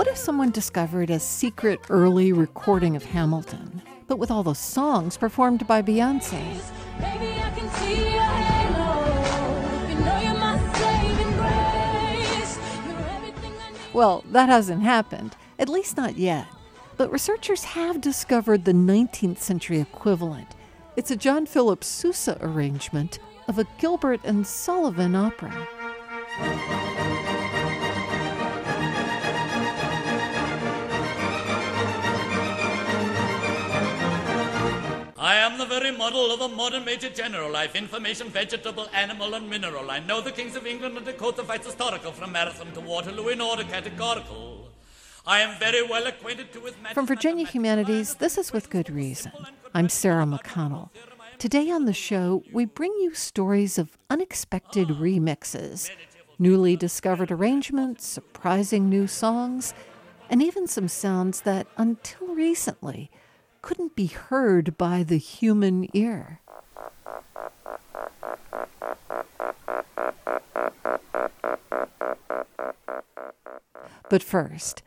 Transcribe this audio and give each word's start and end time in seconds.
What 0.00 0.08
if 0.08 0.16
someone 0.16 0.50
discovered 0.50 1.10
a 1.10 1.20
secret 1.20 1.78
early 1.90 2.32
recording 2.32 2.96
of 2.96 3.04
Hamilton, 3.04 3.82
but 4.08 4.18
with 4.18 4.30
all 4.30 4.42
the 4.42 4.54
songs 4.54 5.18
performed 5.18 5.66
by 5.66 5.82
Beyonce? 5.82 6.58
Well, 13.92 14.24
that 14.32 14.48
hasn't 14.48 14.80
happened, 14.80 15.36
at 15.58 15.68
least 15.68 15.98
not 15.98 16.16
yet. 16.16 16.46
But 16.96 17.12
researchers 17.12 17.64
have 17.64 18.00
discovered 18.00 18.64
the 18.64 18.72
19th 18.72 19.40
century 19.40 19.80
equivalent. 19.80 20.56
It's 20.96 21.10
a 21.10 21.16
John 21.16 21.44
Philip 21.44 21.84
Sousa 21.84 22.38
arrangement 22.40 23.18
of 23.48 23.58
a 23.58 23.66
Gilbert 23.78 24.20
and 24.24 24.46
Sullivan 24.46 25.14
opera. 25.14 25.68
I 35.20 35.34
am 35.34 35.58
the 35.58 35.66
very 35.66 35.90
model 35.90 36.32
of 36.32 36.40
a 36.40 36.48
modern 36.48 36.86
major 36.86 37.10
general. 37.10 37.52
Life, 37.52 37.76
information, 37.76 38.30
vegetable, 38.30 38.88
animal, 38.94 39.34
and 39.34 39.50
mineral. 39.50 39.90
I 39.90 39.98
know 39.98 40.22
the 40.22 40.32
kings 40.32 40.56
of 40.56 40.66
England 40.66 40.96
and 40.96 41.04
Dakota 41.04 41.44
fights 41.44 41.66
historical, 41.66 42.10
from 42.10 42.32
Marathon 42.32 42.72
to 42.72 42.80
Waterloo 42.80 43.28
in 43.28 43.42
order 43.42 43.64
categorical. 43.64 44.70
I 45.26 45.40
am 45.40 45.60
very 45.60 45.86
well 45.86 46.06
acquainted 46.06 46.54
to 46.54 46.60
with 46.60 46.74
From 46.94 47.06
Virginia 47.06 47.46
Humanities, 47.46 48.14
this 48.14 48.38
is 48.38 48.50
with 48.50 48.70
good 48.70 48.88
reason. 48.88 49.32
I'm 49.74 49.90
Sarah 49.90 50.24
McConnell. 50.24 50.88
Today 51.36 51.70
on 51.70 51.84
the 51.84 51.92
show, 51.92 52.42
we 52.50 52.64
bring 52.64 52.92
you 53.02 53.12
stories 53.12 53.76
of 53.76 53.98
unexpected 54.08 54.88
remixes, 54.88 55.90
newly 56.38 56.76
discovered 56.76 57.30
arrangements, 57.30 58.06
surprising 58.06 58.88
new 58.88 59.06
songs, 59.06 59.74
and 60.30 60.42
even 60.42 60.66
some 60.66 60.88
sounds 60.88 61.42
that, 61.42 61.66
until 61.76 62.28
recently, 62.28 63.10
couldn't 63.62 63.94
be 63.96 64.06
heard 64.06 64.76
by 64.76 65.02
the 65.02 65.18
human 65.18 65.88
ear. 65.94 66.40
But 74.08 74.22
first, 74.24 74.82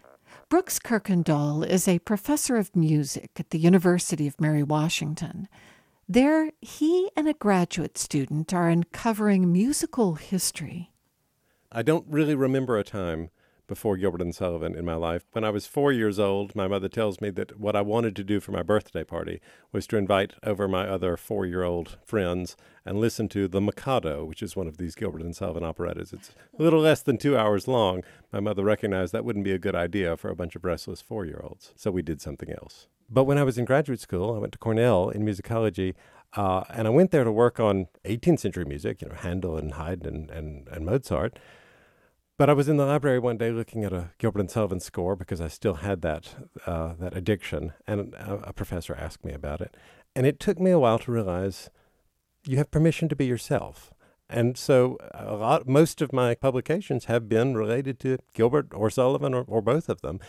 Brooks 0.50 0.80
Kirkendall 0.80 1.66
is 1.66 1.88
a 1.88 2.00
professor 2.00 2.58
of 2.58 2.76
music 2.76 3.32
at 3.40 3.52
the 3.52 3.58
University 3.58 4.28
of 4.28 4.40
Mary 4.40 4.64
Washington. 4.64 5.48
There, 6.10 6.52
he 6.60 7.10
and 7.16 7.30
a 7.30 7.34
graduate 7.34 7.98
student 7.98 8.54
are 8.54 8.68
uncovering 8.68 9.52
musical 9.52 10.16
history. 10.16 10.92
I 11.72 11.82
don't 11.82 12.06
really 12.10 12.36
remember 12.36 12.78
a 12.78 12.84
time 12.84 13.30
before 13.68 13.98
Gilbert 13.98 14.22
and 14.22 14.36
Sullivan 14.36 14.76
in 14.76 14.86
my 14.86 14.96
life. 14.96 15.24
When 15.32 15.44
I 15.44 15.50
was 15.50 15.66
four 15.66 15.92
years 15.92 16.20
old, 16.20 16.56
my 16.56 16.68
mother 16.68 16.90
tells 16.90 17.22
me 17.22 17.30
that 17.32 17.60
what 17.60 17.76
I 17.76 17.82
wanted 17.82 18.16
to 18.18 18.24
do 18.24 18.40
for 18.40 18.52
my 18.52 18.64
birthday 18.64 19.04
party 19.04 19.42
was 19.72 19.88
to 19.88 19.98
invite 19.98 20.34
over 20.44 20.68
my 20.68 20.88
other 20.88 21.18
four 21.18 21.46
year 21.46 21.64
old 21.64 21.98
friends 22.06 22.56
and 22.86 23.00
listen 23.00 23.30
to 23.30 23.48
The 23.48 23.62
Mikado, 23.62 24.26
which 24.26 24.44
is 24.44 24.56
one 24.56 24.68
of 24.68 24.78
these 24.78 24.96
Gilbert 24.96 25.22
and 25.22 25.36
Sullivan 25.36 25.64
operettas. 25.64 26.14
It's 26.14 26.32
a 26.58 26.62
little 26.62 26.82
less 26.82 27.02
than 27.02 27.18
two 27.18 27.38
hours 27.38 27.68
long. 27.68 28.04
My 28.32 28.40
mother 28.40 28.64
recognized 28.64 29.14
that 29.14 29.26
wouldn't 29.26 29.46
be 29.46 29.54
a 29.54 29.60
good 29.60 29.76
idea 29.76 30.18
for 30.18 30.30
a 30.30 30.36
bunch 30.36 30.56
of 30.56 30.66
restless 30.66 31.02
four 31.02 31.26
year 31.26 31.42
olds, 31.44 31.74
so 31.76 31.92
we 31.92 32.02
did 32.02 32.22
something 32.22 32.52
else. 32.52 32.88
But 33.10 33.26
when 33.26 33.38
I 33.38 33.44
was 33.44 33.58
in 33.58 33.66
graduate 33.66 34.00
school, 34.00 34.36
I 34.36 34.40
went 34.40 34.54
to 34.54 34.60
Cornell 34.60 35.10
in 35.10 35.24
musicology. 35.24 35.94
Uh, 36.36 36.64
and 36.70 36.88
I 36.88 36.90
went 36.90 37.12
there 37.12 37.24
to 37.24 37.32
work 37.32 37.60
on 37.60 37.88
18th 38.06 38.40
century 38.40 38.66
music, 38.66 39.02
you 39.02 39.10
know, 39.10 39.16
Handel 39.16 39.56
and 39.56 39.74
Haydn 39.74 40.08
and, 40.08 40.32
and, 40.32 40.68
and 40.68 40.86
Mozart. 40.86 41.38
But 42.38 42.50
I 42.50 42.54
was 42.54 42.68
in 42.68 42.78
the 42.78 42.86
library 42.86 43.20
one 43.20 43.38
day 43.38 43.52
looking 43.52 43.84
at 43.84 43.94
a 43.94 44.12
Gilbert 44.18 44.40
and 44.40 44.50
Sullivan 44.50 44.80
score 44.80 45.16
because 45.16 45.40
I 45.40 45.48
still 45.48 45.76
had 45.76 46.02
that 46.02 46.36
uh, 46.66 46.94
that 47.00 47.16
addiction, 47.16 47.74
and 47.86 48.14
a, 48.16 48.46
a, 48.46 48.54
professor 48.54 48.96
asked 48.96 49.24
me 49.24 49.34
about 49.34 49.62
it, 49.62 49.78
and 50.16 50.26
it 50.26 50.40
took 50.40 50.60
me 50.60 50.72
a 50.72 50.80
while 50.80 50.98
to 51.00 51.12
realize 51.12 51.70
you 52.46 52.58
have 52.58 52.72
permission 52.72 53.08
to 53.10 53.16
be 53.16 53.26
yourself. 53.26 53.94
And 54.30 54.58
so, 54.58 54.98
a 55.14 55.36
lot, 55.36 55.68
most 55.68 56.02
of 56.02 56.12
my 56.12 56.34
publications 56.34 57.06
have 57.06 57.30
been 57.30 57.56
related 57.56 58.00
to 58.00 58.18
Gilbert 58.34 58.70
or 58.74 58.90
Sullivan 58.90 59.36
or, 59.36 59.46
or 59.48 59.62
both 59.62 59.88
of 59.88 60.02
them 60.02 60.20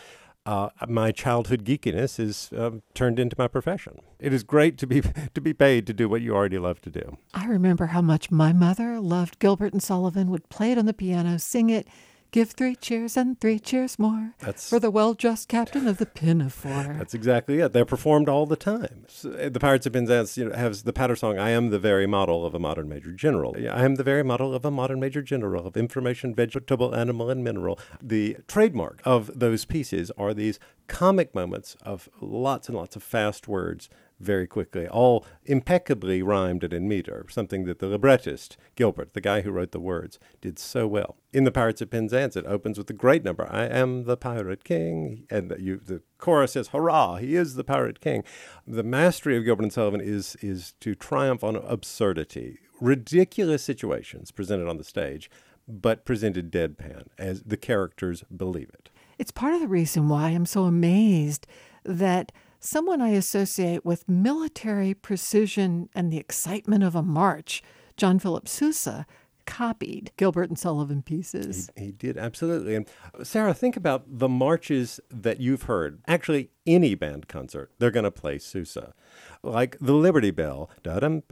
uh, 0.46 0.68
my 0.88 1.10
childhood 1.10 1.64
geekiness 1.64 2.20
is 2.20 2.50
um, 2.56 2.82
turned 2.92 3.18
into 3.18 3.34
my 3.38 3.48
profession. 3.48 4.00
It 4.18 4.32
is 4.32 4.42
great 4.42 4.76
to 4.78 4.86
be 4.86 5.02
to 5.34 5.40
be 5.40 5.54
paid 5.54 5.86
to 5.86 5.94
do 5.94 6.08
what 6.08 6.20
you 6.20 6.34
already 6.34 6.58
love 6.58 6.80
to 6.82 6.90
do. 6.90 7.16
I 7.32 7.46
remember 7.46 7.86
how 7.86 8.02
much 8.02 8.30
my 8.30 8.52
mother 8.52 9.00
loved 9.00 9.38
Gilbert 9.38 9.72
and 9.72 9.82
Sullivan. 9.82 10.30
Would 10.30 10.48
play 10.48 10.72
it 10.72 10.78
on 10.78 10.86
the 10.86 10.92
piano, 10.92 11.38
sing 11.38 11.70
it, 11.70 11.88
Give 12.34 12.50
three 12.50 12.74
cheers 12.74 13.16
and 13.16 13.40
three 13.40 13.60
cheers 13.60 13.96
more 13.96 14.34
That's, 14.40 14.68
for 14.68 14.80
the 14.80 14.90
well 14.90 15.14
dressed 15.14 15.46
captain 15.46 15.86
of 15.86 15.98
the 15.98 16.04
Pinafore. 16.04 16.92
That's 16.98 17.14
exactly 17.14 17.60
it. 17.60 17.72
They're 17.72 17.84
performed 17.84 18.28
all 18.28 18.44
the 18.44 18.56
time. 18.56 19.04
So, 19.06 19.30
uh, 19.30 19.50
the 19.50 19.60
Pirates 19.60 19.86
of 19.86 19.92
Penzance 19.92 20.36
you 20.36 20.48
know, 20.48 20.56
has 20.56 20.82
the 20.82 20.92
patter 20.92 21.14
song, 21.14 21.38
I 21.38 21.50
am 21.50 21.70
the 21.70 21.78
very 21.78 22.08
model 22.08 22.44
of 22.44 22.52
a 22.52 22.58
modern 22.58 22.88
major 22.88 23.12
general. 23.12 23.54
I 23.56 23.84
am 23.84 23.94
the 23.94 24.02
very 24.02 24.24
model 24.24 24.52
of 24.52 24.64
a 24.64 24.72
modern 24.72 24.98
major 24.98 25.22
general 25.22 25.64
of 25.64 25.76
information, 25.76 26.34
vegetable, 26.34 26.92
animal, 26.92 27.30
and 27.30 27.44
mineral. 27.44 27.78
The 28.02 28.38
trademark 28.48 29.00
of 29.04 29.30
those 29.38 29.64
pieces 29.64 30.10
are 30.18 30.34
these 30.34 30.58
comic 30.88 31.36
moments 31.36 31.76
of 31.82 32.08
lots 32.20 32.68
and 32.68 32.76
lots 32.76 32.96
of 32.96 33.04
fast 33.04 33.46
words 33.46 33.88
very 34.20 34.46
quickly, 34.46 34.86
all 34.88 35.26
impeccably 35.44 36.22
rhymed 36.22 36.64
and 36.64 36.72
in 36.72 36.88
meter, 36.88 37.26
something 37.28 37.64
that 37.64 37.78
the 37.78 37.88
librettist, 37.88 38.56
Gilbert, 38.76 39.12
the 39.12 39.20
guy 39.20 39.40
who 39.40 39.50
wrote 39.50 39.72
the 39.72 39.80
words, 39.80 40.18
did 40.40 40.58
so 40.58 40.86
well. 40.86 41.16
In 41.32 41.44
The 41.44 41.52
Pirates 41.52 41.80
of 41.80 41.90
Penzance, 41.90 42.36
it 42.36 42.46
opens 42.46 42.78
with 42.78 42.88
a 42.90 42.94
great 42.94 43.24
number, 43.24 43.46
I 43.50 43.64
am 43.64 44.04
the 44.04 44.16
pirate 44.16 44.64
king, 44.64 45.26
and 45.30 45.54
you, 45.58 45.78
the 45.78 46.02
chorus 46.18 46.52
says, 46.52 46.68
hurrah, 46.68 47.16
he 47.16 47.34
is 47.36 47.54
the 47.54 47.64
pirate 47.64 48.00
king. 48.00 48.24
The 48.66 48.82
mastery 48.84 49.36
of 49.36 49.44
Gilbert 49.44 49.64
and 49.64 49.72
Sullivan 49.72 50.00
is, 50.00 50.36
is 50.40 50.74
to 50.80 50.94
triumph 50.94 51.42
on 51.42 51.56
absurdity, 51.56 52.58
ridiculous 52.80 53.62
situations 53.62 54.30
presented 54.30 54.68
on 54.68 54.78
the 54.78 54.84
stage, 54.84 55.30
but 55.66 56.04
presented 56.04 56.52
deadpan, 56.52 57.06
as 57.18 57.42
the 57.42 57.56
characters 57.56 58.22
believe 58.34 58.70
it. 58.74 58.90
It's 59.18 59.30
part 59.30 59.54
of 59.54 59.60
the 59.60 59.68
reason 59.68 60.08
why 60.08 60.30
I'm 60.30 60.46
so 60.46 60.64
amazed 60.64 61.46
that 61.84 62.32
someone 62.64 63.00
I 63.00 63.10
associate 63.10 63.84
with 63.84 64.08
military 64.08 64.94
precision 64.94 65.88
and 65.94 66.12
the 66.12 66.18
excitement 66.18 66.82
of 66.82 66.94
a 66.94 67.02
march, 67.02 67.62
John 67.96 68.18
Philip 68.18 68.48
Sousa, 68.48 69.06
copied 69.46 70.10
Gilbert 70.16 70.48
and 70.48 70.58
Sullivan 70.58 71.02
pieces. 71.02 71.68
He, 71.76 71.86
he, 71.86 71.92
did, 71.92 72.16
absolutely. 72.16 72.74
And 72.74 72.86
Sarah, 73.22 73.52
think 73.52 73.76
about 73.76 74.04
the 74.06 74.28
marches 74.28 75.00
that 75.10 75.38
you've 75.38 75.64
heard. 75.64 76.00
Actually, 76.08 76.48
any 76.66 76.94
band 76.94 77.28
concert, 77.28 77.70
they're 77.78 77.90
going 77.90 78.04
to 78.04 78.10
play 78.10 78.38
Sousa. 78.38 78.94
Like 79.42 79.76
the 79.78 79.92
Liberty 79.92 80.30
Bell. 80.30 80.70
It 80.82 81.28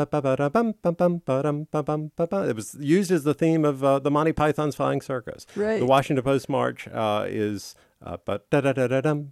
was 2.57 2.77
used 2.79 3.11
as 3.11 3.25
the 3.25 3.35
theme 3.35 3.65
of 3.65 3.83
uh, 3.83 3.99
the 3.99 4.11
Monty 4.11 4.33
Python's 4.33 4.77
Flying 4.77 5.01
Circus. 5.01 5.47
Right. 5.57 5.81
The 5.81 5.87
Washington 5.87 6.23
Post 6.23 6.51
March 6.51 6.87
uh, 6.89 7.25
is 7.27 7.75
but. 8.25 8.51
The 8.51 9.31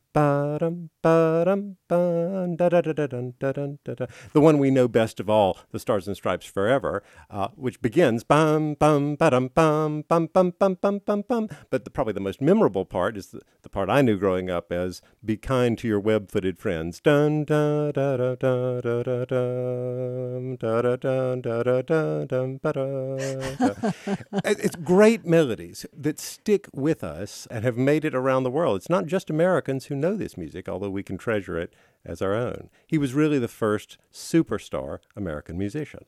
one 4.34 4.58
we 4.58 4.70
know 4.70 4.88
best 4.88 5.20
of 5.20 5.28
all, 5.28 5.58
"The 5.70 5.78
Stars 5.78 6.06
and 6.06 6.16
Stripes 6.16 6.46
Forever," 6.46 7.02
which 7.56 7.82
begins. 7.82 8.24
But 8.24 8.78
probably 11.92 12.12
the 12.12 12.20
most 12.20 12.40
memorable 12.40 12.84
part 12.84 13.16
is 13.16 13.26
the, 13.28 13.40
part 13.70 13.90
I 13.90 14.02
knew 14.02 14.18
growing 14.18 14.50
up 14.50 14.72
as 14.72 15.02
"Be 15.24 15.36
kind 15.36 15.78
to 15.78 15.88
your 15.88 16.00
web-footed 16.00 16.58
friends." 16.58 17.00
It's 24.44 24.76
great 24.76 25.26
melodies 25.26 25.86
that 25.96 26.20
stick 26.20 26.68
with 26.72 27.02
us 27.02 27.48
and 27.50 27.64
have 27.64 27.76
made 27.76 28.04
it 28.04 28.14
around 28.14 28.44
the 28.44 28.50
world 28.50 28.59
world. 28.60 28.76
It's 28.76 28.90
not 28.90 29.06
just 29.06 29.30
Americans 29.30 29.86
who 29.86 29.94
know 29.94 30.16
this 30.16 30.36
music, 30.36 30.68
although 30.68 30.90
we 30.90 31.02
can 31.02 31.16
treasure 31.16 31.58
it 31.58 31.72
as 32.04 32.20
our 32.20 32.34
own. 32.34 32.68
He 32.86 32.98
was 32.98 33.14
really 33.14 33.38
the 33.38 33.48
first 33.48 33.96
superstar 34.12 34.98
American 35.16 35.56
musician. 35.56 36.04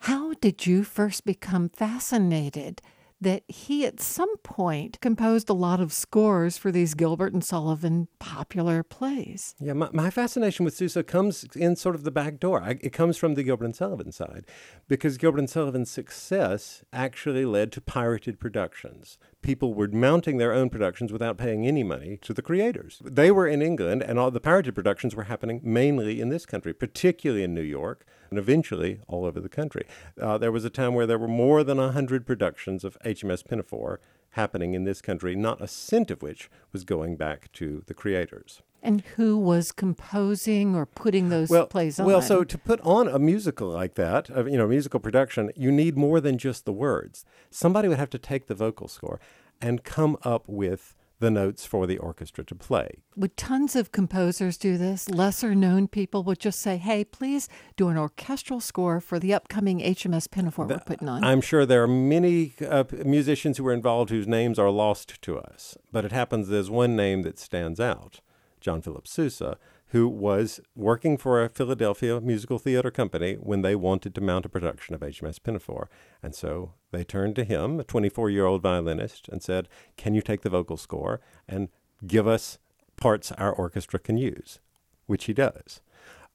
How 0.00 0.34
did 0.34 0.66
you 0.66 0.82
first 0.82 1.24
become 1.24 1.68
fascinated 1.68 2.82
that 3.20 3.42
he 3.48 3.86
at 3.86 4.00
some 4.00 4.36
point 4.38 5.00
composed 5.00 5.48
a 5.48 5.54
lot 5.54 5.80
of 5.80 5.92
scores 5.92 6.58
for 6.58 6.70
these 6.70 6.94
Gilbert 6.94 7.32
and 7.32 7.42
Sullivan 7.42 8.08
popular 8.18 8.82
plays. 8.82 9.54
Yeah, 9.58 9.72
my, 9.72 9.88
my 9.92 10.10
fascination 10.10 10.64
with 10.64 10.76
Sousa 10.76 11.02
comes 11.02 11.44
in 11.56 11.76
sort 11.76 11.94
of 11.94 12.04
the 12.04 12.10
back 12.10 12.38
door. 12.38 12.62
I, 12.62 12.78
it 12.80 12.92
comes 12.92 13.16
from 13.16 13.34
the 13.34 13.42
Gilbert 13.42 13.64
and 13.64 13.76
Sullivan 13.76 14.12
side 14.12 14.44
because 14.86 15.16
Gilbert 15.16 15.38
and 15.38 15.50
Sullivan's 15.50 15.90
success 15.90 16.84
actually 16.92 17.44
led 17.44 17.72
to 17.72 17.80
pirated 17.80 18.38
productions. 18.38 19.18
People 19.42 19.74
were 19.74 19.88
mounting 19.88 20.38
their 20.38 20.52
own 20.52 20.70
productions 20.70 21.12
without 21.12 21.38
paying 21.38 21.66
any 21.66 21.84
money 21.84 22.18
to 22.22 22.34
the 22.34 22.42
creators. 22.42 23.00
They 23.04 23.30
were 23.30 23.46
in 23.46 23.62
England, 23.62 24.02
and 24.02 24.18
all 24.18 24.30
the 24.30 24.40
pirated 24.40 24.74
productions 24.74 25.14
were 25.14 25.24
happening 25.24 25.60
mainly 25.62 26.20
in 26.20 26.30
this 26.30 26.46
country, 26.46 26.74
particularly 26.74 27.44
in 27.44 27.54
New 27.54 27.62
York 27.62 28.04
and 28.30 28.38
eventually 28.38 29.00
all 29.06 29.24
over 29.24 29.40
the 29.40 29.48
country. 29.48 29.86
Uh, 30.20 30.36
there 30.38 30.52
was 30.52 30.64
a 30.64 30.70
time 30.70 30.94
where 30.94 31.06
there 31.06 31.18
were 31.18 31.28
more 31.28 31.62
than 31.62 31.78
100 31.78 32.26
productions 32.26 32.84
of 32.84 32.98
HMS 33.04 33.46
Pinafore 33.46 34.00
happening 34.30 34.74
in 34.74 34.84
this 34.84 35.00
country, 35.00 35.34
not 35.34 35.62
a 35.62 35.68
cent 35.68 36.10
of 36.10 36.22
which 36.22 36.50
was 36.72 36.84
going 36.84 37.16
back 37.16 37.50
to 37.52 37.82
the 37.86 37.94
creators. 37.94 38.62
And 38.82 39.00
who 39.16 39.36
was 39.36 39.72
composing 39.72 40.76
or 40.76 40.86
putting 40.86 41.28
those 41.28 41.50
well, 41.50 41.66
plays 41.66 41.98
on? 41.98 42.06
Well, 42.06 42.22
so 42.22 42.44
to 42.44 42.58
put 42.58 42.80
on 42.82 43.08
a 43.08 43.18
musical 43.18 43.68
like 43.68 43.94
that, 43.94 44.28
you 44.28 44.56
know, 44.56 44.68
musical 44.68 45.00
production, 45.00 45.50
you 45.56 45.72
need 45.72 45.96
more 45.96 46.20
than 46.20 46.38
just 46.38 46.64
the 46.64 46.72
words. 46.72 47.24
Somebody 47.50 47.88
would 47.88 47.98
have 47.98 48.10
to 48.10 48.18
take 48.18 48.46
the 48.46 48.54
vocal 48.54 48.86
score 48.86 49.20
and 49.60 49.82
come 49.82 50.16
up 50.22 50.44
with 50.46 50.94
the 51.18 51.30
notes 51.30 51.64
for 51.64 51.86
the 51.86 51.98
orchestra 51.98 52.44
to 52.44 52.54
play. 52.54 52.98
Would 53.16 53.36
tons 53.36 53.74
of 53.74 53.90
composers 53.90 54.56
do 54.56 54.76
this? 54.76 55.08
Lesser 55.08 55.54
known 55.54 55.88
people 55.88 56.22
would 56.24 56.38
just 56.38 56.60
say, 56.60 56.76
hey, 56.76 57.04
please 57.04 57.48
do 57.76 57.88
an 57.88 57.96
orchestral 57.96 58.60
score 58.60 59.00
for 59.00 59.18
the 59.18 59.32
upcoming 59.32 59.80
HMS 59.80 60.30
Pinafore 60.30 60.66
we're 60.66 60.78
putting 60.80 61.08
on. 61.08 61.24
I'm 61.24 61.40
sure 61.40 61.64
there 61.64 61.82
are 61.82 61.88
many 61.88 62.54
uh, 62.66 62.84
musicians 63.04 63.56
who 63.58 63.66
are 63.66 63.72
involved 63.72 64.10
whose 64.10 64.26
names 64.26 64.58
are 64.58 64.70
lost 64.70 65.20
to 65.22 65.38
us, 65.38 65.76
but 65.90 66.04
it 66.04 66.12
happens 66.12 66.48
there's 66.48 66.70
one 66.70 66.94
name 66.94 67.22
that 67.22 67.38
stands 67.38 67.80
out 67.80 68.20
John 68.66 68.82
Philip 68.82 69.06
Sousa, 69.06 69.58
who 69.90 70.08
was 70.08 70.58
working 70.74 71.16
for 71.16 71.40
a 71.40 71.48
Philadelphia 71.48 72.20
musical 72.20 72.58
theater 72.58 72.90
company 72.90 73.34
when 73.34 73.62
they 73.62 73.76
wanted 73.76 74.12
to 74.16 74.20
mount 74.20 74.44
a 74.44 74.48
production 74.48 74.92
of 74.92 75.02
HMS 75.02 75.40
Pinafore. 75.40 75.88
And 76.20 76.34
so 76.34 76.72
they 76.90 77.04
turned 77.04 77.36
to 77.36 77.44
him, 77.44 77.78
a 77.78 77.84
24 77.84 78.28
year 78.28 78.44
old 78.44 78.62
violinist, 78.62 79.28
and 79.28 79.40
said, 79.40 79.68
Can 79.96 80.14
you 80.14 80.20
take 80.20 80.42
the 80.42 80.50
vocal 80.50 80.76
score 80.76 81.20
and 81.48 81.68
give 82.04 82.26
us 82.26 82.58
parts 82.96 83.30
our 83.30 83.52
orchestra 83.52 84.00
can 84.00 84.18
use? 84.18 84.58
Which 85.06 85.26
he 85.26 85.32
does. 85.32 85.80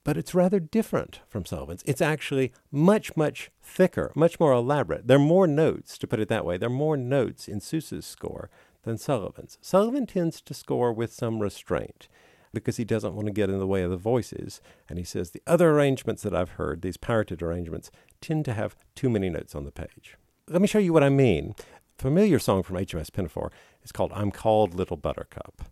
But 0.02 0.16
it's 0.16 0.34
rather 0.34 0.58
different 0.58 1.20
from 1.28 1.44
Sullivan's. 1.44 1.82
It's 1.84 2.00
actually 2.00 2.54
much, 2.70 3.14
much 3.14 3.50
thicker, 3.62 4.10
much 4.14 4.40
more 4.40 4.54
elaborate. 4.54 5.06
There 5.06 5.18
are 5.18 5.20
more 5.20 5.46
notes, 5.46 5.98
to 5.98 6.06
put 6.06 6.18
it 6.18 6.28
that 6.28 6.46
way. 6.46 6.56
There 6.56 6.70
are 6.70 6.72
more 6.72 6.96
notes 6.96 7.46
in 7.46 7.60
Sousa's 7.60 8.06
score 8.06 8.48
than 8.84 8.96
Sullivan's. 8.96 9.58
Sullivan 9.60 10.06
tends 10.06 10.40
to 10.40 10.54
score 10.54 10.94
with 10.94 11.12
some 11.12 11.40
restraint 11.40 12.08
because 12.52 12.76
he 12.76 12.84
doesn't 12.84 13.14
want 13.14 13.26
to 13.26 13.32
get 13.32 13.50
in 13.50 13.58
the 13.58 13.66
way 13.66 13.82
of 13.82 13.90
the 13.90 13.96
voices. 13.96 14.60
And 14.88 14.98
he 14.98 15.04
says 15.04 15.30
the 15.30 15.42
other 15.46 15.70
arrangements 15.70 16.22
that 16.22 16.34
I've 16.34 16.50
heard, 16.50 16.82
these 16.82 16.96
parroted 16.96 17.42
arrangements, 17.42 17.90
tend 18.20 18.44
to 18.46 18.54
have 18.54 18.76
too 18.94 19.08
many 19.08 19.30
notes 19.30 19.54
on 19.54 19.64
the 19.64 19.72
page. 19.72 20.16
Let 20.48 20.60
me 20.60 20.68
show 20.68 20.78
you 20.78 20.92
what 20.92 21.04
I 21.04 21.08
mean. 21.08 21.54
Familiar 21.96 22.38
song 22.38 22.62
from 22.62 22.76
HMS 22.76 23.12
Pinafore 23.12 23.52
is 23.82 23.92
called 23.92 24.12
I'm 24.14 24.30
Called 24.30 24.74
Little 24.74 24.96
Buttercup. 24.96 25.62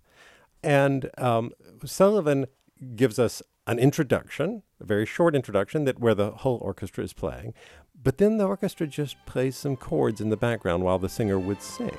And 0.62 1.10
um, 1.18 1.52
Sullivan 1.84 2.46
gives 2.94 3.18
us 3.18 3.42
an 3.66 3.78
introduction, 3.78 4.62
a 4.80 4.84
very 4.84 5.06
short 5.06 5.34
introduction 5.34 5.84
that 5.84 5.98
where 5.98 6.14
the 6.14 6.30
whole 6.30 6.58
orchestra 6.62 7.04
is 7.04 7.12
playing, 7.12 7.54
but 8.02 8.18
then 8.18 8.38
the 8.38 8.46
orchestra 8.46 8.86
just 8.86 9.16
plays 9.26 9.56
some 9.56 9.76
chords 9.76 10.20
in 10.20 10.30
the 10.30 10.36
background 10.36 10.82
while 10.82 10.98
the 10.98 11.08
singer 11.08 11.38
would 11.38 11.62
sing. 11.62 11.96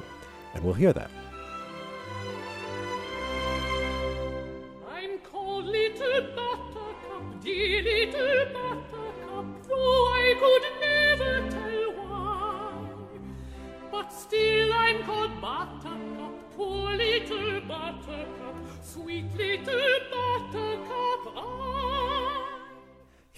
And 0.54 0.64
we'll 0.64 0.74
hear 0.74 0.94
that. 0.94 1.12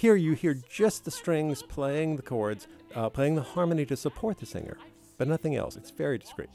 Here 0.03 0.15
you 0.15 0.33
hear 0.33 0.53
just 0.53 1.05
the 1.05 1.11
strings 1.11 1.63
playing 1.63 2.17
the 2.17 2.21
chords, 2.21 2.67
uh, 2.94 3.09
playing 3.09 3.35
the 3.35 3.41
harmony 3.41 3.85
to 3.85 3.95
support 3.95 4.38
the 4.38 4.45
singer, 4.45 4.77
but 5.17 5.29
nothing 5.29 5.55
else. 5.55 5.77
It's 5.77 5.91
very 5.91 6.17
discreet. 6.17 6.50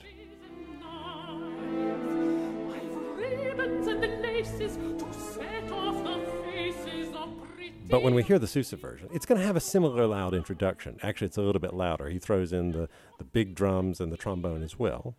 But 7.88 8.02
when 8.02 8.14
we 8.14 8.22
hear 8.22 8.38
the 8.38 8.46
Sousa 8.46 8.76
version, 8.76 9.08
it's 9.12 9.24
going 9.24 9.40
to 9.40 9.46
have 9.46 9.56
a 9.56 9.60
similar 9.60 10.06
loud 10.06 10.34
introduction. 10.34 10.98
Actually, 11.02 11.28
it's 11.28 11.38
a 11.38 11.42
little 11.42 11.60
bit 11.60 11.72
louder. 11.72 12.10
He 12.10 12.18
throws 12.18 12.52
in 12.52 12.72
the, 12.72 12.88
the 13.16 13.24
big 13.24 13.54
drums 13.54 13.98
and 13.98 14.12
the 14.12 14.18
trombone 14.18 14.62
as 14.62 14.78
well. 14.78 15.16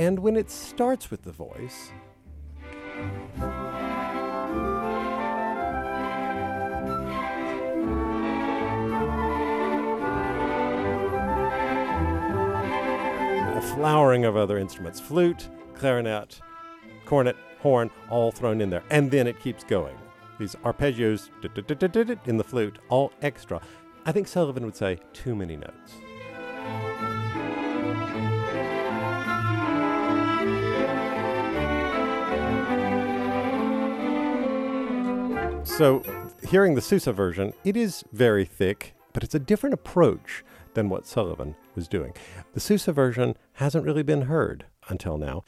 And 0.00 0.18
when 0.20 0.34
it 0.34 0.50
starts 0.50 1.10
with 1.10 1.24
the 1.24 1.30
voice, 1.30 1.90
a 13.54 13.74
flowering 13.74 14.24
of 14.24 14.38
other 14.38 14.56
instruments 14.56 14.98
flute, 14.98 15.50
clarinet, 15.74 16.40
cornet, 17.04 17.36
horn, 17.58 17.90
all 18.08 18.32
thrown 18.32 18.62
in 18.62 18.70
there. 18.70 18.82
And 18.88 19.10
then 19.10 19.26
it 19.26 19.38
keeps 19.38 19.64
going. 19.64 19.98
These 20.38 20.54
arpeggios 20.64 21.28
in 22.26 22.38
the 22.38 22.44
flute, 22.44 22.78
all 22.88 23.12
extra. 23.20 23.60
I 24.06 24.12
think 24.12 24.28
Sullivan 24.28 24.64
would 24.64 24.76
say 24.76 24.98
too 25.12 25.36
many 25.36 25.58
notes. 25.58 25.92
So, 35.80 36.02
hearing 36.46 36.74
the 36.74 36.82
Sousa 36.82 37.10
version, 37.10 37.54
it 37.64 37.74
is 37.74 38.04
very 38.12 38.44
thick, 38.44 38.92
but 39.14 39.24
it's 39.24 39.34
a 39.34 39.38
different 39.38 39.72
approach 39.72 40.44
than 40.74 40.90
what 40.90 41.06
Sullivan 41.06 41.56
was 41.74 41.88
doing. 41.88 42.12
The 42.52 42.60
Sousa 42.60 42.92
version 42.92 43.34
hasn't 43.54 43.86
really 43.86 44.02
been 44.02 44.26
heard 44.26 44.66
until 44.90 45.16
now. 45.16 45.42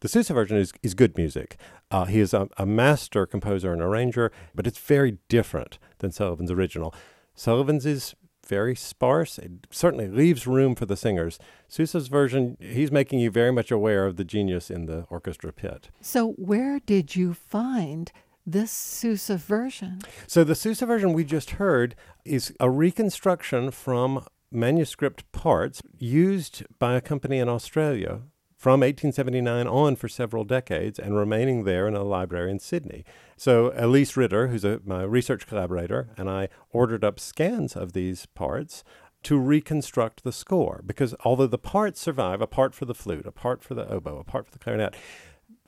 The 0.00 0.08
Sousa 0.08 0.34
version 0.34 0.58
is, 0.58 0.74
is 0.82 0.92
good 0.92 1.16
music. 1.16 1.56
Uh, 1.90 2.04
he 2.04 2.20
is 2.20 2.34
a, 2.34 2.50
a 2.58 2.66
master 2.66 3.24
composer 3.24 3.72
and 3.72 3.80
arranger, 3.80 4.30
but 4.54 4.66
it's 4.66 4.76
very 4.76 5.16
different 5.30 5.78
than 6.00 6.12
Sullivan's 6.12 6.50
original. 6.50 6.94
Sullivan's 7.34 7.86
is 7.86 8.14
very 8.46 8.76
sparse. 8.76 9.38
It 9.38 9.52
certainly 9.70 10.08
leaves 10.08 10.46
room 10.46 10.74
for 10.74 10.84
the 10.84 10.98
singers. 10.98 11.38
Sousa's 11.66 12.08
version, 12.08 12.58
he's 12.60 12.92
making 12.92 13.20
you 13.20 13.30
very 13.30 13.52
much 13.52 13.70
aware 13.70 14.04
of 14.04 14.16
the 14.16 14.24
genius 14.24 14.70
in 14.70 14.84
the 14.84 15.06
orchestra 15.08 15.50
pit. 15.50 15.88
So, 16.02 16.32
where 16.32 16.78
did 16.78 17.16
you 17.16 17.32
find 17.32 18.12
this 18.46 18.70
Sousa 18.70 19.36
version? 19.36 20.00
So, 20.26 20.44
the 20.44 20.54
Sousa 20.54 20.86
version 20.86 21.12
we 21.12 21.24
just 21.24 21.52
heard 21.52 21.94
is 22.24 22.54
a 22.60 22.70
reconstruction 22.70 23.70
from 23.70 24.24
manuscript 24.50 25.30
parts 25.32 25.82
used 25.98 26.64
by 26.78 26.94
a 26.94 27.00
company 27.00 27.38
in 27.38 27.48
Australia 27.48 28.22
from 28.56 28.80
1879 28.80 29.66
on 29.66 29.96
for 29.96 30.08
several 30.08 30.44
decades 30.44 30.98
and 30.98 31.16
remaining 31.16 31.64
there 31.64 31.86
in 31.86 31.94
a 31.94 32.02
library 32.02 32.50
in 32.50 32.58
Sydney. 32.58 33.04
So 33.36 33.72
Elise 33.76 34.16
Ritter, 34.16 34.48
who's 34.48 34.64
a, 34.64 34.80
my 34.84 35.02
research 35.02 35.46
collaborator, 35.46 36.08
and 36.16 36.30
I 36.30 36.48
ordered 36.70 37.04
up 37.04 37.20
scans 37.20 37.76
of 37.76 37.92
these 37.92 38.26
parts 38.26 38.82
to 39.24 39.38
reconstruct 39.38 40.24
the 40.24 40.32
score 40.32 40.82
because 40.86 41.14
although 41.24 41.46
the 41.46 41.58
parts 41.58 42.00
survive, 42.00 42.40
a 42.40 42.46
part 42.46 42.74
for 42.74 42.86
the 42.86 42.94
flute, 42.94 43.26
a 43.26 43.32
part 43.32 43.62
for 43.62 43.74
the 43.74 43.88
oboe, 43.88 44.18
a 44.18 44.24
part 44.24 44.46
for 44.46 44.52
the 44.52 44.58
clarinet, 44.58 44.94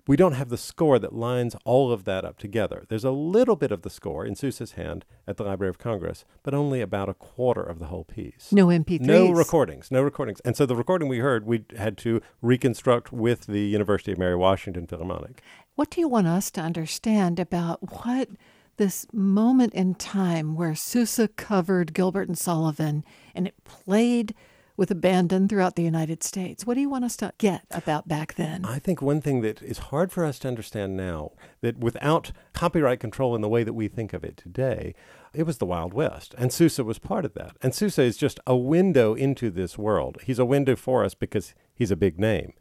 we 0.09 0.17
don't 0.17 0.33
have 0.33 0.49
the 0.49 0.57
score 0.57 0.99
that 0.99 1.15
lines 1.15 1.55
all 1.67 1.93
of 1.93 2.05
that 2.05 2.25
up 2.25 2.39
together. 2.39 2.87
There's 2.89 3.05
a 3.05 3.11
little 3.11 3.57
bit 3.57 3.71
of 3.71 3.83
the 3.83 3.91
score 3.91 4.25
in 4.25 4.35
Sousa's 4.35 4.73
hand 4.73 5.05
at 5.27 5.37
the 5.37 5.45
Library 5.45 5.69
of 5.69 5.79
Congress, 5.79 6.25
but 6.43 6.55
only 6.55 6.81
about 6.81 7.11
a 7.11 7.15
quarter 7.15 7.63
of 7.63 7.79
the 7.79 7.87
whole 7.87 8.05
piece. 8.05 8.51
No 8.51 8.69
MP3s. 8.69 9.03
No 9.03 9.31
recordings. 9.31 9.91
No 9.91 10.01
recordings. 10.01 10.41
And 10.47 10.57
so 10.57 10.65
the 10.65 10.75
recording 10.75 11.09
we 11.09 11.19
heard, 11.19 11.45
we 11.45 11.67
had 11.77 11.99
to 11.99 12.23
reconstruct 12.41 13.13
with 13.13 13.47
the 13.47 13.61
University 13.61 14.11
of 14.11 14.17
Mary 14.17 14.35
Washington 14.35 14.87
Philharmonic. 14.87 15.43
What 15.75 15.91
do 15.91 16.01
you 16.01 16.09
want 16.09 16.27
us 16.27 16.51
to 16.53 16.63
understand 16.63 17.39
about 17.39 18.03
what 18.03 18.31
this 18.79 19.07
moment 19.13 19.75
in 19.75 19.95
time 19.95 20.57
where 20.57 20.75
Sousa 20.75 21.29
covered 21.29 21.93
Gilbert 21.93 22.29
and 22.29 22.39
Sullivan 22.39 23.05
and 23.35 23.47
it 23.47 23.63
played 23.65 24.35
with 24.79 24.93
abandon 24.93 25.49
throughout 25.49 25.75
the 25.75 25.83
United 25.83 26.23
States. 26.23 26.65
What 26.65 26.75
do 26.75 26.81
you 26.81 26.89
want 26.89 27.05
us 27.05 27.17
to 27.17 27.33
get 27.37 27.65
about 27.73 28.07
back 28.07 28.37
then? 28.37 28.65
I 28.65 28.79
think 28.79 29.03
one 29.03 29.21
thing 29.21 29.41
that 29.43 29.61
is 29.61 29.79
hard 29.79 30.13
for 30.13 30.25
us 30.25 30.39
to 30.39 30.49
understand 30.49 30.97
now 30.97 31.33
that 31.63 31.79
without 31.79 32.31
copyright 32.55 33.01
control 33.01 33.35
in 33.35 33.43
the 33.43 33.49
way 33.49 33.65
that 33.65 33.73
we 33.73 33.89
think 33.89 34.13
of 34.13 34.23
it 34.23 34.37
today, 34.37 34.95
it 35.35 35.43
was 35.43 35.59
the 35.59 35.67
Wild 35.67 35.93
West. 35.93 36.33
And 36.39 36.53
Sousa 36.53 36.85
was 36.85 37.01
part 37.01 37.25
of 37.25 37.35
that. 37.35 37.57
And 37.61 37.75
Sousa 37.75 38.03
is 38.03 38.17
just 38.17 38.39
a 38.47 38.57
window 38.57 39.15
into 39.15 39.51
this 39.51 39.77
world. 39.77 40.19
He's 40.23 40.39
a 40.39 40.45
window 40.45 40.77
for 40.77 41.05
us 41.05 41.15
because 41.15 41.55
he's 41.75 41.91
a 41.91 41.97
big 41.97 42.19
name. 42.21 42.53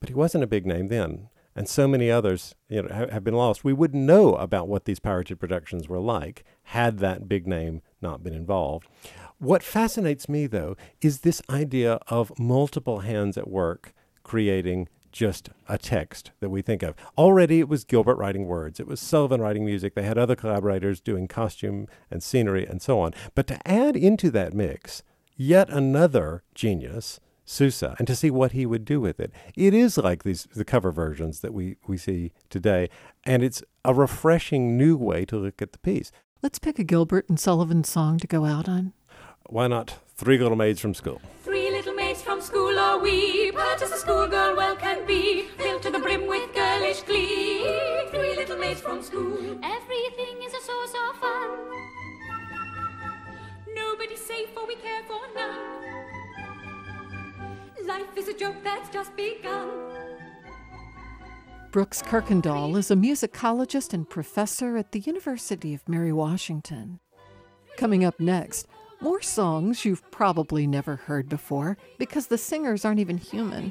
But 0.00 0.08
he 0.08 0.14
wasn't 0.14 0.44
a 0.44 0.48
big 0.48 0.66
name 0.66 0.88
then. 0.88 1.28
And 1.56 1.68
so 1.68 1.86
many 1.86 2.10
others 2.10 2.56
you 2.68 2.82
know, 2.82 3.08
have 3.12 3.22
been 3.22 3.34
lost. 3.34 3.62
We 3.62 3.72
wouldn't 3.72 4.02
know 4.02 4.34
about 4.34 4.66
what 4.66 4.86
these 4.86 4.98
pirated 4.98 5.38
productions 5.38 5.88
were 5.88 6.00
like 6.00 6.44
had 6.64 6.98
that 6.98 7.28
big 7.28 7.46
name 7.46 7.80
not 8.00 8.24
been 8.24 8.34
involved. 8.34 8.88
What 9.38 9.62
fascinates 9.62 10.28
me, 10.28 10.46
though, 10.46 10.76
is 11.00 11.20
this 11.20 11.42
idea 11.50 11.98
of 12.08 12.38
multiple 12.38 13.00
hands 13.00 13.36
at 13.36 13.48
work 13.48 13.92
creating 14.22 14.88
just 15.14 15.50
a 15.68 15.78
text 15.78 16.32
that 16.40 16.50
we 16.50 16.60
think 16.60 16.82
of. 16.82 16.96
Already 17.16 17.60
it 17.60 17.68
was 17.68 17.84
Gilbert 17.84 18.16
writing 18.16 18.46
words, 18.46 18.80
it 18.80 18.86
was 18.88 19.00
Sullivan 19.00 19.40
writing 19.40 19.64
music. 19.64 19.94
They 19.94 20.02
had 20.02 20.18
other 20.18 20.34
collaborators 20.34 21.00
doing 21.00 21.28
costume 21.28 21.86
and 22.10 22.20
scenery 22.20 22.66
and 22.66 22.82
so 22.82 22.98
on. 22.98 23.14
But 23.34 23.46
to 23.46 23.68
add 23.68 23.96
into 23.96 24.30
that 24.32 24.54
mix 24.54 25.04
yet 25.36 25.70
another 25.70 26.42
genius, 26.54 27.20
Sousa, 27.44 27.94
and 27.98 28.06
to 28.08 28.16
see 28.16 28.30
what 28.30 28.52
he 28.52 28.66
would 28.66 28.84
do 28.84 29.00
with 29.00 29.20
it. 29.20 29.32
It 29.54 29.74
is 29.74 29.98
like 29.98 30.24
these 30.24 30.44
the 30.54 30.64
cover 30.64 30.90
versions 30.90 31.40
that 31.40 31.52
we, 31.52 31.76
we 31.86 31.96
see 31.96 32.32
today, 32.48 32.88
and 33.24 33.42
it's 33.42 33.62
a 33.84 33.94
refreshing 33.94 34.76
new 34.76 34.96
way 34.96 35.24
to 35.26 35.36
look 35.36 35.60
at 35.60 35.72
the 35.72 35.78
piece. 35.78 36.10
Let's 36.42 36.58
pick 36.58 36.78
a 36.78 36.84
Gilbert 36.84 37.28
and 37.28 37.38
Sullivan 37.38 37.84
song 37.84 38.18
to 38.18 38.26
go 38.26 38.44
out 38.44 38.68
on. 38.68 38.92
Why 39.48 39.66
not 39.66 39.98
Three 40.16 40.38
Little 40.38 40.56
Maids 40.56 40.80
from 40.80 40.94
School? 40.94 41.20
Three 41.42 41.70
little 41.70 41.94
maids 41.94 42.22
from 42.22 42.40
school 42.40 42.78
are 42.78 42.98
we, 42.98 43.52
pert 43.52 43.82
as 43.82 43.92
a 43.92 43.98
schoolgirl 43.98 44.56
well 44.56 44.74
can 44.74 45.06
be, 45.06 45.42
filled 45.58 45.82
to 45.82 45.90
the 45.90 45.98
brim 45.98 46.26
with 46.26 46.54
girlish 46.54 47.02
glee. 47.02 47.62
Three 48.10 48.34
little 48.36 48.56
maids 48.56 48.80
from 48.80 49.02
school, 49.02 49.58
everything 49.62 50.42
is 50.42 50.54
a 50.54 50.60
source 50.62 50.94
of 50.94 51.20
fun. 51.20 51.50
Nobody's 53.74 54.24
safe 54.24 54.48
for 54.54 54.66
we 54.66 54.76
care 54.76 55.02
for 55.06 55.20
none. 55.34 55.84
Life 57.86 58.16
is 58.16 58.28
a 58.28 58.34
joke 58.34 58.56
that's 58.64 58.88
just 58.88 59.14
begun. 59.14 59.68
Brooks 61.70 62.00
Kirkendall 62.00 62.78
is 62.78 62.90
a 62.90 62.94
musicologist 62.96 63.92
and 63.92 64.08
professor 64.08 64.78
at 64.78 64.92
the 64.92 65.00
University 65.00 65.74
of 65.74 65.86
Mary 65.86 66.12
Washington. 66.12 67.00
Coming 67.76 68.04
up 68.04 68.18
next, 68.18 68.68
more 69.04 69.20
songs 69.20 69.84
you've 69.84 70.10
probably 70.10 70.66
never 70.66 70.96
heard 70.96 71.28
before 71.28 71.76
because 71.98 72.28
the 72.28 72.38
singers 72.38 72.86
aren't 72.86 73.00
even 73.00 73.18
human. 73.18 73.70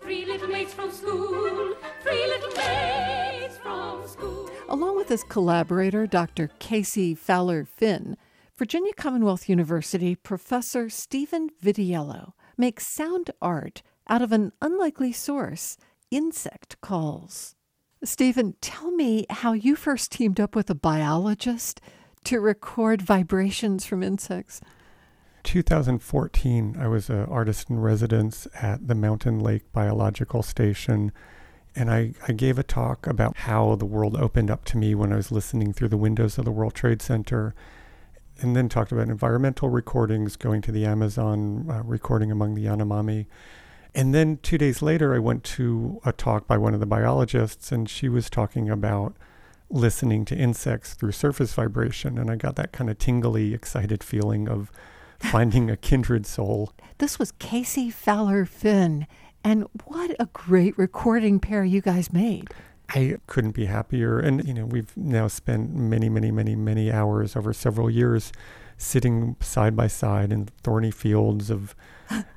Three 0.00 0.24
little 0.24 0.46
maids 0.46 0.72
from 0.72 0.92
school, 0.92 1.74
three 2.04 2.28
little 2.28 2.56
maids 2.56 3.58
from 3.58 4.06
school. 4.06 4.48
Along 4.68 4.96
with 4.96 5.08
his 5.08 5.24
collaborator, 5.24 6.06
Dr. 6.06 6.48
Kasey 6.60 7.18
Fowler 7.18 7.64
Finn, 7.64 8.16
Virginia 8.56 8.92
Commonwealth 8.92 9.48
University 9.48 10.14
professor 10.14 10.88
Stephen 10.88 11.50
Vitiello 11.60 12.34
makes 12.56 12.86
sound 12.86 13.32
art 13.42 13.82
out 14.08 14.22
of 14.22 14.30
an 14.30 14.52
unlikely 14.62 15.10
source 15.10 15.76
insect 16.12 16.80
calls. 16.80 17.56
Stephen, 18.04 18.54
tell 18.60 18.92
me 18.92 19.26
how 19.28 19.54
you 19.54 19.74
first 19.74 20.12
teamed 20.12 20.38
up 20.38 20.54
with 20.54 20.70
a 20.70 20.74
biologist 20.76 21.80
to 22.24 22.40
record 22.40 23.02
vibrations 23.02 23.84
from 23.84 24.02
insects. 24.02 24.60
2014, 25.42 26.76
I 26.78 26.86
was 26.86 27.08
an 27.08 27.24
artist 27.24 27.70
in 27.70 27.80
residence 27.80 28.46
at 28.54 28.86
the 28.86 28.94
Mountain 28.94 29.40
Lake 29.40 29.72
Biological 29.72 30.42
Station, 30.42 31.12
and 31.74 31.90
I, 31.90 32.14
I 32.28 32.32
gave 32.32 32.58
a 32.58 32.62
talk 32.62 33.06
about 33.06 33.38
how 33.38 33.74
the 33.74 33.86
world 33.86 34.16
opened 34.16 34.50
up 34.50 34.64
to 34.66 34.76
me 34.76 34.94
when 34.94 35.12
I 35.12 35.16
was 35.16 35.32
listening 35.32 35.72
through 35.72 35.88
the 35.88 35.96
windows 35.96 36.36
of 36.36 36.44
the 36.44 36.50
World 36.50 36.74
Trade 36.74 37.00
Center, 37.00 37.54
and 38.40 38.54
then 38.54 38.68
talked 38.68 38.92
about 38.92 39.08
environmental 39.08 39.70
recordings, 39.70 40.36
going 40.36 40.62
to 40.62 40.72
the 40.72 40.84
Amazon, 40.84 41.66
uh, 41.70 41.82
recording 41.84 42.30
among 42.30 42.54
the 42.54 42.66
Yanomami. 42.66 43.26
And 43.94 44.14
then 44.14 44.38
two 44.42 44.58
days 44.58 44.82
later, 44.82 45.14
I 45.14 45.18
went 45.18 45.42
to 45.44 46.00
a 46.04 46.12
talk 46.12 46.46
by 46.46 46.58
one 46.58 46.74
of 46.74 46.80
the 46.80 46.86
biologists, 46.86 47.72
and 47.72 47.88
she 47.88 48.08
was 48.08 48.30
talking 48.30 48.68
about 48.68 49.16
listening 49.70 50.24
to 50.26 50.36
insects 50.36 50.94
through 50.94 51.12
surface 51.12 51.54
vibration. 51.54 52.18
And 52.18 52.30
I 52.30 52.36
got 52.36 52.56
that 52.56 52.72
kind 52.72 52.90
of 52.90 52.98
tingly, 52.98 53.54
excited 53.54 54.02
feeling 54.02 54.48
of 54.48 54.70
finding 55.20 55.70
a 55.70 55.76
kindred 55.76 56.26
soul. 56.26 56.72
This 56.98 57.18
was 57.18 57.32
Kasey 57.32 57.92
Fowler 57.92 58.44
Finn. 58.44 59.06
And 59.42 59.66
what 59.86 60.14
a 60.18 60.26
great 60.32 60.76
recording 60.76 61.40
pair 61.40 61.64
you 61.64 61.80
guys 61.80 62.12
made. 62.12 62.48
I 62.90 63.16
couldn't 63.26 63.52
be 63.52 63.66
happier. 63.66 64.18
And, 64.18 64.46
you 64.46 64.52
know, 64.52 64.66
we've 64.66 64.94
now 64.96 65.28
spent 65.28 65.74
many, 65.74 66.08
many, 66.08 66.30
many, 66.30 66.56
many 66.56 66.90
hours 66.90 67.36
over 67.36 67.52
several 67.52 67.88
years 67.88 68.32
sitting 68.76 69.36
side 69.40 69.76
by 69.76 69.86
side 69.86 70.32
in 70.32 70.46
thorny 70.62 70.90
fields 70.90 71.50
of, 71.50 71.74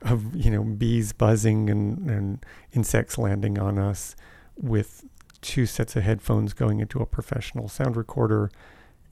of 0.02 0.36
you 0.36 0.52
know, 0.52 0.64
bees 0.64 1.14
buzzing 1.14 1.70
and, 1.70 2.10
and 2.10 2.46
insects 2.74 3.18
landing 3.18 3.58
on 3.58 3.80
us 3.80 4.16
with 4.56 5.06
two 5.44 5.66
sets 5.68 5.96
of 5.96 6.04
headphones 6.04 6.54
going 6.54 6.80
into 6.80 7.00
a 7.00 7.06
professional 7.06 7.68
sound 7.68 7.96
recorder 7.96 8.50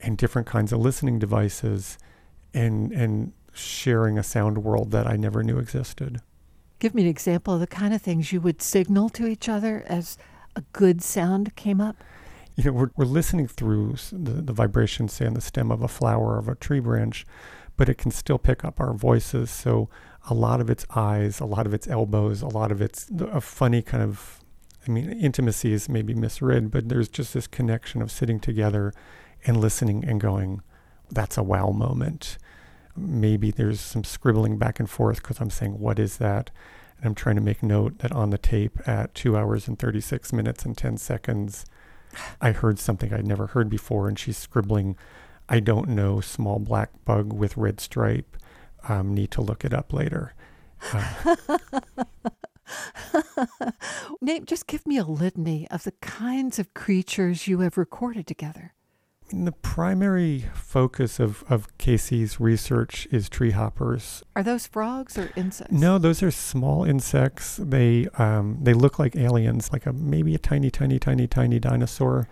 and 0.00 0.18
different 0.18 0.48
kinds 0.48 0.72
of 0.72 0.80
listening 0.80 1.20
devices 1.20 1.98
and, 2.52 2.90
and 2.90 3.32
sharing 3.52 4.18
a 4.18 4.22
sound 4.22 4.64
world 4.64 4.90
that 4.90 5.06
I 5.06 5.16
never 5.16 5.44
knew 5.44 5.58
existed. 5.58 6.20
Give 6.80 6.94
me 6.94 7.02
an 7.02 7.08
example 7.08 7.54
of 7.54 7.60
the 7.60 7.66
kind 7.68 7.94
of 7.94 8.02
things 8.02 8.32
you 8.32 8.40
would 8.40 8.60
signal 8.60 9.08
to 9.10 9.26
each 9.26 9.48
other 9.48 9.84
as 9.86 10.18
a 10.56 10.62
good 10.72 11.02
sound 11.02 11.54
came 11.54 11.80
up. 11.80 11.96
You 12.56 12.64
know, 12.64 12.72
we're, 12.72 12.90
we're 12.96 13.04
listening 13.04 13.46
through 13.46 13.94
the, 14.10 14.42
the 14.42 14.52
vibrations, 14.52 15.12
say, 15.12 15.26
on 15.26 15.34
the 15.34 15.40
stem 15.40 15.70
of 15.70 15.82
a 15.82 15.88
flower 15.88 16.38
of 16.38 16.48
a 16.48 16.54
tree 16.54 16.80
branch, 16.80 17.24
but 17.76 17.88
it 17.88 17.96
can 17.96 18.10
still 18.10 18.38
pick 18.38 18.64
up 18.64 18.80
our 18.80 18.92
voices. 18.92 19.50
So 19.50 19.88
a 20.28 20.34
lot 20.34 20.60
of 20.60 20.68
its 20.68 20.84
eyes, 20.94 21.40
a 21.40 21.46
lot 21.46 21.66
of 21.66 21.72
its 21.72 21.88
elbows, 21.88 22.42
a 22.42 22.48
lot 22.48 22.70
of 22.70 22.82
its 22.82 23.08
a 23.20 23.40
funny 23.40 23.80
kind 23.80 24.02
of, 24.02 24.41
I 24.86 24.90
mean, 24.90 25.10
intimacy 25.10 25.72
is 25.72 25.88
maybe 25.88 26.14
misread, 26.14 26.70
but 26.70 26.88
there's 26.88 27.08
just 27.08 27.34
this 27.34 27.46
connection 27.46 28.02
of 28.02 28.10
sitting 28.10 28.40
together 28.40 28.92
and 29.44 29.60
listening 29.60 30.04
and 30.04 30.20
going, 30.20 30.62
that's 31.10 31.36
a 31.36 31.42
wow 31.42 31.70
moment. 31.70 32.38
Maybe 32.96 33.50
there's 33.50 33.80
some 33.80 34.04
scribbling 34.04 34.58
back 34.58 34.80
and 34.80 34.90
forth 34.90 35.22
because 35.22 35.40
I'm 35.40 35.50
saying, 35.50 35.78
what 35.78 35.98
is 35.98 36.18
that? 36.18 36.50
And 36.98 37.06
I'm 37.06 37.14
trying 37.14 37.36
to 37.36 37.42
make 37.42 37.62
note 37.62 37.98
that 37.98 38.12
on 38.12 38.30
the 38.30 38.38
tape 38.38 38.78
at 38.86 39.14
two 39.14 39.36
hours 39.36 39.68
and 39.68 39.78
36 39.78 40.32
minutes 40.32 40.64
and 40.64 40.76
10 40.76 40.96
seconds, 40.96 41.64
I 42.40 42.52
heard 42.52 42.78
something 42.78 43.12
I'd 43.12 43.26
never 43.26 43.48
heard 43.48 43.68
before. 43.68 44.08
And 44.08 44.18
she's 44.18 44.36
scribbling, 44.36 44.96
I 45.48 45.60
don't 45.60 45.90
know, 45.90 46.20
small 46.20 46.58
black 46.58 46.90
bug 47.04 47.32
with 47.32 47.56
red 47.56 47.80
stripe. 47.80 48.36
Um, 48.88 49.14
need 49.14 49.30
to 49.32 49.42
look 49.42 49.64
it 49.64 49.72
up 49.72 49.92
later. 49.92 50.34
Uh, 50.92 51.36
Nate, 54.20 54.46
just 54.46 54.66
give 54.66 54.86
me 54.86 54.96
a 54.98 55.04
litany 55.04 55.68
of 55.70 55.84
the 55.84 55.92
kinds 56.00 56.58
of 56.58 56.74
creatures 56.74 57.46
you 57.46 57.60
have 57.60 57.76
recorded 57.78 58.26
together. 58.26 58.74
the 59.32 59.52
primary 59.52 60.44
focus 60.54 61.18
of, 61.18 61.42
of 61.48 61.66
Kasey's 61.78 62.38
research 62.38 63.08
is 63.10 63.28
tree 63.30 63.52
hoppers. 63.52 64.22
Are 64.36 64.42
those 64.42 64.66
frogs 64.66 65.16
or 65.16 65.30
insects? 65.36 65.72
No, 65.72 65.98
those 65.98 66.22
are 66.22 66.30
small 66.30 66.84
insects. 66.84 67.56
They 67.62 68.08
um, 68.18 68.58
they 68.62 68.74
look 68.74 68.98
like 68.98 69.16
aliens, 69.16 69.72
like 69.72 69.86
a 69.86 69.92
maybe 69.92 70.34
a 70.34 70.38
tiny, 70.38 70.70
tiny, 70.70 70.98
tiny, 70.98 71.26
tiny 71.26 71.58
dinosaur. 71.58 72.28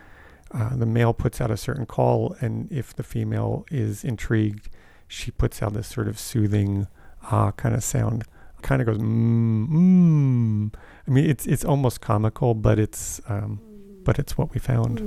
Uh, 0.52 0.76
the 0.76 0.84
male 0.86 1.14
puts 1.14 1.40
out 1.40 1.50
a 1.50 1.56
certain 1.56 1.86
call, 1.86 2.36
and 2.40 2.70
if 2.72 2.94
the 2.94 3.02
female 3.04 3.64
is 3.70 4.04
intrigued, 4.04 4.68
she 5.08 5.30
puts 5.30 5.62
out 5.62 5.72
this 5.72 5.86
sort 5.86 6.08
of 6.08 6.18
soothing 6.18 6.86
ah 7.30 7.52
kind 7.52 7.74
of 7.74 7.82
sound. 7.82 8.24
Kind 8.62 8.82
of 8.82 8.86
goes 8.86 8.98
mmm 8.98 9.68
mmm. 9.68 10.74
I 11.06 11.10
mean, 11.10 11.28
it's 11.28 11.46
it's 11.46 11.64
almost 11.64 12.00
comical, 12.00 12.54
but 12.54 12.78
it's 12.78 13.20
um, 13.28 13.60
but 14.04 14.18
it's 14.18 14.38
what 14.38 14.52
we 14.54 14.60
found. 14.60 15.00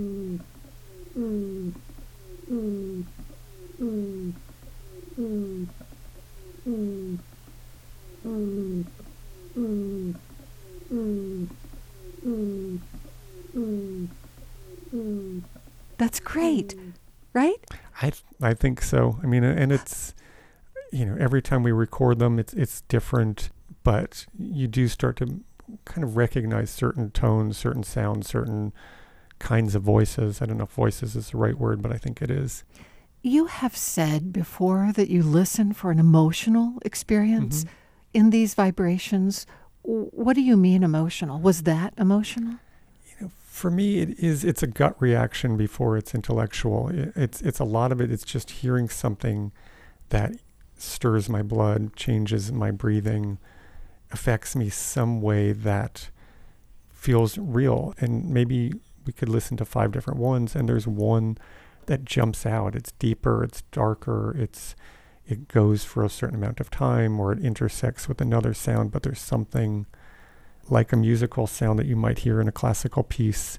That's 15.97 16.19
great, 16.19 16.75
right? 17.33 17.55
I 18.01 18.09
th- 18.09 18.23
I 18.41 18.53
think 18.53 18.81
so. 18.81 19.19
I 19.23 19.27
mean, 19.27 19.43
and 19.43 19.71
it's 19.71 20.13
you 20.93 21.05
know 21.05 21.17
every 21.19 21.41
time 21.41 21.63
we 21.63 21.71
record 21.71 22.19
them, 22.19 22.39
it's 22.39 22.53
it's 22.53 22.81
different, 22.81 23.49
but 23.83 24.25
you 24.37 24.67
do 24.67 24.87
start 24.87 25.17
to 25.17 25.41
kind 25.85 26.03
of 26.03 26.15
recognize 26.15 26.69
certain 26.69 27.09
tones, 27.11 27.57
certain 27.57 27.83
sounds, 27.83 28.27
certain 28.27 28.73
kinds 29.39 29.75
of 29.75 29.81
voices. 29.81 30.41
I 30.41 30.45
don't 30.45 30.57
know 30.57 30.65
if 30.65 30.71
voices 30.71 31.15
is 31.15 31.31
the 31.31 31.37
right 31.37 31.57
word, 31.57 31.81
but 31.81 31.91
I 31.91 31.97
think 31.97 32.21
it 32.21 32.29
is. 32.29 32.63
You 33.21 33.45
have 33.45 33.75
said 33.75 34.31
before 34.33 34.91
that 34.95 35.09
you 35.09 35.23
listen 35.23 35.73
for 35.73 35.91
an 35.91 35.99
emotional 35.99 36.77
experience 36.83 37.63
mm-hmm. 37.63 37.73
in 38.13 38.29
these 38.29 38.53
vibrations. 38.53 39.47
What 39.81 40.33
do 40.35 40.41
you 40.41 40.57
mean 40.57 40.83
emotional? 40.83 41.39
Was 41.39 41.63
that 41.63 41.93
emotional? 41.97 42.55
You 43.07 43.15
know, 43.25 43.31
For 43.45 43.71
me, 43.71 43.99
it 43.99 44.19
is. 44.19 44.43
It's 44.43 44.61
a 44.61 44.67
gut 44.67 44.95
reaction 45.01 45.57
before 45.57 45.97
it's 45.97 46.13
intellectual. 46.13 46.91
I- 46.93 47.11
It's 47.15 47.41
it's 47.41 47.59
a 47.59 47.65
lot 47.65 47.91
of 47.91 47.99
it. 48.01 48.11
It's 48.11 48.25
just 48.25 48.51
hearing 48.51 48.89
something 48.89 49.51
that 50.09 50.35
stirs 50.83 51.29
my 51.29 51.41
blood, 51.41 51.95
changes 51.95 52.51
my 52.51 52.71
breathing, 52.71 53.37
affects 54.11 54.55
me 54.55 54.69
some 54.69 55.21
way 55.21 55.51
that 55.51 56.09
feels 56.89 57.37
real. 57.37 57.93
And 57.99 58.29
maybe 58.29 58.73
we 59.05 59.13
could 59.13 59.29
listen 59.29 59.57
to 59.57 59.65
five 59.65 59.91
different 59.91 60.19
ones, 60.19 60.55
and 60.55 60.67
there's 60.69 60.87
one 60.87 61.37
that 61.85 62.05
jumps 62.05 62.45
out. 62.45 62.75
It's 62.75 62.93
deeper. 62.93 63.43
It's 63.43 63.63
darker. 63.71 64.35
It's 64.37 64.75
it 65.25 65.47
goes 65.47 65.85
for 65.85 66.03
a 66.03 66.09
certain 66.09 66.35
amount 66.35 66.59
of 66.59 66.69
time, 66.69 67.19
or 67.19 67.31
it 67.31 67.39
intersects 67.39 68.09
with 68.09 68.19
another 68.19 68.53
sound. 68.53 68.91
But 68.91 69.03
there's 69.03 69.21
something 69.21 69.85
like 70.69 70.91
a 70.91 70.97
musical 70.97 71.47
sound 71.47 71.79
that 71.79 71.85
you 71.85 71.95
might 71.95 72.19
hear 72.19 72.39
in 72.41 72.47
a 72.47 72.51
classical 72.51 73.03
piece. 73.03 73.57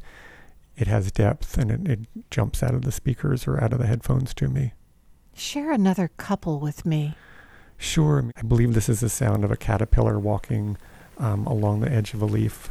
It 0.77 0.87
has 0.89 1.13
depth 1.13 1.57
and 1.57 1.71
it, 1.71 1.89
it 1.89 2.31
jumps 2.31 2.63
out 2.63 2.75
of 2.75 2.83
the 2.83 2.93
speakers 2.93 3.47
or 3.47 3.63
out 3.63 3.73
of 3.73 3.79
the 3.79 3.87
headphones 3.87 4.35
to 4.35 4.49
me. 4.49 4.73
Share 5.37 5.73
another 5.73 6.11
couple 6.17 6.61
with 6.61 6.87
me. 6.87 7.17
Sure. 7.77 8.31
I 8.37 8.43
believe 8.43 8.75
this 8.75 8.89
is 8.89 9.01
the 9.01 9.09
sound 9.09 9.45
of 9.45 9.51
a 9.51 9.57
caterpillar 9.57 10.19
walking 10.19 10.77
um, 11.19 11.47
along 11.47 11.81
the 11.81 11.91
edge 11.91 12.15
of 12.15 12.23
a 12.23 12.27
leaf. 12.27 12.71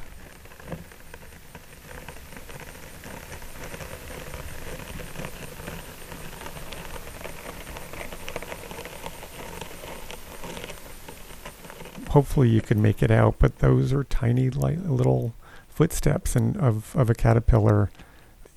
hopefully 12.13 12.48
you 12.48 12.62
can 12.62 12.79
make 12.79 13.01
it 13.01 13.10
out, 13.10 13.36
but 13.39 13.58
those 13.58 13.91
are 13.91 14.03
tiny 14.03 14.48
little 14.51 15.34
footsteps 15.67 16.36
and 16.36 16.55
of, 16.58 16.96
of 16.96 17.10
a 17.10 17.15
caterpillar 17.15 17.89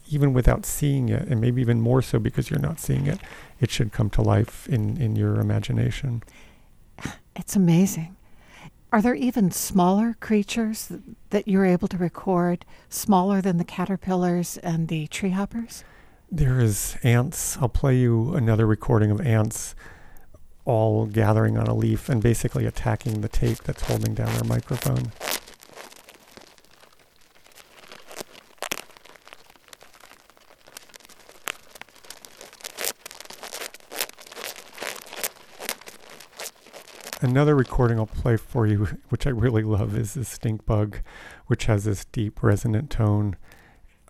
even 0.08 0.32
without 0.32 0.64
seeing 0.64 1.08
it, 1.08 1.28
and 1.28 1.40
maybe 1.40 1.60
even 1.60 1.80
more 1.80 2.02
so 2.02 2.18
because 2.18 2.50
you're 2.50 2.60
not 2.60 2.78
seeing 2.78 3.06
it, 3.06 3.20
it 3.60 3.70
should 3.70 3.92
come 3.92 4.10
to 4.10 4.22
life 4.22 4.68
in, 4.68 4.96
in 5.00 5.16
your 5.16 5.40
imagination. 5.40 6.22
It's 7.38 7.54
amazing. 7.54 8.16
Are 8.90 9.02
there 9.02 9.14
even 9.14 9.50
smaller 9.50 10.16
creatures 10.20 10.90
that 11.28 11.46
you're 11.46 11.66
able 11.66 11.86
to 11.88 11.98
record, 11.98 12.64
smaller 12.88 13.42
than 13.42 13.58
the 13.58 13.64
caterpillars 13.64 14.56
and 14.62 14.88
the 14.88 15.06
tree 15.08 15.32
hoppers? 15.32 15.84
There 16.32 16.58
is 16.58 16.96
ants. 17.02 17.58
I'll 17.60 17.68
play 17.68 17.96
you 17.96 18.34
another 18.34 18.66
recording 18.66 19.10
of 19.10 19.20
ants 19.20 19.74
all 20.64 21.06
gathering 21.06 21.56
on 21.56 21.66
a 21.66 21.74
leaf 21.74 22.08
and 22.08 22.22
basically 22.22 22.66
attacking 22.66 23.20
the 23.20 23.28
tape 23.28 23.58
that's 23.58 23.82
holding 23.82 24.14
down 24.14 24.28
our 24.36 24.44
microphone. 24.44 25.12
Another 37.26 37.56
recording 37.56 37.98
I'll 37.98 38.06
play 38.06 38.36
for 38.36 38.68
you, 38.68 38.84
which 39.08 39.26
I 39.26 39.30
really 39.30 39.64
love, 39.64 39.96
is 39.96 40.14
the 40.14 40.24
stink 40.24 40.64
bug, 40.64 40.98
which 41.48 41.64
has 41.64 41.82
this 41.82 42.04
deep 42.04 42.40
resonant 42.40 42.88
tone. 42.88 43.34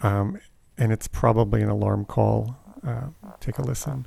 Um, 0.02 0.38
and 0.76 0.92
it's 0.92 1.08
probably 1.08 1.62
an 1.62 1.70
alarm 1.70 2.04
call. 2.04 2.58
Uh, 2.86 3.06
take 3.40 3.56
a 3.56 3.62
listen. 3.62 4.06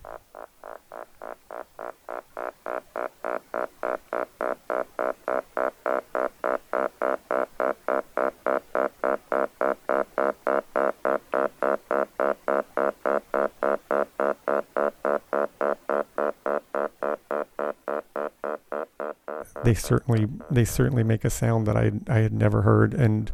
They 19.70 19.76
certainly 19.76 20.28
they 20.50 20.66
certainly 20.66 21.04
make 21.04 21.24
a 21.24 21.30
sound 21.30 21.68
that 21.68 21.78
I 21.78 21.92
I 22.08 22.20
had 22.20 22.34
never 22.34 22.64
heard. 22.64 22.96
And 22.96 23.32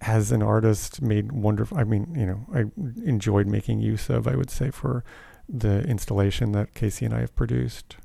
as 0.00 0.32
an 0.32 0.42
artist 0.42 1.02
made 1.02 1.32
wonderful 1.32 1.76
I 1.76 1.84
mean 1.84 2.14
you 2.16 2.24
know 2.24 2.46
I 2.54 2.64
enjoyed 3.04 3.46
making 3.46 3.80
use 3.80 4.08
of 4.08 4.26
I 4.26 4.36
would 4.36 4.48
say 4.50 4.70
for 4.70 5.04
the 5.46 5.82
installation 5.82 6.52
that 6.52 6.72
Kasey 6.72 7.04
and 7.04 7.14
I 7.14 7.20
have 7.20 7.36
produced. 7.36 7.98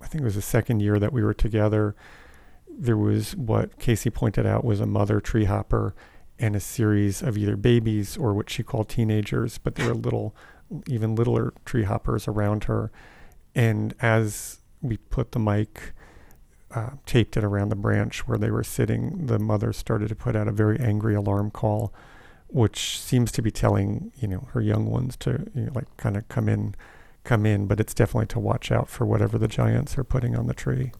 I 0.00 0.06
think 0.06 0.22
it 0.22 0.24
was 0.24 0.36
the 0.36 0.42
second 0.42 0.80
year 0.80 0.98
that 0.98 1.12
we 1.12 1.22
were 1.22 1.34
together 1.34 1.94
there 2.66 2.96
was 2.96 3.36
what 3.36 3.78
Kasey 3.78 4.10
pointed 4.10 4.46
out 4.46 4.64
was 4.64 4.80
a 4.80 4.86
mother 4.86 5.20
tree 5.20 5.44
hopper 5.44 5.94
and 6.38 6.56
a 6.56 6.60
series 6.60 7.20
of 7.20 7.36
either 7.36 7.56
babies 7.56 8.16
or 8.16 8.32
what 8.32 8.48
she 8.48 8.62
called 8.62 8.88
teenagers 8.88 9.58
but 9.58 9.74
there 9.74 9.88
were 9.88 9.94
little 10.08 10.34
even 10.86 11.14
littler 11.14 11.52
tree 11.66 11.82
hoppers 11.82 12.26
around 12.26 12.64
her. 12.64 12.90
And 13.54 13.92
as 14.00 14.60
we 14.80 14.96
put 14.96 15.32
the 15.32 15.38
mic 15.38 15.92
uh, 16.74 16.90
taped 17.06 17.36
it 17.36 17.44
around 17.44 17.68
the 17.68 17.76
branch 17.76 18.26
where 18.28 18.38
they 18.38 18.50
were 18.50 18.62
sitting, 18.62 19.26
the 19.26 19.38
mother 19.38 19.72
started 19.72 20.08
to 20.08 20.14
put 20.14 20.36
out 20.36 20.48
a 20.48 20.52
very 20.52 20.78
angry 20.78 21.14
alarm 21.14 21.50
call, 21.50 21.92
which 22.48 22.98
seems 22.98 23.32
to 23.32 23.42
be 23.42 23.50
telling 23.50 24.12
you 24.20 24.28
know 24.28 24.48
her 24.52 24.60
young 24.60 24.86
ones 24.86 25.16
to 25.16 25.46
you 25.54 25.66
know, 25.66 25.72
like 25.74 25.96
kind 25.96 26.16
of 26.16 26.28
come 26.28 26.48
in, 26.48 26.74
come 27.24 27.44
in. 27.46 27.66
But 27.66 27.80
it's 27.80 27.94
definitely 27.94 28.26
to 28.26 28.38
watch 28.38 28.70
out 28.70 28.88
for 28.88 29.04
whatever 29.04 29.38
the 29.38 29.48
giants 29.48 29.98
are 29.98 30.04
putting 30.04 30.36
on 30.36 30.46
the 30.46 30.54
tree. 30.54 30.92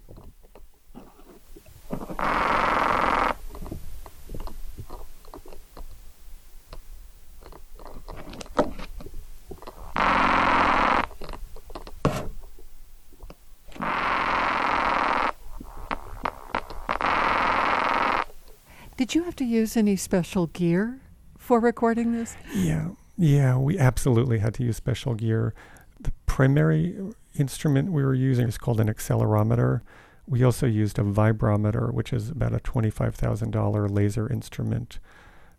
Did 19.00 19.14
you 19.14 19.24
have 19.24 19.36
to 19.36 19.44
use 19.70 19.76
any 19.76 19.94
special 19.94 20.48
gear 20.48 21.00
for 21.38 21.60
recording 21.60 22.12
this? 22.12 22.36
Yeah, 22.52 22.88
yeah, 23.16 23.56
we 23.56 23.78
absolutely 23.78 24.40
had 24.40 24.54
to 24.54 24.64
use 24.64 24.76
special 24.76 25.14
gear. 25.14 25.54
The 26.00 26.12
primary 26.26 26.98
instrument 27.38 27.92
we 27.92 28.02
were 28.02 28.14
using 28.14 28.48
is 28.48 28.58
called 28.58 28.80
an 28.80 28.88
accelerometer. 28.88 29.82
We 30.26 30.42
also 30.42 30.66
used 30.66 30.98
a 30.98 31.02
vibrometer, 31.02 31.92
which 31.92 32.12
is 32.12 32.30
about 32.30 32.52
a 32.52 32.58
$25,000 32.58 33.90
laser 33.90 34.28
instrument. 34.28 34.98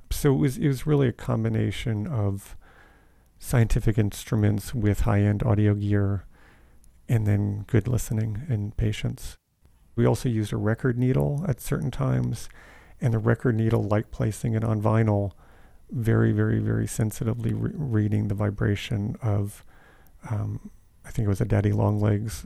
So 0.09 0.33
it 0.33 0.37
was, 0.37 0.57
it 0.57 0.67
was 0.67 0.85
really 0.85 1.07
a 1.07 1.13
combination 1.13 2.05
of 2.05 2.57
scientific 3.39 3.97
instruments 3.97 4.75
with 4.75 5.01
high 5.01 5.21
end 5.21 5.41
audio 5.43 5.73
gear 5.73 6.25
and 7.07 7.25
then 7.25 7.63
good 7.67 7.87
listening 7.87 8.41
and 8.49 8.75
patience. 8.75 9.37
We 9.95 10.05
also 10.05 10.27
used 10.27 10.51
a 10.51 10.57
record 10.57 10.97
needle 10.97 11.45
at 11.47 11.61
certain 11.61 11.91
times 11.91 12.49
and 13.01 13.13
the 13.13 13.19
record 13.19 13.55
needle, 13.55 13.83
like 13.83 14.11
placing 14.11 14.53
it 14.53 14.63
on 14.63 14.81
vinyl, 14.81 15.31
very, 15.89 16.31
very, 16.31 16.59
very 16.59 16.87
sensitively 16.87 17.53
re- 17.53 17.71
reading 17.73 18.27
the 18.27 18.35
vibration 18.35 19.17
of, 19.21 19.65
um, 20.29 20.69
I 21.03 21.11
think 21.11 21.25
it 21.25 21.29
was 21.29 21.41
a 21.41 21.45
daddy 21.45 21.71
long 21.71 21.99
legs 21.99 22.45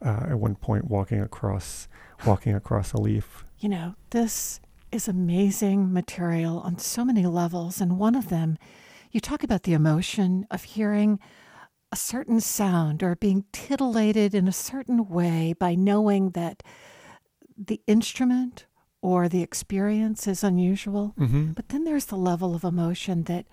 uh, 0.00 0.26
at 0.30 0.38
one 0.38 0.54
point 0.54 0.84
walking 0.84 1.20
across, 1.20 1.88
walking 2.26 2.54
across 2.54 2.92
a 2.92 3.00
leaf. 3.00 3.44
You 3.58 3.68
know, 3.68 3.94
this 4.10 4.60
is 4.92 5.08
amazing 5.08 5.92
material 5.92 6.60
on 6.60 6.78
so 6.78 7.04
many 7.04 7.26
levels, 7.26 7.80
and 7.80 7.98
one 7.98 8.14
of 8.14 8.28
them, 8.28 8.56
you 9.10 9.20
talk 9.20 9.42
about 9.42 9.64
the 9.64 9.72
emotion 9.72 10.46
of 10.50 10.62
hearing 10.62 11.18
a 11.92 11.96
certain 11.96 12.40
sound 12.40 13.02
or 13.02 13.16
being 13.16 13.44
titillated 13.52 14.34
in 14.34 14.48
a 14.48 14.52
certain 14.52 15.08
way 15.08 15.54
by 15.58 15.74
knowing 15.74 16.30
that 16.30 16.62
the 17.56 17.80
instrument 17.86 18.66
or 19.02 19.28
the 19.28 19.42
experience 19.42 20.26
is 20.26 20.42
unusual. 20.42 21.14
Mm-hmm. 21.18 21.52
But 21.52 21.68
then 21.68 21.84
there's 21.84 22.06
the 22.06 22.16
level 22.16 22.54
of 22.54 22.64
emotion 22.64 23.24
that 23.24 23.46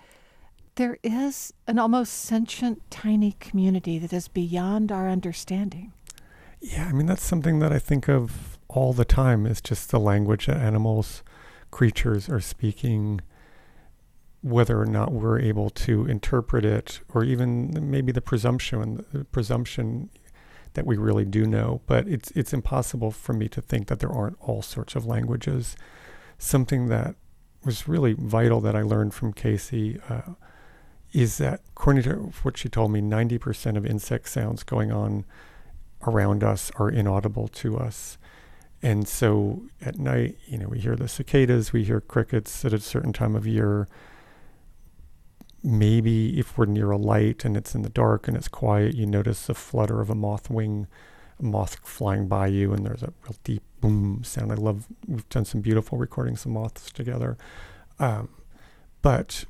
there 0.76 0.98
is 1.02 1.52
an 1.66 1.78
almost 1.78 2.12
sentient, 2.12 2.82
tiny 2.90 3.36
community 3.38 3.98
that 3.98 4.12
is 4.12 4.28
beyond 4.28 4.90
our 4.90 5.08
understanding. 5.08 5.92
Yeah, 6.60 6.86
I 6.88 6.92
mean, 6.92 7.06
that's 7.06 7.22
something 7.22 7.58
that 7.60 7.72
I 7.72 7.78
think 7.78 8.08
of 8.08 8.58
all 8.68 8.92
the 8.92 9.04
time 9.04 9.46
is 9.46 9.60
just 9.60 9.90
the 9.90 10.00
language 10.00 10.46
that 10.46 10.56
animals, 10.56 11.22
creatures 11.70 12.28
are 12.28 12.40
speaking, 12.40 13.20
whether 14.40 14.80
or 14.80 14.86
not 14.86 15.12
we're 15.12 15.38
able 15.38 15.70
to 15.70 16.06
interpret 16.06 16.64
it, 16.64 17.00
or 17.12 17.22
even 17.22 17.90
maybe 17.90 18.12
the 18.12 18.20
presumption, 18.20 19.04
the 19.12 19.24
presumption 19.24 20.10
that 20.74 20.86
we 20.86 20.96
really 20.96 21.24
do 21.24 21.46
know, 21.46 21.80
but 21.86 22.06
it's 22.06 22.30
it's 22.32 22.52
impossible 22.52 23.10
for 23.10 23.32
me 23.32 23.48
to 23.48 23.60
think 23.60 23.88
that 23.88 24.00
there 24.00 24.12
aren't 24.12 24.36
all 24.40 24.62
sorts 24.62 24.94
of 24.94 25.06
languages. 25.06 25.76
Something 26.38 26.88
that 26.88 27.14
was 27.64 27.88
really 27.88 28.12
vital 28.12 28.60
that 28.60 28.76
I 28.76 28.82
learned 28.82 29.14
from 29.14 29.32
Kasey 29.32 30.00
uh, 30.10 30.34
is 31.12 31.38
that, 31.38 31.60
according 31.70 32.02
to 32.02 32.32
what 32.42 32.58
she 32.58 32.68
told 32.68 32.90
me, 32.90 33.00
90% 33.00 33.76
of 33.76 33.86
insect 33.86 34.28
sounds 34.28 34.62
going 34.62 34.92
on 34.92 35.24
around 36.06 36.44
us 36.44 36.70
are 36.76 36.90
inaudible 36.90 37.48
to 37.48 37.78
us. 37.78 38.18
And 38.82 39.08
so 39.08 39.62
at 39.80 39.98
night, 39.98 40.36
you 40.46 40.58
know, 40.58 40.68
we 40.68 40.78
hear 40.78 40.96
the 40.96 41.08
cicadas, 41.08 41.72
we 41.72 41.84
hear 41.84 42.00
crickets 42.00 42.64
at 42.64 42.74
a 42.74 42.80
certain 42.80 43.14
time 43.14 43.34
of 43.34 43.46
year 43.46 43.88
maybe 45.64 46.38
if 46.38 46.58
we're 46.58 46.66
near 46.66 46.90
a 46.90 46.98
light 46.98 47.44
and 47.44 47.56
it's 47.56 47.74
in 47.74 47.82
the 47.82 47.88
dark 47.88 48.28
and 48.28 48.36
it's 48.36 48.48
quiet, 48.48 48.94
you 48.94 49.06
notice 49.06 49.46
the 49.46 49.54
flutter 49.54 50.00
of 50.00 50.10
a 50.10 50.14
moth 50.14 50.50
wing, 50.50 50.86
a 51.40 51.42
moth 51.42 51.76
flying 51.82 52.28
by 52.28 52.46
you, 52.46 52.74
and 52.74 52.84
there's 52.84 53.02
a 53.02 53.12
real 53.22 53.36
deep 53.42 53.62
boom 53.80 54.22
sound. 54.22 54.52
I 54.52 54.56
love, 54.56 54.86
we've 55.08 55.28
done 55.30 55.46
some 55.46 55.62
beautiful 55.62 55.96
recordings 55.96 56.44
of 56.44 56.52
moths 56.52 56.92
together. 56.92 57.38
Um, 57.98 58.28
but 59.00 59.46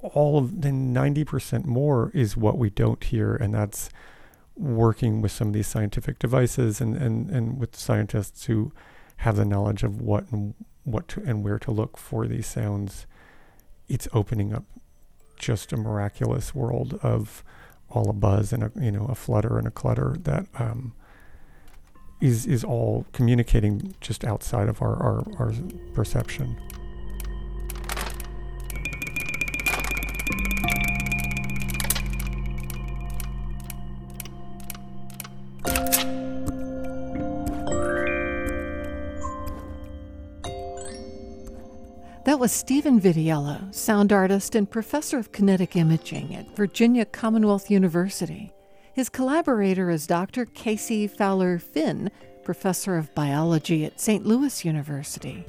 all 0.00 0.38
of 0.38 0.62
the 0.62 0.70
90% 0.70 1.66
more 1.66 2.10
is 2.14 2.36
what 2.36 2.56
we 2.56 2.70
don't 2.70 3.04
hear, 3.04 3.36
and 3.36 3.54
that's 3.54 3.90
working 4.56 5.20
with 5.20 5.32
some 5.32 5.48
of 5.48 5.54
these 5.54 5.66
scientific 5.66 6.18
devices 6.18 6.80
and, 6.80 6.96
and, 6.96 7.30
and 7.30 7.58
with 7.58 7.76
scientists 7.76 8.46
who 8.46 8.72
have 9.18 9.36
the 9.36 9.44
knowledge 9.44 9.82
of 9.82 10.00
what 10.00 10.30
and 10.32 10.54
what 10.84 11.08
to, 11.08 11.22
and 11.26 11.44
where 11.44 11.58
to 11.58 11.70
look 11.70 11.98
for 11.98 12.26
these 12.26 12.46
sounds, 12.46 13.06
it's 13.86 14.08
opening 14.14 14.54
up 14.54 14.64
just 15.40 15.72
a 15.72 15.76
miraculous 15.76 16.54
world 16.54 16.98
of 17.02 17.42
all 17.90 18.08
a 18.08 18.12
buzz 18.12 18.52
and 18.52 18.62
a 18.62 18.70
you 18.80 18.92
know 18.92 19.06
a 19.06 19.14
flutter 19.14 19.58
and 19.58 19.66
a 19.66 19.70
clutter 19.70 20.16
that 20.20 20.46
um, 20.54 20.92
is 22.20 22.46
is 22.46 22.62
all 22.62 23.06
communicating 23.12 23.94
just 24.00 24.24
outside 24.24 24.68
of 24.68 24.80
our, 24.82 24.94
our, 25.02 25.24
our 25.38 25.54
perception. 25.94 26.56
Was 42.40 42.52
Stephen 42.52 42.98
Vitiello, 42.98 43.70
sound 43.74 44.14
artist 44.14 44.54
and 44.54 44.70
professor 44.70 45.18
of 45.18 45.30
kinetic 45.30 45.76
imaging 45.76 46.34
at 46.34 46.56
Virginia 46.56 47.04
Commonwealth 47.04 47.70
University. 47.70 48.50
His 48.94 49.10
collaborator 49.10 49.90
is 49.90 50.06
Dr. 50.06 50.46
Kasey 50.46 51.06
Fowler 51.06 51.58
Finn, 51.58 52.10
professor 52.42 52.96
of 52.96 53.14
biology 53.14 53.84
at 53.84 54.00
St. 54.00 54.24
Louis 54.24 54.64
University. 54.64 55.44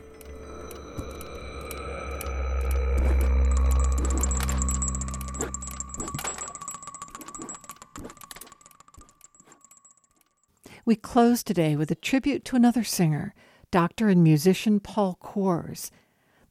We 10.84 10.98
close 10.98 11.42
today 11.42 11.78
with 11.78 11.90
a 11.90 11.96
tribute 11.96 12.44
to 12.44 12.58
another 12.58 12.84
singer, 12.84 13.34
doctor 13.72 14.10
and 14.10 14.22
musician 14.22 14.82
Paul 14.82 15.18
Coors. 15.24 15.90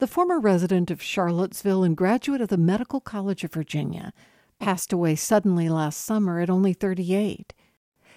The 0.01 0.07
former 0.07 0.41
resident 0.41 0.91
of 0.91 1.03
Charlottesville 1.03 1.85
and 1.85 1.95
graduate 1.95 2.41
of 2.41 2.49
the 2.49 2.57
Medical 2.57 3.03
College 3.03 3.45
of 3.45 3.53
Virginia 3.53 4.15
passed 4.59 4.95
away 4.95 5.15
suddenly 5.15 5.69
last 5.69 6.01
summer 6.01 6.41
at 6.41 6.49
only 6.49 6.73
38. 6.73 7.53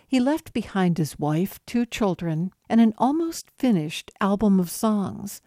He 0.07 0.21
left 0.21 0.53
behind 0.53 0.97
his 0.97 1.19
wife, 1.19 1.59
two 1.65 1.85
children, 1.85 2.53
and 2.69 2.79
an 2.79 2.93
almost 2.97 3.51
finished 3.59 4.11
album 4.21 4.61
of 4.61 4.69
songs. 4.69 5.41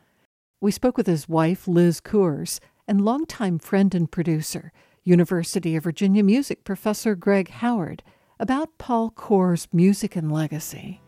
We 0.61 0.71
spoke 0.71 0.99
with 0.99 1.07
his 1.07 1.27
wife, 1.27 1.67
Liz 1.67 2.03
Coors, 2.03 2.61
and 2.87 3.03
longtime 3.03 3.59
friend 3.59 3.95
and 3.95 4.13
producer, 4.13 4.73
University 5.05 5.75
of 5.75 5.85
Virginia 5.85 6.23
music 6.23 6.65
professor 6.65 7.15
Greg 7.15 7.49
Howard, 7.49 8.03
about 8.39 8.77
Paul 8.77 9.11
Coors' 9.11 9.69
music 9.73 10.15
and 10.15 10.31
legacy. 10.31 11.01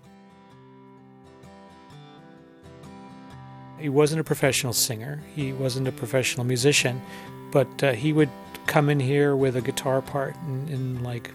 He 3.79 3.89
wasn't 3.89 4.21
a 4.21 4.25
professional 4.25 4.73
singer, 4.73 5.23
he 5.35 5.53
wasn't 5.53 5.89
a 5.89 5.93
professional 5.93 6.45
musician, 6.45 7.01
but 7.51 7.83
uh, 7.83 7.93
he 7.93 8.13
would 8.13 8.31
come 8.67 8.91
in 8.91 9.01
here 9.01 9.35
with 9.35 9.57
a 9.57 9.61
guitar 9.61 10.03
part 10.03 10.37
and, 10.47 10.69
and, 10.69 11.03
like, 11.03 11.31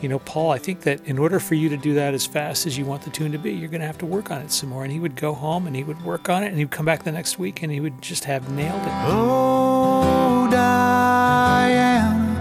you 0.00 0.08
know, 0.08 0.18
Paul, 0.18 0.50
I 0.50 0.58
think 0.58 0.80
that 0.82 1.06
in 1.06 1.16
order 1.18 1.38
for 1.38 1.54
you 1.54 1.68
to 1.68 1.76
do 1.76 1.94
that 1.94 2.12
as 2.12 2.26
fast 2.26 2.66
as 2.66 2.76
you 2.76 2.84
want 2.84 3.02
the 3.02 3.10
tune 3.10 3.30
to 3.32 3.38
be, 3.38 3.52
you're 3.52 3.68
going 3.68 3.82
to 3.82 3.86
have 3.86 3.98
to 3.98 4.06
work 4.06 4.32
on 4.32 4.40
it 4.42 4.50
some 4.50 4.70
more. 4.70 4.82
And 4.82 4.92
he 4.92 4.98
would 4.98 5.14
go 5.14 5.32
home 5.32 5.68
and 5.68 5.76
he 5.76 5.84
would 5.84 6.02
work 6.02 6.28
on 6.28 6.42
it 6.42 6.48
and 6.48 6.58
he'd 6.58 6.72
come 6.72 6.86
back 6.86 7.04
the 7.04 7.12
next 7.12 7.38
week 7.38 7.62
and 7.62 7.70
he 7.70 7.78
would 7.78 8.02
just 8.02 8.24
have 8.24 8.50
nailed 8.50 8.82
it. 8.82 8.92
Oh, 9.04 10.48
Diana. 10.50 12.31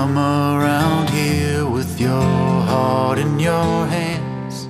Come 0.00 0.16
around 0.16 1.10
here 1.10 1.68
with 1.68 2.00
your 2.00 2.22
heart 2.72 3.18
in 3.18 3.38
your 3.38 3.86
hands. 3.86 4.66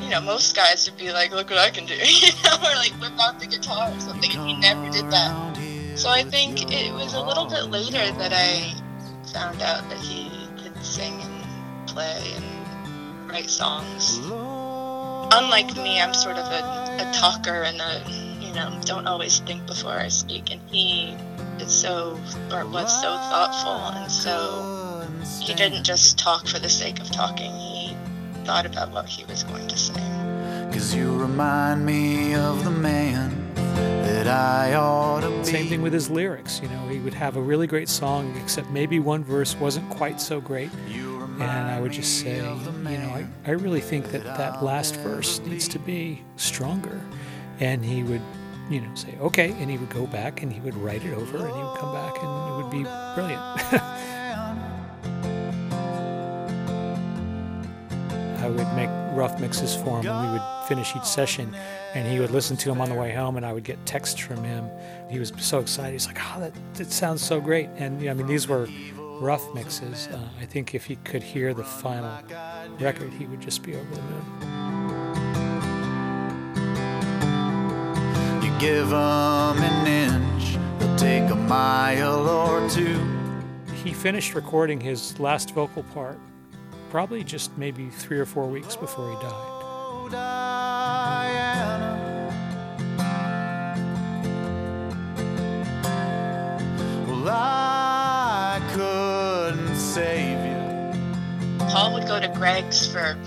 You 0.00 0.08
know, 0.08 0.20
most 0.20 0.54
guys 0.54 0.88
would 0.88 0.96
be 0.96 1.10
like, 1.10 1.32
look 1.32 1.50
what 1.50 1.58
I 1.58 1.70
can 1.70 1.84
do, 1.84 1.94
you 2.22 2.28
know, 2.44 2.54
or 2.58 2.76
like 2.76 2.92
whip 3.00 3.10
out 3.18 3.40
the 3.40 3.48
guitar 3.48 3.90
or 3.90 3.98
something, 3.98 4.30
and 4.30 4.48
he 4.48 4.56
never 4.56 4.88
did 4.88 5.10
that. 5.10 5.98
So 5.98 6.08
I 6.10 6.22
think 6.22 6.70
it 6.70 6.94
was 6.94 7.14
a 7.14 7.20
little 7.20 7.46
bit 7.46 7.64
later 7.72 8.04
that 8.20 8.32
I 8.32 8.72
found 9.32 9.60
out 9.62 9.82
that 9.88 9.98
he 9.98 10.30
could 10.62 10.76
sing 10.84 11.20
and 11.20 11.88
play 11.88 12.22
and 12.36 13.28
write 13.28 13.50
songs. 13.50 14.20
Unlike 14.22 15.74
me, 15.76 16.00
I'm 16.00 16.14
sort 16.14 16.36
of 16.36 16.46
a, 16.46 17.02
a 17.02 17.12
talker 17.12 17.64
and 17.64 17.80
a, 17.80 18.04
you 18.40 18.54
know, 18.54 18.80
don't 18.84 19.08
always 19.08 19.40
think 19.40 19.66
before 19.66 19.98
I 19.98 20.06
speak, 20.06 20.52
and 20.52 20.60
he 20.70 21.16
is 21.62 21.72
so 21.72 22.18
or 22.52 22.66
was 22.66 22.92
so 23.00 23.08
thoughtful 23.30 23.98
and 23.98 24.10
so 24.10 25.06
he 25.40 25.54
didn't 25.54 25.84
just 25.84 26.18
talk 26.18 26.46
for 26.46 26.58
the 26.58 26.68
sake 26.68 27.00
of 27.00 27.10
talking 27.10 27.52
he 27.52 27.96
thought 28.44 28.66
about 28.66 28.90
what 28.90 29.06
he 29.06 29.24
was 29.24 29.44
going 29.44 29.66
to 29.68 29.76
say 29.76 29.94
cause 30.72 30.94
you 30.94 31.16
remind 31.16 31.84
me 31.86 32.34
of 32.34 32.64
the 32.64 32.70
man 32.70 33.52
that 34.02 34.26
I 34.26 34.74
ought 34.74 35.20
to 35.20 35.30
be. 35.30 35.44
Same 35.44 35.68
thing 35.68 35.82
with 35.82 35.92
his 35.92 36.10
lyrics. 36.10 36.60
You 36.62 36.68
know, 36.68 36.88
he 36.88 36.98
would 36.98 37.14
have 37.14 37.36
a 37.36 37.40
really 37.40 37.66
great 37.66 37.88
song, 37.88 38.36
except 38.42 38.70
maybe 38.70 38.98
one 38.98 39.24
verse 39.24 39.56
wasn't 39.56 39.88
quite 39.90 40.20
so 40.20 40.40
great. 40.40 40.70
And 41.40 41.42
I 41.42 41.80
would 41.80 41.92
just 41.92 42.20
say, 42.20 42.36
you 42.36 42.42
know, 42.42 43.10
I, 43.14 43.26
I 43.46 43.50
really 43.52 43.80
think 43.80 44.10
that 44.12 44.22
that 44.24 44.62
last 44.62 44.96
verse 44.96 45.40
needs 45.40 45.66
to 45.68 45.78
be 45.78 46.22
stronger. 46.36 47.00
And 47.58 47.84
he 47.84 48.02
would 48.02 48.22
you 48.72 48.80
know, 48.80 48.94
say, 48.94 49.16
okay, 49.20 49.52
and 49.52 49.70
he 49.70 49.76
would 49.76 49.90
go 49.90 50.06
back 50.06 50.42
and 50.42 50.52
he 50.52 50.60
would 50.60 50.74
write 50.76 51.04
it 51.04 51.12
over 51.14 51.38
and 51.38 51.54
he 51.54 51.62
would 51.62 51.78
come 51.78 51.92
back 51.92 52.16
and 52.22 52.26
it 52.26 52.56
would 52.56 52.70
be 52.70 52.82
brilliant. 53.14 53.42
I 58.42 58.48
would 58.48 58.74
make 58.74 58.88
rough 59.16 59.38
mixes 59.40 59.76
for 59.76 60.00
him 60.00 60.06
and 60.06 60.26
we 60.26 60.32
would 60.32 60.42
finish 60.66 60.96
each 60.96 61.04
session 61.04 61.54
and 61.94 62.10
he 62.10 62.18
would 62.18 62.30
listen 62.30 62.56
to 62.56 62.68
them 62.68 62.80
on 62.80 62.88
the 62.88 62.94
way 62.94 63.12
home 63.12 63.36
and 63.36 63.46
I 63.46 63.52
would 63.52 63.64
get 63.64 63.84
texts 63.86 64.18
from 64.18 64.42
him. 64.42 64.68
He 65.10 65.18
was 65.18 65.32
so 65.38 65.60
excited. 65.60 65.92
He's 65.92 66.06
like, 66.06 66.18
oh, 66.20 66.40
that, 66.40 66.52
that 66.74 66.90
sounds 66.90 67.22
so 67.22 67.40
great. 67.40 67.68
And, 67.76 68.00
you 68.00 68.06
know, 68.06 68.12
I 68.12 68.14
mean, 68.14 68.26
these 68.26 68.48
were 68.48 68.68
rough 69.20 69.54
mixes. 69.54 70.08
Uh, 70.08 70.28
I 70.40 70.46
think 70.46 70.74
if 70.74 70.86
he 70.86 70.96
could 70.96 71.22
hear 71.22 71.54
the 71.54 71.64
final 71.64 72.20
record, 72.80 73.12
he 73.12 73.26
would 73.26 73.40
just 73.40 73.62
be 73.62 73.76
over 73.76 73.94
the 73.94 74.02
moon. 74.02 74.71
Give 78.62 78.90
them 78.90 79.58
an 79.58 79.86
inch, 79.88 80.56
they'll 80.78 80.96
take 80.96 81.28
a 81.32 81.34
mile 81.34 82.28
or 82.28 82.70
two. 82.70 82.96
He 83.82 83.92
finished 83.92 84.36
recording 84.36 84.80
his 84.80 85.18
last 85.18 85.52
vocal 85.52 85.82
part 85.82 86.16
probably 86.88 87.24
just 87.24 87.58
maybe 87.58 87.88
three 87.88 88.20
or 88.20 88.24
four 88.24 88.46
weeks 88.46 88.76
before 88.76 89.08
he 89.10 89.16
died. 89.16 89.32
Oh, 89.32 90.08
well, 97.08 97.30
I 97.34 98.60
couldn't 98.74 99.74
save 99.74 100.38
you. 100.38 101.66
Paul 101.66 101.94
would 101.94 102.06
go 102.06 102.20
to 102.20 102.28
Greg's 102.28 102.86
for 102.86 103.18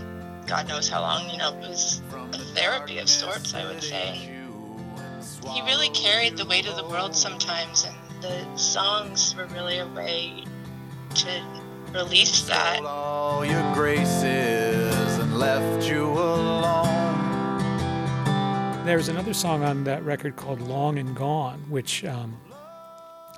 God 0.48 0.69
knows 0.69 0.88
how 0.88 1.02
long, 1.02 1.30
you 1.30 1.39
know, 1.39 1.58
it 1.58 1.67
was 1.67 2.02
a 2.13 2.38
therapy 2.38 3.00
of 3.00 3.10
sorts, 3.10 3.54
I 3.54 3.65
would 3.65 3.84
say 3.84 4.35
he 5.47 5.62
really 5.62 5.89
carried 5.89 6.38
the 6.38 6.45
weight 6.45 6.67
of 6.67 6.75
the 6.75 6.86
world 6.86 7.15
sometimes, 7.15 7.86
and 7.86 7.95
the 8.21 8.58
songs 8.58 9.36
were 9.36 9.45
really 9.47 9.79
a 9.79 9.88
way 9.88 10.43
to 11.15 11.43
release 11.93 12.45
that. 12.47 12.81
All 12.84 13.45
your 13.45 13.73
graces 13.73 15.17
and 15.19 15.38
left 15.38 15.88
you 15.88 16.05
alone. 16.05 17.15
There's 18.86 19.08
another 19.08 19.34
song 19.34 19.63
on 19.63 19.84
that 19.86 20.03
record 20.03 20.36
called 20.36 20.62
"Long 20.62 20.99
and 20.99 21.15
Gone," 21.15 21.60
which 21.69 22.05
um, 22.05 22.38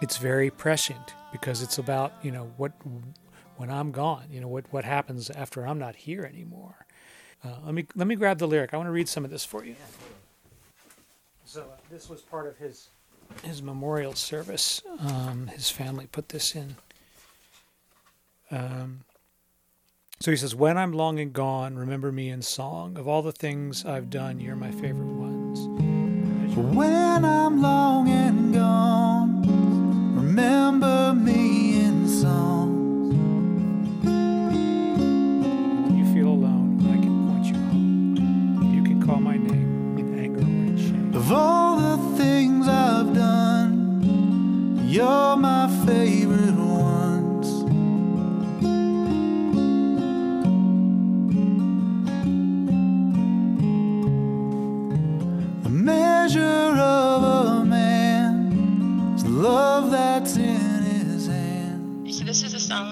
it's 0.01 0.17
very 0.17 0.49
prescient 0.49 1.13
because 1.31 1.61
it's 1.61 1.77
about 1.77 2.13
you 2.21 2.31
know 2.31 2.51
what 2.57 2.73
when 3.57 3.69
I'm 3.69 3.91
gone, 3.91 4.25
you 4.29 4.41
know 4.41 4.47
what 4.47 4.65
what 4.71 4.83
happens 4.83 5.29
after 5.29 5.65
I'm 5.67 5.79
not 5.79 5.95
here 5.95 6.23
anymore. 6.23 6.85
Uh, 7.43 7.57
let 7.65 7.73
me 7.73 7.87
let 7.95 8.07
me 8.07 8.15
grab 8.15 8.39
the 8.39 8.47
lyric. 8.47 8.73
I 8.73 8.77
want 8.77 8.87
to 8.87 8.91
read 8.91 9.07
some 9.07 9.23
of 9.23 9.31
this 9.31 9.45
for 9.45 9.63
you. 9.63 9.75
So 9.75 10.06
uh, 11.57 11.63
this 11.89 12.09
was 12.09 12.21
part 12.21 12.47
of 12.47 12.57
his 12.57 12.89
his 13.43 13.61
memorial 13.61 14.13
service. 14.13 14.81
Um, 14.99 15.47
his 15.47 15.69
family 15.69 16.07
put 16.07 16.29
this 16.29 16.55
in. 16.55 16.77
Um, 18.49 19.01
so 20.19 20.31
he 20.31 20.37
says, 20.37 20.55
"When 20.55 20.77
I'm 20.77 20.93
long 20.93 21.19
and 21.19 21.33
gone, 21.33 21.75
remember 21.75 22.11
me 22.11 22.29
in 22.29 22.41
song. 22.41 22.97
Of 22.97 23.07
all 23.07 23.21
the 23.21 23.31
things 23.31 23.85
I've 23.85 24.09
done, 24.09 24.39
you're 24.39 24.55
my 24.55 24.71
favorite 24.71 25.13
ones." 25.13 25.59
When 26.57 27.25
I'm 27.25 27.61
long 27.61 28.09
and 28.09 28.53
gone, 28.53 28.96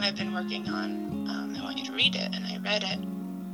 I've 0.06 0.15
been 0.15 0.34
working 0.34 0.70
on. 0.70 1.28
Um, 1.28 1.56
I 1.60 1.63
want 1.63 1.80
you 1.80 1.86
to 1.86 1.91
read 1.91 2.13
it, 2.13 2.30
and 2.32 2.46
I 2.46 2.58
read 2.63 2.84
it. 2.84 3.00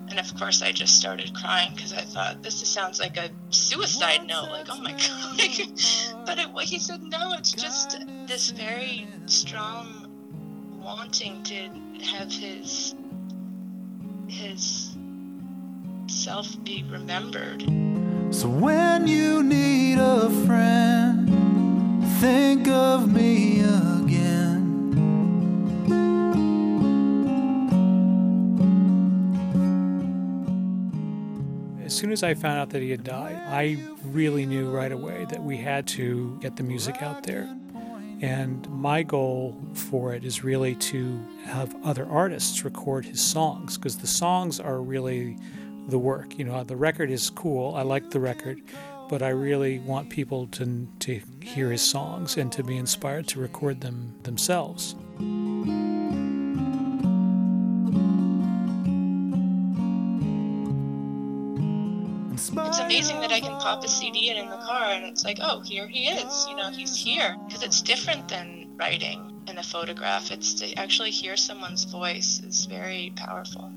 And 0.10 0.20
of 0.20 0.36
course, 0.38 0.62
I 0.62 0.74
just 0.74 0.98
started 0.98 1.34
crying 1.34 1.72
because 1.74 1.94
I 1.94 2.02
thought 2.02 2.44
this 2.44 2.56
sounds 2.68 3.00
like 3.00 3.16
a 3.16 3.30
suicide 3.52 4.28
note. 4.28 4.50
Like, 4.52 4.68
oh 4.70 4.82
my 4.82 4.92
god! 4.92 6.26
but 6.26 6.38
it, 6.38 6.50
he 6.68 6.78
said, 6.78 7.04
no, 7.04 7.34
it's 7.36 7.54
just 7.54 8.04
this 8.28 8.50
very 8.52 9.08
strong 9.28 10.10
wanting 10.78 11.42
to 11.44 11.70
have 12.04 12.30
his 12.30 12.96
his 14.28 14.98
self 16.08 16.62
be 16.66 16.84
remembered. 16.92 17.62
So 18.32 18.50
when 18.50 19.08
you 19.08 19.42
need 19.42 20.00
a 20.00 20.30
friend, 20.46 22.04
think 22.20 22.68
of 22.68 23.10
me 23.10 23.62
again. 23.62 24.01
Soon 32.02 32.12
as 32.12 32.24
I 32.24 32.34
found 32.34 32.58
out 32.58 32.72
that 32.72 32.82
he 32.82 32.90
had 32.90 33.04
died, 33.04 33.36
I 33.36 33.78
really 34.06 34.48
knew 34.48 34.72
right 34.72 34.92
away 34.92 35.28
that 35.30 35.44
we 35.44 35.58
had 35.58 35.86
to 35.90 36.36
get 36.42 36.56
the 36.56 36.64
music 36.64 37.04
out 37.04 37.22
there. 37.22 37.44
And 38.22 38.68
my 38.72 39.04
goal 39.04 39.56
for 39.76 40.16
it 40.16 40.26
is 40.26 40.44
really 40.44 40.74
to 40.76 41.24
have 41.46 41.76
other 41.84 42.08
artists 42.08 42.66
record 42.66 43.06
his 43.06 43.22
songs 43.22 43.78
because 43.78 43.98
the 43.98 44.08
songs 44.08 44.60
are 44.60 44.82
really 44.82 45.38
the 45.90 46.00
work. 46.00 46.40
You 46.40 46.46
know, 46.46 46.64
the 46.64 46.76
record 46.76 47.12
is 47.12 47.30
cool. 47.30 47.76
I 47.76 47.84
like 47.84 48.10
the 48.10 48.20
record, 48.20 48.64
but 49.08 49.22
I 49.22 49.30
really 49.30 49.78
want 49.78 50.10
people 50.10 50.48
to 50.48 50.88
to 51.02 51.22
hear 51.40 51.70
his 51.70 51.84
songs 51.84 52.36
and 52.36 52.52
to 52.52 52.64
be 52.64 52.78
inspired 52.78 53.28
to 53.28 53.40
record 53.40 53.82
them 53.82 54.16
themselves. 54.24 54.96
Amazing 63.02 63.22
that 63.22 63.32
I 63.32 63.40
can 63.40 63.60
pop 63.60 63.84
a 63.84 63.88
CD 63.88 64.30
in 64.30 64.38
in 64.38 64.48
the 64.48 64.58
car 64.58 64.92
and 64.92 65.06
it's 65.06 65.26
like, 65.26 65.40
oh, 65.42 65.62
here 65.62 65.88
he 65.88 66.08
is. 66.08 66.46
You 66.48 66.56
know, 66.56 66.70
he's 66.70 66.96
here. 66.96 67.36
Because 67.48 67.64
it's 67.64 67.82
different 67.82 68.28
than 68.28 68.68
writing 68.78 69.42
in 69.48 69.58
a 69.58 69.64
photograph. 69.64 70.30
It's 70.32 70.54
to 70.56 70.72
actually 70.76 71.10
hear 71.10 71.36
someone's 71.36 71.86
voice 71.86 72.42
is 72.46 72.66
very 72.66 73.12
powerful. 73.16 73.72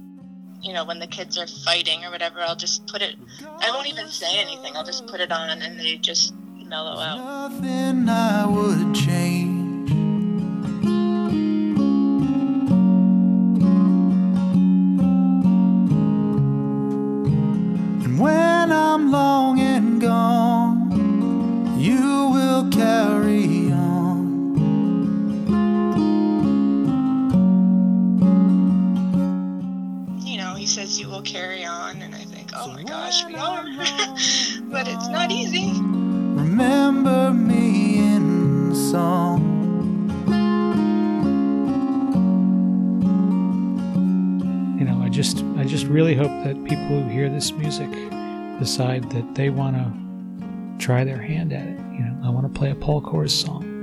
You 0.60 0.74
know, 0.74 0.84
when 0.84 0.98
the 0.98 1.06
kids 1.06 1.38
are 1.38 1.46
fighting 1.46 2.04
or 2.04 2.10
whatever, 2.10 2.40
I'll 2.40 2.56
just 2.56 2.86
put 2.86 3.00
it, 3.00 3.16
I 3.60 3.70
won't 3.70 3.88
even 3.88 4.08
say 4.08 4.38
anything. 4.38 4.76
I'll 4.76 4.84
just 4.84 5.06
put 5.06 5.20
it 5.20 5.32
on 5.32 5.62
and 5.62 5.80
they 5.80 5.96
just 5.96 6.34
mellow 6.66 7.00
out. 7.00 7.50
Nothing 7.50 8.08
I 8.10 8.44
would 8.44 8.94
change. 8.94 9.53
Carry 31.24 31.64
on, 31.64 32.02
and 32.02 32.14
I 32.14 32.18
think, 32.18 32.50
oh 32.54 32.68
my 32.72 32.82
gosh, 32.82 33.24
we 33.24 33.34
are. 33.34 33.64
but 34.70 34.86
it's 34.86 35.08
not 35.08 35.30
easy. 35.30 35.72
Remember 35.80 37.32
me 37.32 37.98
in 37.98 38.74
song. 38.74 39.52
You 44.78 44.84
know, 44.84 45.02
I 45.02 45.08
just 45.08 45.42
I 45.56 45.64
just 45.64 45.86
really 45.86 46.14
hope 46.14 46.30
that 46.44 46.62
people 46.64 47.00
who 47.00 47.08
hear 47.08 47.30
this 47.30 47.52
music 47.52 47.90
decide 48.58 49.10
that 49.10 49.34
they 49.34 49.48
want 49.48 49.76
to 49.76 50.84
try 50.84 51.04
their 51.04 51.20
hand 51.20 51.52
at 51.52 51.66
it. 51.66 51.78
You 51.92 52.00
know, 52.00 52.20
I 52.24 52.30
want 52.30 52.52
to 52.52 52.58
play 52.58 52.70
a 52.70 52.74
Paul 52.74 53.00
Kors 53.00 53.30
song. 53.30 53.73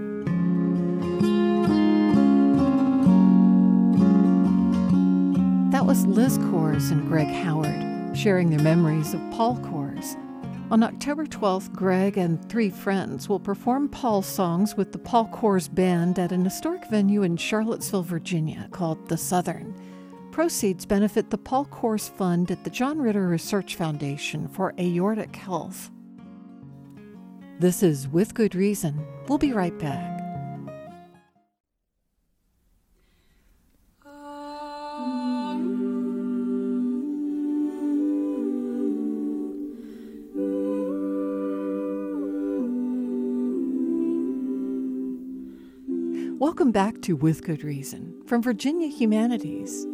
Was 5.91 6.05
Liz 6.05 6.37
Kors 6.37 6.89
and 6.89 7.05
Greg 7.05 7.27
Howard 7.27 8.17
sharing 8.17 8.49
their 8.49 8.61
memories 8.61 9.13
of 9.13 9.19
Paul 9.31 9.57
Kors. 9.57 10.15
On 10.71 10.83
October 10.83 11.25
12th, 11.25 11.73
Greg 11.73 12.17
and 12.17 12.47
three 12.47 12.69
friends 12.69 13.27
will 13.27 13.41
perform 13.41 13.89
Paul's 13.89 14.25
songs 14.25 14.77
with 14.77 14.93
the 14.93 14.97
Paul 14.97 15.27
Kors 15.33 15.67
Band 15.75 16.17
at 16.17 16.31
an 16.31 16.45
historic 16.45 16.85
venue 16.89 17.23
in 17.23 17.35
Charlottesville, 17.35 18.03
Virginia 18.03 18.69
called 18.71 19.09
The 19.09 19.17
Southern. 19.17 19.75
Proceeds 20.31 20.85
benefit 20.85 21.29
the 21.29 21.37
Paul 21.37 21.65
Kors 21.65 22.09
Fund 22.09 22.51
at 22.51 22.63
the 22.63 22.69
John 22.69 22.97
Ritter 22.97 23.27
Research 23.27 23.75
Foundation 23.75 24.47
for 24.47 24.73
Aortic 24.79 25.35
Health. 25.35 25.91
This 27.59 27.83
is 27.83 28.07
With 28.07 28.33
Good 28.33 28.55
Reason. 28.55 29.05
We'll 29.27 29.39
be 29.39 29.51
right 29.51 29.77
back. 29.77 30.10
Welcome 46.51 46.73
back 46.73 47.01
to 47.03 47.15
With 47.15 47.45
Good 47.45 47.63
Reason 47.63 48.23
from 48.25 48.43
Virginia 48.43 48.89
Humanities. 48.89 49.85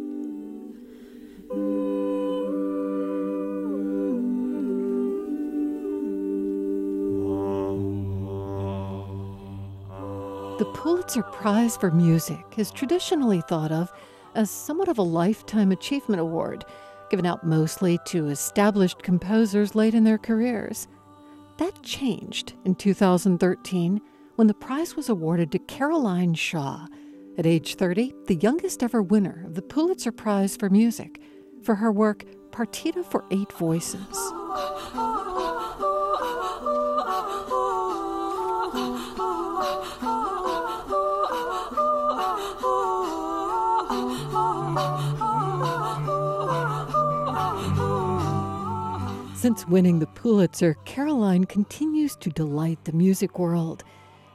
The 10.58 10.68
Pulitzer 10.74 11.22
Prize 11.22 11.76
for 11.76 11.92
Music 11.92 12.44
is 12.56 12.72
traditionally 12.72 13.40
thought 13.42 13.70
of 13.70 13.92
as 14.34 14.50
somewhat 14.50 14.88
of 14.88 14.98
a 14.98 15.02
lifetime 15.02 15.70
achievement 15.70 16.20
award, 16.20 16.64
given 17.08 17.24
out 17.24 17.46
mostly 17.46 18.00
to 18.06 18.26
established 18.26 19.04
composers 19.04 19.76
late 19.76 19.94
in 19.94 20.02
their 20.02 20.18
careers. 20.18 20.88
That 21.58 21.80
changed 21.84 22.54
in 22.64 22.74
2013 22.74 24.00
when 24.38 24.46
the 24.46 24.54
prize 24.54 24.94
was 24.94 25.08
awarded 25.08 25.50
to 25.50 25.58
Caroline 25.58 26.32
Shaw, 26.32 26.86
at 27.36 27.44
age 27.44 27.74
30, 27.74 28.14
the 28.28 28.36
youngest 28.36 28.84
ever 28.84 29.02
winner 29.02 29.42
of 29.44 29.56
the 29.56 29.62
Pulitzer 29.62 30.12
Prize 30.12 30.56
for 30.56 30.70
Music, 30.70 31.20
for 31.64 31.74
her 31.74 31.90
work 31.90 32.24
Partita 32.52 33.04
for 33.04 33.24
Eight 33.32 33.52
Voices. 33.54 33.98
Since 49.34 49.66
winning 49.66 49.98
the 49.98 50.06
Pulitzer, 50.14 50.76
Caroline 50.84 51.42
continues 51.44 52.14
to 52.16 52.30
delight 52.30 52.84
the 52.84 52.92
music 52.92 53.40
world. 53.40 53.82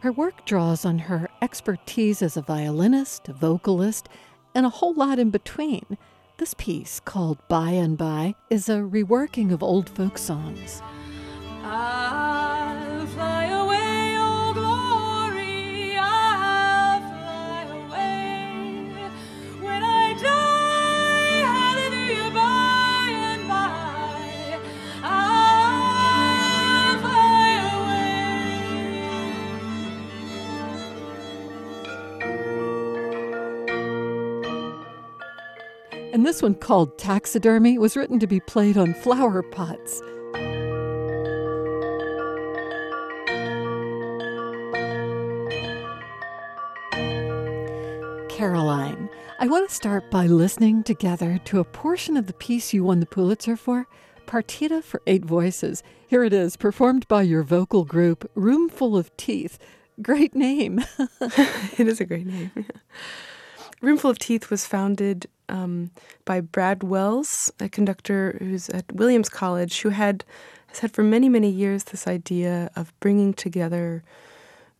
Her 0.03 0.11
work 0.11 0.43
draws 0.43 0.83
on 0.83 0.99
her 0.99 1.29
expertise 1.41 2.21
as 2.21 2.35
a 2.35 2.41
violinist, 2.41 3.29
a 3.29 3.33
vocalist, 3.33 4.09
and 4.53 4.65
a 4.65 4.69
whole 4.69 4.93
lot 4.93 5.17
in 5.17 5.29
between. 5.29 5.97
This 6.39 6.53
piece, 6.55 6.99
called 6.99 7.37
By 7.47 7.69
and 7.69 7.97
By, 7.97 8.35
is 8.49 8.67
a 8.67 8.79
reworking 8.79 9.53
of 9.53 9.63
old 9.63 9.89
folk 9.89 10.17
songs. 10.17 10.81
I'll 11.63 12.32
And 36.13 36.23
this 36.23 36.43
one, 36.43 36.53
called 36.53 36.99
Taxidermy, 36.99 37.79
was 37.79 37.97
written 37.97 38.19
to 38.19 38.27
be 38.27 38.39
played 38.39 38.77
on 38.77 38.93
flower 38.93 39.41
pots. 39.41 39.99
Caroline. 48.29 49.09
I 49.39 49.47
want 49.47 49.67
to 49.67 49.73
start 49.73 50.11
by 50.11 50.27
listening 50.27 50.83
together 50.83 51.41
to 51.45 51.59
a 51.59 51.63
portion 51.63 52.15
of 52.15 52.27
the 52.27 52.33
piece 52.33 52.73
you 52.73 52.83
won 52.83 52.99
the 52.99 53.07
Pulitzer 53.07 53.57
for, 53.57 53.87
Partita 54.27 54.83
for 54.83 55.01
Eight 55.07 55.25
Voices. 55.25 55.81
Here 56.07 56.23
it 56.23 56.31
is, 56.31 56.57
performed 56.57 57.07
by 57.07 57.23
your 57.23 57.41
vocal 57.41 57.85
group, 57.85 58.29
Roomful 58.35 58.95
of 58.95 59.15
Teeth. 59.17 59.57
Great 59.99 60.35
name. 60.35 60.85
it 61.19 61.87
is 61.87 61.99
a 61.99 62.05
great 62.05 62.27
name. 62.27 62.51
Roomful 63.81 64.11
of 64.11 64.19
Teeth 64.19 64.51
was 64.51 64.67
founded 64.67 65.25
um, 65.49 65.91
by 66.25 66.41
Brad 66.41 66.83
Wells, 66.83 67.51
a 67.59 67.69
conductor 67.69 68.37
who's 68.39 68.69
at 68.69 68.91
Williams 68.91 69.29
College, 69.29 69.81
who 69.81 69.89
had 69.89 70.23
has 70.67 70.79
had 70.79 70.91
for 70.91 71.03
many 71.03 71.29
many 71.29 71.49
years 71.49 71.85
this 71.85 72.07
idea 72.07 72.69
of 72.75 72.97
bringing 72.99 73.33
together 73.33 74.03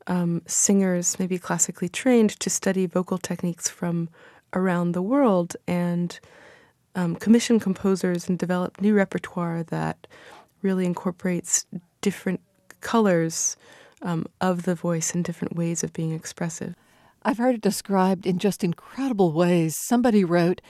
um, 0.08 0.42
singers, 0.46 1.18
maybe 1.20 1.38
classically 1.38 1.90
trained, 1.90 2.32
to 2.40 2.50
study 2.50 2.86
vocal 2.86 3.18
techniques 3.18 3.70
from 3.70 4.10
around 4.54 4.92
the 4.92 5.02
world 5.02 5.56
and 5.68 6.20
um, 6.96 7.16
commission 7.16 7.60
composers 7.60 8.30
and 8.30 8.38
develop 8.38 8.80
new 8.82 8.94
repertoire 8.94 9.64
that 9.64 10.08
really 10.62 10.86
incorporates 10.86 11.66
different 12.02 12.40
colors 12.82 13.58
um, 14.02 14.26
of 14.42 14.64
the 14.64 14.76
voice 14.76 15.14
and 15.14 15.24
different 15.24 15.56
ways 15.56 15.84
of 15.84 15.94
being 15.94 16.12
expressive. 16.12 16.76
I've 17.26 17.38
heard 17.38 17.56
it 17.56 17.62
described 17.62 18.26
in 18.26 18.38
just 18.38 18.64
incredible 18.64 19.32
ways. 19.32 19.78
Somebody 19.78 20.24
wrote, 20.26 20.62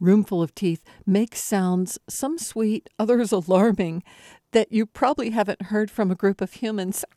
Roomful 0.00 0.42
of 0.42 0.54
Teeth 0.54 0.82
makes 1.06 1.42
sounds, 1.42 1.98
some 2.08 2.38
sweet, 2.38 2.88
others 2.98 3.32
alarming, 3.40 4.02
that 4.52 4.72
you 4.72 4.86
probably 4.86 5.30
haven't 5.30 5.62
heard 5.62 5.90
from 5.90 6.10
a 6.10 6.16
group 6.16 6.40
of 6.40 6.54
humans. 6.54 7.04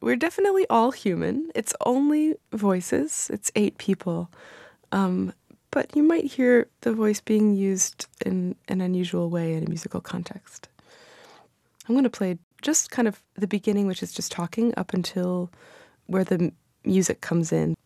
We're 0.00 0.16
definitely 0.16 0.66
all 0.68 0.90
human. 0.90 1.50
It's 1.54 1.72
only 1.86 2.34
voices, 2.52 3.30
it's 3.32 3.52
eight 3.54 3.78
people. 3.78 4.30
Um, 4.90 5.32
but 5.70 5.94
you 5.96 6.02
might 6.02 6.24
hear 6.24 6.68
the 6.82 6.92
voice 6.92 7.20
being 7.20 7.54
used 7.54 8.06
in 8.24 8.56
an 8.68 8.80
unusual 8.80 9.30
way 9.30 9.54
in 9.54 9.64
a 9.64 9.68
musical 9.68 10.00
context. 10.00 10.68
I'm 11.88 11.94
going 11.94 12.04
to 12.04 12.10
play 12.10 12.38
just 12.64 12.90
kind 12.90 13.06
of 13.06 13.22
the 13.36 13.46
beginning, 13.46 13.86
which 13.86 14.02
is 14.02 14.12
just 14.12 14.32
talking, 14.32 14.74
up 14.76 14.94
until 14.94 15.50
where 16.06 16.24
the 16.24 16.50
music 16.84 17.20
comes 17.20 17.52
in. 17.52 17.76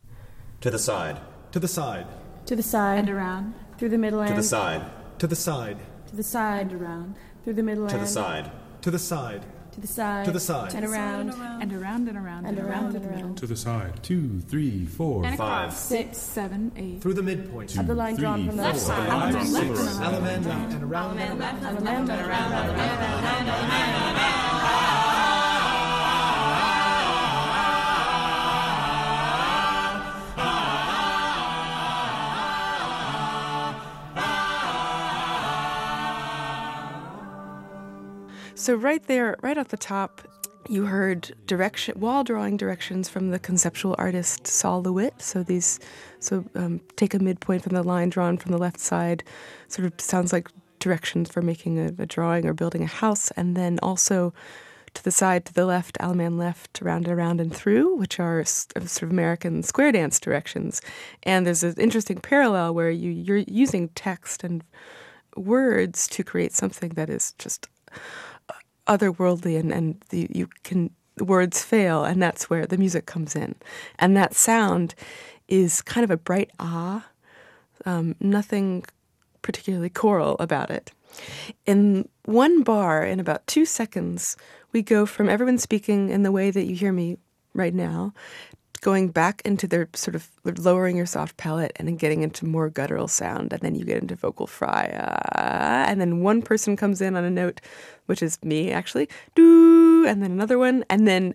To 0.62 0.70
the 0.70 0.78
side. 0.78 1.20
To 1.52 1.58
the 1.58 1.68
side. 1.68 2.06
To 2.46 2.56
the 2.56 2.62
side. 2.62 3.00
And 3.00 3.10
around. 3.10 3.54
Through 3.76 3.90
the 3.90 3.98
middle 3.98 4.24
To 4.24 4.32
the 4.32 4.42
side. 4.42 4.82
To 5.18 5.26
the 5.26 5.36
side. 5.36 5.78
To 6.06 6.16
the 6.16 6.22
side. 6.22 6.72
And 6.72 6.80
around. 6.80 7.16
Through 7.44 7.54
the 7.54 7.62
middle 7.62 7.88
To 7.88 7.98
the 7.98 8.06
side. 8.06 8.50
To 8.82 8.90
the 8.90 8.98
side. 8.98 9.44
To 9.78 9.86
the 9.86 9.92
side. 9.92 10.24
To 10.24 10.32
the 10.32 10.40
side. 10.40 10.74
And 10.74 10.84
around. 10.84 11.30
And 11.62 11.72
around 11.72 12.08
and 12.08 12.18
around 12.18 12.46
And 12.46 12.58
around 12.58 12.96
and 12.96 13.06
around. 13.06 13.36
To 13.38 13.46
the 13.46 13.54
side. 13.54 14.02
Two, 14.02 14.40
three, 14.40 14.84
four, 14.86 15.24
And 15.24 15.38
Five. 15.38 15.66
across. 15.68 15.78
Six, 15.84 16.18
seven, 16.18 16.72
eight. 16.76 17.00
Through 17.00 17.14
the 17.14 17.22
midpoint. 17.22 17.76
Of 17.78 17.86
the 17.86 17.94
line 17.94 18.16
drawn 18.16 18.44
from 18.48 18.56
the 18.56 18.62
left 18.64 18.74
Left 18.78 18.86
side. 18.88 19.08
side. 19.08 19.34
Five, 19.34 19.34
Left 19.52 19.76
six. 19.76 19.80
side. 19.94 20.04
Element 20.14 20.46
and 20.46 20.82
around 20.82 21.18
and 21.18 21.40
around. 21.40 21.56
And 21.64 21.86
around 21.86 22.10
and 22.10 22.28
around. 22.28 23.68
So 38.58 38.74
right 38.74 39.06
there, 39.06 39.36
right 39.40 39.56
at 39.56 39.68
the 39.68 39.76
top, 39.76 40.20
you 40.68 40.86
heard 40.86 41.32
direction 41.46 41.98
wall 42.00 42.24
drawing 42.24 42.56
directions 42.56 43.08
from 43.08 43.30
the 43.30 43.38
conceptual 43.38 43.94
artist 43.98 44.48
Sol 44.48 44.82
LeWitt. 44.82 45.22
So 45.22 45.44
these, 45.44 45.78
so 46.18 46.44
um, 46.56 46.80
take 46.96 47.14
a 47.14 47.20
midpoint 47.20 47.62
from 47.62 47.74
the 47.74 47.84
line 47.84 48.10
drawn 48.10 48.36
from 48.36 48.50
the 48.50 48.58
left 48.58 48.80
side, 48.80 49.22
sort 49.68 49.86
of 49.86 50.00
sounds 50.00 50.32
like 50.32 50.48
directions 50.80 51.30
for 51.30 51.40
making 51.40 51.78
a, 51.78 52.02
a 52.02 52.06
drawing 52.06 52.46
or 52.46 52.52
building 52.52 52.82
a 52.82 52.88
house, 52.88 53.30
and 53.36 53.56
then 53.56 53.78
also 53.80 54.34
to 54.94 55.04
the 55.04 55.12
side, 55.12 55.44
to 55.44 55.54
the 55.54 55.64
left, 55.64 55.96
Allemande 56.00 56.36
left, 56.36 56.82
around 56.82 57.06
and 57.06 57.16
around 57.16 57.40
and 57.40 57.54
through, 57.54 57.94
which 57.94 58.18
are 58.18 58.44
sort 58.44 59.02
of 59.04 59.10
American 59.10 59.62
square 59.62 59.92
dance 59.92 60.18
directions. 60.18 60.82
And 61.22 61.46
there's 61.46 61.62
an 61.62 61.74
interesting 61.78 62.18
parallel 62.18 62.74
where 62.74 62.90
you 62.90 63.12
you're 63.12 63.44
using 63.46 63.90
text 63.90 64.42
and 64.42 64.64
words 65.36 66.08
to 66.08 66.24
create 66.24 66.52
something 66.52 66.90
that 66.90 67.08
is 67.08 67.34
just 67.38 67.68
otherworldly 68.88 69.58
and, 69.58 69.72
and 69.72 70.02
the, 70.10 70.28
you 70.32 70.48
can 70.64 70.90
words 71.18 71.62
fail 71.62 72.04
and 72.04 72.22
that's 72.22 72.48
where 72.48 72.66
the 72.66 72.78
music 72.78 73.06
comes 73.06 73.36
in. 73.36 73.54
And 73.98 74.16
that 74.16 74.34
sound 74.34 74.94
is 75.48 75.82
kind 75.82 76.04
of 76.04 76.10
a 76.10 76.16
bright 76.16 76.50
ah 76.58 77.06
um, 77.86 78.16
nothing 78.20 78.84
particularly 79.42 79.88
choral 79.88 80.36
about 80.40 80.70
it. 80.70 80.92
In 81.64 82.08
one 82.24 82.62
bar 82.62 83.04
in 83.04 83.20
about 83.20 83.46
two 83.46 83.64
seconds 83.64 84.36
we 84.72 84.82
go 84.82 85.06
from 85.06 85.28
everyone 85.28 85.58
speaking 85.58 86.10
in 86.10 86.22
the 86.22 86.32
way 86.32 86.50
that 86.50 86.66
you 86.66 86.74
hear 86.74 86.92
me 86.92 87.16
right 87.54 87.74
now 87.74 88.12
going 88.78 89.08
back 89.08 89.42
into 89.44 89.66
their 89.66 89.88
sort 89.94 90.14
of 90.14 90.28
lowering 90.44 90.96
your 90.96 91.06
soft 91.06 91.36
palate 91.36 91.72
and 91.76 91.88
then 91.88 91.96
getting 91.96 92.22
into 92.22 92.46
more 92.46 92.70
guttural 92.70 93.08
sound 93.08 93.52
and 93.52 93.62
then 93.62 93.74
you 93.74 93.84
get 93.84 94.00
into 94.00 94.14
vocal 94.14 94.46
fry 94.46 94.86
uh, 94.88 95.84
and 95.88 96.00
then 96.00 96.20
one 96.22 96.42
person 96.42 96.76
comes 96.76 97.00
in 97.00 97.16
on 97.16 97.24
a 97.24 97.30
note 97.30 97.60
which 98.06 98.22
is 98.22 98.42
me 98.42 98.70
actually 98.70 99.08
do 99.34 100.06
and 100.06 100.22
then 100.22 100.30
another 100.30 100.58
one 100.58 100.84
and 100.88 101.06
then 101.06 101.34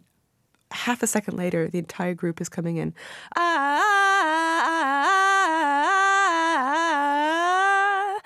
half 0.71 1.03
a 1.03 1.07
second 1.07 1.37
later 1.37 1.67
the 1.69 1.79
entire 1.79 2.13
group 2.13 2.41
is 2.41 2.49
coming 2.49 2.77
in 2.77 2.93
ah, 3.35 3.39
ah, 3.39 4.63
ah, 4.65 5.03
ah 8.15 8.21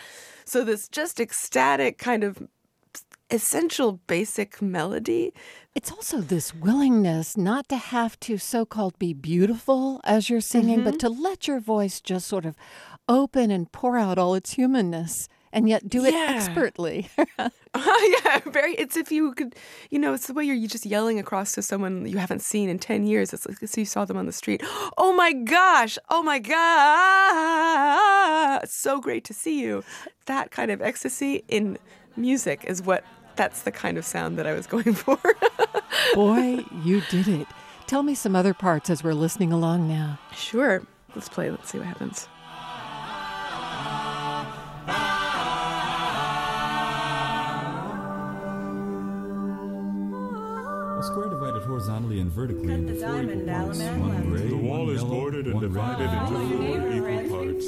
so 0.46 0.64
this 0.64 0.88
just 0.88 1.20
ecstatic 1.20 1.98
kind 1.98 2.24
of 2.24 2.42
essential 3.30 4.00
basic 4.08 4.62
melody 4.62 5.34
It's 5.76 5.92
also 5.92 6.22
this 6.22 6.56
willingness 6.56 7.38
not 7.38 7.68
to 7.70 7.78
have 7.78 8.20
to 8.22 8.38
so 8.38 8.66
called 8.66 8.98
be 8.98 9.14
beautiful 9.14 10.02
as 10.04 10.30
you're 10.30 10.42
singing, 10.42 10.84
but 10.84 10.96
mm-hmm. 10.96 11.14
to 11.16 11.22
let 11.22 11.48
your 11.48 11.60
voice 11.60 12.02
just 12.02 12.28
sort 12.28 12.46
of 12.46 12.56
open 13.08 13.52
and 13.52 13.72
pour 13.72 13.98
out 13.98 14.18
all 14.18 14.34
its 14.34 14.54
humanness 14.54 15.30
and 15.54 15.70
yet 15.70 15.88
do 15.88 16.04
it 16.06 16.14
Yeah. 16.14 16.34
expertly. 16.36 17.10
yeah, 17.40 18.40
very. 18.48 18.74
It's 18.76 18.98
if 18.98 19.12
you 19.12 19.34
could, 19.34 19.56
you 19.92 20.00
know, 20.00 20.14
it's 20.14 20.28
the 20.28 20.34
way 20.34 20.44
you're 20.44 20.56
you 20.56 20.68
just 20.68 20.86
yelling 20.86 21.20
across 21.20 21.54
to 21.54 21.62
someone 21.62 22.06
you 22.08 22.18
haven't 22.18 22.42
seen 22.42 22.70
in 22.70 22.80
ten 22.80 23.06
years. 23.06 23.34
It's 23.34 23.46
like 23.48 23.58
so 23.66 23.82
you 23.82 23.86
saw 23.86 24.06
them 24.06 24.18
on 24.18 24.26
the 24.26 24.32
street. 24.32 24.62
Oh 24.98 25.14
my 25.14 25.32
gosh! 25.34 25.98
Oh 26.10 26.24
my 26.24 26.40
god! 26.40 28.68
So 28.70 29.00
great 29.00 29.24
to 29.26 29.34
see 29.34 29.62
you. 29.62 29.84
That 30.26 30.52
kind 30.52 30.72
of 30.72 30.82
ecstasy 30.82 31.44
in 31.48 31.78
music 32.16 32.64
is 32.66 32.82
what. 32.82 33.04
That's 33.38 33.62
the 33.62 33.72
kind 33.72 33.98
of 33.98 34.04
sound 34.06 34.38
that 34.38 34.46
I 34.46 34.54
was 34.54 34.68
going 34.68 34.94
for. 34.94 35.18
Boy, 36.14 36.66
you 36.84 37.02
did 37.10 37.28
it. 37.28 37.48
Tell 37.86 38.04
me 38.04 38.14
some 38.16 38.36
other 38.36 38.54
parts 38.54 38.90
as 38.90 39.04
we're 39.04 39.14
listening 39.14 39.54
along 39.54 39.88
now. 39.88 40.20
sure. 40.34 40.84
Let's 41.16 41.30
play. 41.30 41.50
Let's 41.50 41.70
see 41.72 41.78
what 41.78 41.88
happens. 41.88 42.28
A 49.70 51.04
square 51.04 51.30
divided 51.30 51.64
horizontally 51.64 52.20
and 52.20 52.32
vertically 52.32 52.74
into 52.74 52.96
four 52.96 53.22
equal 53.22 53.46
parts. 53.46 53.80
One 53.80 54.24
gray, 54.32 54.48
The 54.50 54.56
wall 54.56 54.86
one 54.86 54.96
is 54.96 55.02
yellow, 55.02 55.10
bordered 55.20 55.46
and 55.46 55.54
one 55.56 55.64
divided 55.64 56.10
into 56.10 56.58
four 56.58 57.12
equal 57.26 57.38
parts. 57.38 57.68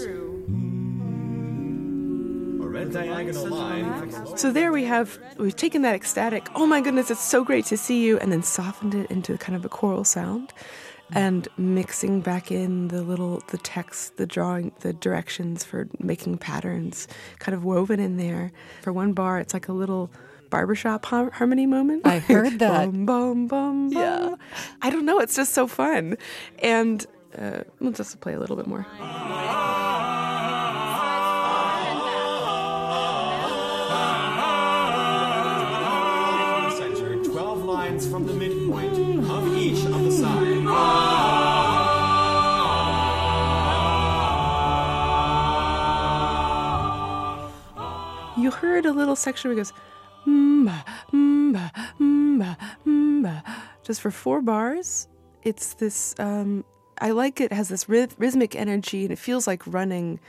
A 2.95 2.99
red 2.99 3.07
diagonal 3.07 3.47
line. 3.47 4.37
So 4.37 4.51
there 4.51 4.71
we 4.71 4.85
have 4.85 5.19
we've 5.37 5.55
taken 5.55 5.81
that 5.83 5.95
ecstatic, 5.95 6.47
oh 6.55 6.65
my 6.65 6.81
goodness, 6.81 7.11
it's 7.11 7.23
so 7.23 7.43
great 7.43 7.65
to 7.65 7.77
see 7.77 8.03
you, 8.03 8.17
and 8.19 8.31
then 8.31 8.41
softened 8.43 8.95
it 8.95 9.09
into 9.11 9.37
kind 9.37 9.55
of 9.55 9.63
a 9.65 9.69
choral 9.69 10.03
sound, 10.03 10.53
and 11.11 11.47
mixing 11.57 12.21
back 12.21 12.51
in 12.51 12.87
the 12.87 13.01
little 13.01 13.43
the 13.49 13.57
text, 13.59 14.17
the 14.17 14.25
drawing, 14.25 14.71
the 14.79 14.93
directions 14.93 15.63
for 15.63 15.87
making 15.99 16.37
patterns, 16.37 17.07
kind 17.39 17.55
of 17.55 17.63
woven 17.63 17.99
in 17.99 18.17
there. 18.17 18.51
For 18.81 18.91
one 18.93 19.13
bar, 19.13 19.39
it's 19.39 19.53
like 19.53 19.67
a 19.67 19.73
little 19.73 20.09
barbershop 20.49 21.05
har- 21.05 21.31
harmony 21.31 21.67
moment. 21.67 22.07
I 22.07 22.19
heard 22.19 22.57
that. 22.59 22.85
bum, 22.91 23.05
bum, 23.05 23.47
bum, 23.47 23.89
bum. 23.91 24.37
I 24.81 24.89
don't 24.89 25.05
know, 25.05 25.19
it's 25.19 25.35
just 25.35 25.53
so 25.53 25.67
fun, 25.67 26.17
and 26.59 27.05
uh, 27.37 27.61
we'll 27.79 27.91
just 27.91 28.19
play 28.19 28.33
a 28.33 28.39
little 28.39 28.55
bit 28.55 28.65
more. 28.67 28.85
12 37.99 38.11
lines 38.11 38.11
from 38.11 38.25
the 38.25 38.33
midpoint 38.33 39.29
of 39.29 39.57
each 39.57 39.85
of 39.85 40.03
the 40.03 40.11
sides. 40.11 40.49
you 48.37 48.51
heard 48.51 48.85
a 48.85 48.93
little 48.93 49.15
section 49.17 49.49
where 49.49 49.57
it 49.57 49.61
goes, 49.61 49.73
just 53.83 54.01
for 54.01 54.11
four 54.11 54.41
bars. 54.41 55.07
it's 55.43 55.73
this. 55.73 56.15
Um, 56.19 56.63
I 57.01 57.11
like 57.11 57.41
it. 57.41 57.51
Has 57.51 57.67
this 57.69 57.89
rhythmic 57.89 58.55
energy, 58.55 59.03
and 59.03 59.11
it 59.11 59.19
feels 59.19 59.45
like 59.47 59.65
running, 59.67 60.19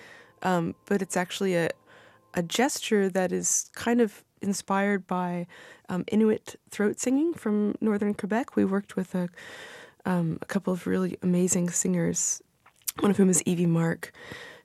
um, 0.42 0.74
but 0.86 1.02
it's 1.02 1.16
actually 1.16 1.54
a 1.54 1.70
a 2.34 2.42
gesture 2.42 3.08
that 3.08 3.32
is 3.32 3.70
kind 3.74 4.00
of 4.00 4.22
inspired 4.40 5.06
by 5.06 5.46
um, 5.90 6.04
Inuit 6.08 6.56
throat 6.70 6.98
singing 6.98 7.34
from 7.34 7.74
northern 7.80 8.14
Quebec. 8.14 8.56
We 8.56 8.64
worked 8.64 8.96
with 8.96 9.14
a 9.14 9.28
um, 10.06 10.38
a 10.40 10.46
couple 10.46 10.72
of 10.72 10.86
really 10.86 11.18
amazing 11.22 11.68
singers, 11.68 12.40
one 13.00 13.10
of 13.10 13.18
whom 13.18 13.28
is 13.28 13.42
Evie 13.42 13.66
Mark, 13.66 14.12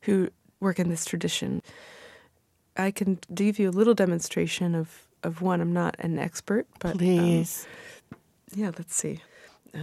who 0.03 0.30
work 0.61 0.80
in 0.80 0.88
this 0.89 1.03
tradition. 1.03 1.61
I 2.78 2.91
can 2.91 3.19
give 3.34 3.59
you 3.59 3.69
a 3.69 3.71
little 3.71 3.93
demonstration 3.93 4.76
of, 4.76 5.07
of 5.23 5.41
one. 5.41 5.59
I'm 5.59 5.73
not 5.73 5.95
an 5.99 6.19
expert, 6.19 6.67
but 6.80 6.93
um, 6.93 6.97
Please. 6.99 7.67
yeah, 8.53 8.71
let's 8.78 8.95
see. 8.95 9.19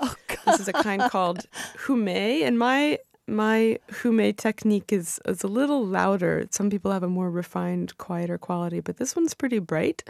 Oh, 0.00 0.14
God. 0.28 0.38
This 0.46 0.60
is 0.60 0.68
a 0.68 0.72
kind 0.72 1.02
called 1.10 1.44
hume, 1.86 2.08
and 2.08 2.58
my 2.58 2.98
my 3.28 3.78
hume 4.02 4.32
technique 4.34 4.92
is 4.92 5.20
is 5.26 5.44
a 5.44 5.48
little 5.48 5.84
louder. 5.86 6.46
Some 6.50 6.70
people 6.70 6.90
have 6.90 7.02
a 7.02 7.08
more 7.08 7.30
refined, 7.30 7.96
quieter 7.98 8.38
quality, 8.38 8.80
but 8.80 8.96
this 8.96 9.14
one's 9.14 9.34
pretty 9.34 9.58
bright. 9.58 10.02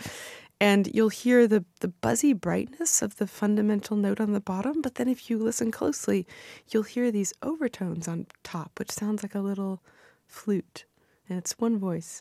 And 0.60 0.88
you'll 0.92 1.08
hear 1.08 1.46
the, 1.46 1.64
the 1.80 1.88
buzzy 1.88 2.32
brightness 2.32 3.00
of 3.00 3.16
the 3.16 3.28
fundamental 3.28 3.96
note 3.96 4.20
on 4.20 4.32
the 4.32 4.40
bottom, 4.40 4.82
but 4.82 4.96
then 4.96 5.08
if 5.08 5.30
you 5.30 5.38
listen 5.38 5.70
closely, 5.70 6.26
you'll 6.70 6.82
hear 6.82 7.12
these 7.12 7.32
overtones 7.42 8.08
on 8.08 8.26
top, 8.42 8.72
which 8.78 8.90
sounds 8.90 9.22
like 9.22 9.36
a 9.36 9.40
little 9.40 9.80
flute. 10.26 10.84
And 11.28 11.38
it's 11.38 11.58
one 11.60 11.78
voice. 11.78 12.20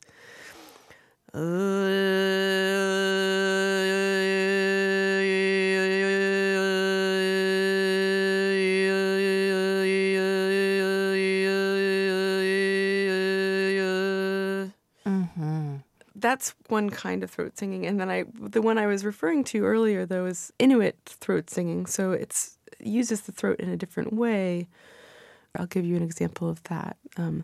That's 16.20 16.56
one 16.68 16.90
kind 16.90 17.24
of 17.24 17.30
throat 17.30 17.58
singing, 17.58 17.86
and 17.86 18.00
then 18.00 18.10
I 18.10 18.26
the 18.34 18.62
one 18.62 18.78
I 18.78 18.88
was 18.88 19.06
referring 19.06 19.44
to 19.46 19.64
earlier 19.66 20.06
though 20.06 20.26
is 20.26 20.52
Inuit 20.58 20.98
throat 21.06 21.50
singing. 21.50 21.86
So 21.86 22.12
it's 22.12 22.58
it 22.80 22.88
uses 22.88 23.22
the 23.22 23.32
throat 23.32 23.60
in 23.60 23.70
a 23.70 23.78
different 23.78 24.14
way. 24.14 24.68
I'll 25.56 25.68
give 25.68 25.86
you 25.86 25.96
an 25.96 26.04
example 26.04 26.50
of 26.50 26.64
that. 26.64 26.98
Um, 27.18 27.44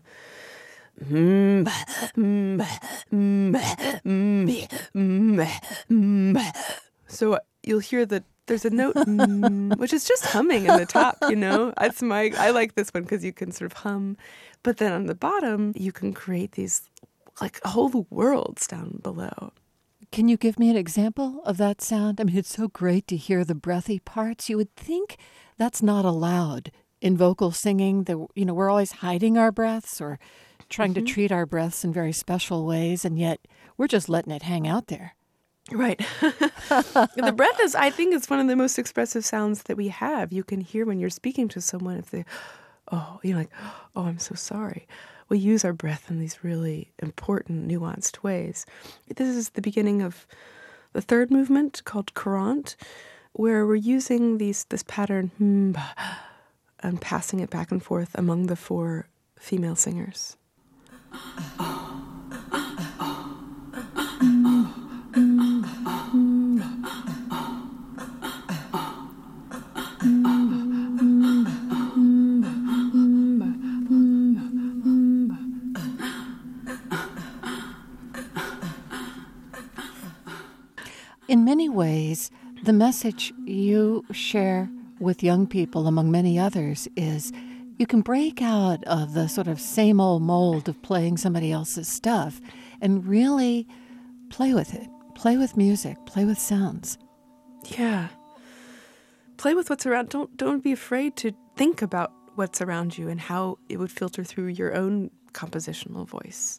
so 7.08 7.38
you'll 7.62 7.80
hear 7.80 8.06
that 8.06 8.24
there's 8.46 8.64
a 8.64 8.70
note 8.70 8.94
which 9.78 9.92
is 9.92 10.04
just 10.04 10.26
humming 10.26 10.66
in 10.66 10.76
the 10.76 10.86
top. 10.86 11.16
You 11.28 11.36
know, 11.36 11.72
that's 11.78 12.02
my 12.02 12.32
I 12.38 12.50
like 12.50 12.74
this 12.74 12.90
one 12.90 13.02
because 13.02 13.24
you 13.24 13.32
can 13.32 13.50
sort 13.50 13.72
of 13.72 13.78
hum, 13.78 14.16
but 14.62 14.76
then 14.76 14.92
on 14.92 15.06
the 15.06 15.14
bottom 15.14 15.72
you 15.76 15.92
can 15.92 16.12
create 16.12 16.52
these 16.52 16.88
like 17.40 17.60
a 17.64 17.68
whole 17.70 18.06
worlds 18.10 18.66
down 18.66 19.00
below. 19.02 19.52
Can 20.12 20.28
you 20.28 20.36
give 20.36 20.58
me 20.58 20.70
an 20.70 20.76
example 20.76 21.42
of 21.44 21.56
that 21.56 21.80
sound? 21.82 22.20
I 22.20 22.24
mean, 22.24 22.36
it's 22.36 22.54
so 22.54 22.68
great 22.68 23.06
to 23.08 23.16
hear 23.16 23.44
the 23.44 23.54
breathy 23.54 23.98
parts. 23.98 24.48
You 24.48 24.56
would 24.58 24.74
think 24.76 25.16
that's 25.58 25.82
not 25.82 26.04
allowed 26.04 26.70
in 27.00 27.16
vocal 27.16 27.50
singing. 27.50 28.04
That 28.04 28.24
you 28.34 28.44
know, 28.44 28.54
we're 28.54 28.70
always 28.70 28.92
hiding 28.92 29.36
our 29.36 29.50
breaths 29.50 30.00
or 30.00 30.18
trying 30.68 30.92
Mhm. 30.92 30.94
to 30.94 31.02
treat 31.02 31.32
our 31.32 31.46
breaths 31.46 31.84
in 31.84 31.92
very 31.92 32.12
special 32.12 32.64
ways, 32.64 33.04
and 33.04 33.18
yet 33.18 33.40
we're 33.76 33.88
just 33.88 34.08
letting 34.08 34.32
it 34.32 34.42
hang 34.42 34.68
out 34.68 34.86
there. 34.86 35.14
Right. 35.72 35.98
the 36.20 37.34
breath 37.34 37.58
is, 37.62 37.74
I 37.74 37.90
think, 37.90 38.14
it's 38.14 38.28
one 38.30 38.38
of 38.40 38.46
the 38.48 38.56
most 38.56 38.78
expressive 38.78 39.24
sounds 39.24 39.62
that 39.64 39.76
we 39.76 39.88
have. 39.88 40.32
You 40.32 40.44
can 40.44 40.60
hear 40.60 40.84
when 40.86 40.98
you're 41.00 41.10
speaking 41.10 41.48
to 41.48 41.60
someone 41.60 41.96
if 41.96 42.10
they, 42.10 42.24
oh, 42.92 43.18
you're 43.22 43.38
like, 43.38 43.50
oh, 43.96 44.02
I'm 44.02 44.18
so 44.18 44.34
sorry. 44.34 44.86
We 45.34 45.40
use 45.40 45.64
our 45.64 45.72
breath 45.72 46.12
in 46.12 46.20
these 46.20 46.44
really 46.44 46.92
important, 47.00 47.66
nuanced 47.66 48.22
ways. 48.22 48.66
This 49.16 49.34
is 49.34 49.48
the 49.48 49.60
beginning 49.60 50.00
of 50.00 50.28
the 50.92 51.02
third 51.02 51.32
movement 51.32 51.82
called 51.84 52.14
Courante, 52.14 52.76
where 53.32 53.66
we're 53.66 53.74
using 53.74 54.38
these 54.38 54.62
this 54.66 54.84
pattern 54.84 55.32
and 56.78 57.00
passing 57.00 57.40
it 57.40 57.50
back 57.50 57.72
and 57.72 57.82
forth 57.82 58.10
among 58.14 58.46
the 58.46 58.54
four 58.54 59.08
female 59.36 59.74
singers. 59.74 60.36
Ah. 61.12 61.73
Many 81.54 81.68
ways, 81.68 82.32
the 82.64 82.72
message 82.72 83.32
you 83.44 84.04
share 84.10 84.68
with 84.98 85.22
young 85.22 85.46
people, 85.46 85.86
among 85.86 86.10
many 86.10 86.36
others, 86.36 86.88
is 86.96 87.30
you 87.78 87.86
can 87.86 88.00
break 88.00 88.42
out 88.42 88.82
of 88.88 89.14
the 89.14 89.28
sort 89.28 89.46
of 89.46 89.60
same 89.60 90.00
old 90.00 90.20
mold 90.20 90.68
of 90.68 90.82
playing 90.82 91.16
somebody 91.16 91.52
else's 91.52 91.86
stuff 91.86 92.40
and 92.80 93.06
really 93.06 93.68
play 94.30 94.52
with 94.52 94.74
it. 94.74 94.88
Play 95.14 95.36
with 95.36 95.56
music, 95.56 95.96
play 96.06 96.24
with 96.24 96.40
sounds. 96.40 96.98
Yeah. 97.78 98.08
Play 99.36 99.54
with 99.54 99.70
what's 99.70 99.86
around. 99.86 100.08
Don't 100.08 100.36
don't 100.36 100.64
be 100.64 100.72
afraid 100.72 101.14
to 101.18 101.30
think 101.54 101.82
about 101.82 102.12
what's 102.34 102.60
around 102.60 102.98
you 102.98 103.08
and 103.08 103.20
how 103.20 103.58
it 103.68 103.76
would 103.78 103.92
filter 103.92 104.24
through 104.24 104.48
your 104.48 104.74
own 104.74 105.12
compositional 105.34 106.04
voice. 106.04 106.58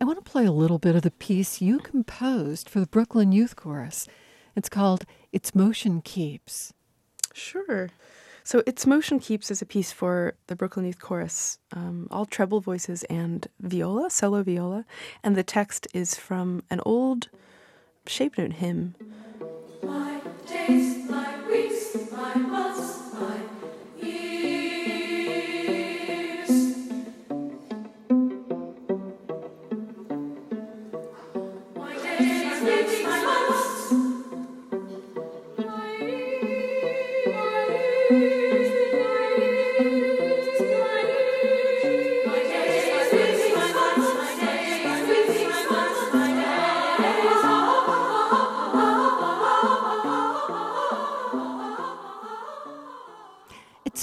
I 0.00 0.04
want 0.04 0.18
to 0.24 0.28
play 0.28 0.44
a 0.44 0.50
little 0.50 0.80
bit 0.80 0.96
of 0.96 1.02
the 1.02 1.12
piece 1.12 1.60
you 1.60 1.78
composed 1.78 2.68
for 2.68 2.80
the 2.80 2.88
Brooklyn 2.88 3.30
Youth 3.30 3.54
Chorus. 3.54 4.08
It's 4.56 4.68
called 4.68 5.04
Its 5.32 5.54
Motion 5.54 6.00
Keeps. 6.02 6.72
Sure. 7.32 7.90
So 8.44 8.62
Its 8.66 8.86
Motion 8.86 9.18
Keeps 9.18 9.50
is 9.50 9.62
a 9.62 9.66
piece 9.66 9.90
for 9.90 10.34
the 10.46 10.56
Brooklyn 10.56 10.86
Youth 10.86 11.00
Chorus, 11.00 11.58
um, 11.72 12.08
all 12.10 12.26
treble 12.26 12.60
voices 12.60 13.02
and 13.04 13.46
viola, 13.60 14.10
solo 14.10 14.42
viola. 14.42 14.84
And 15.22 15.34
the 15.34 15.42
text 15.42 15.88
is 15.94 16.14
from 16.14 16.62
an 16.70 16.80
old 16.84 17.28
shape 18.06 18.36
note 18.36 18.54
hymn. 18.54 18.94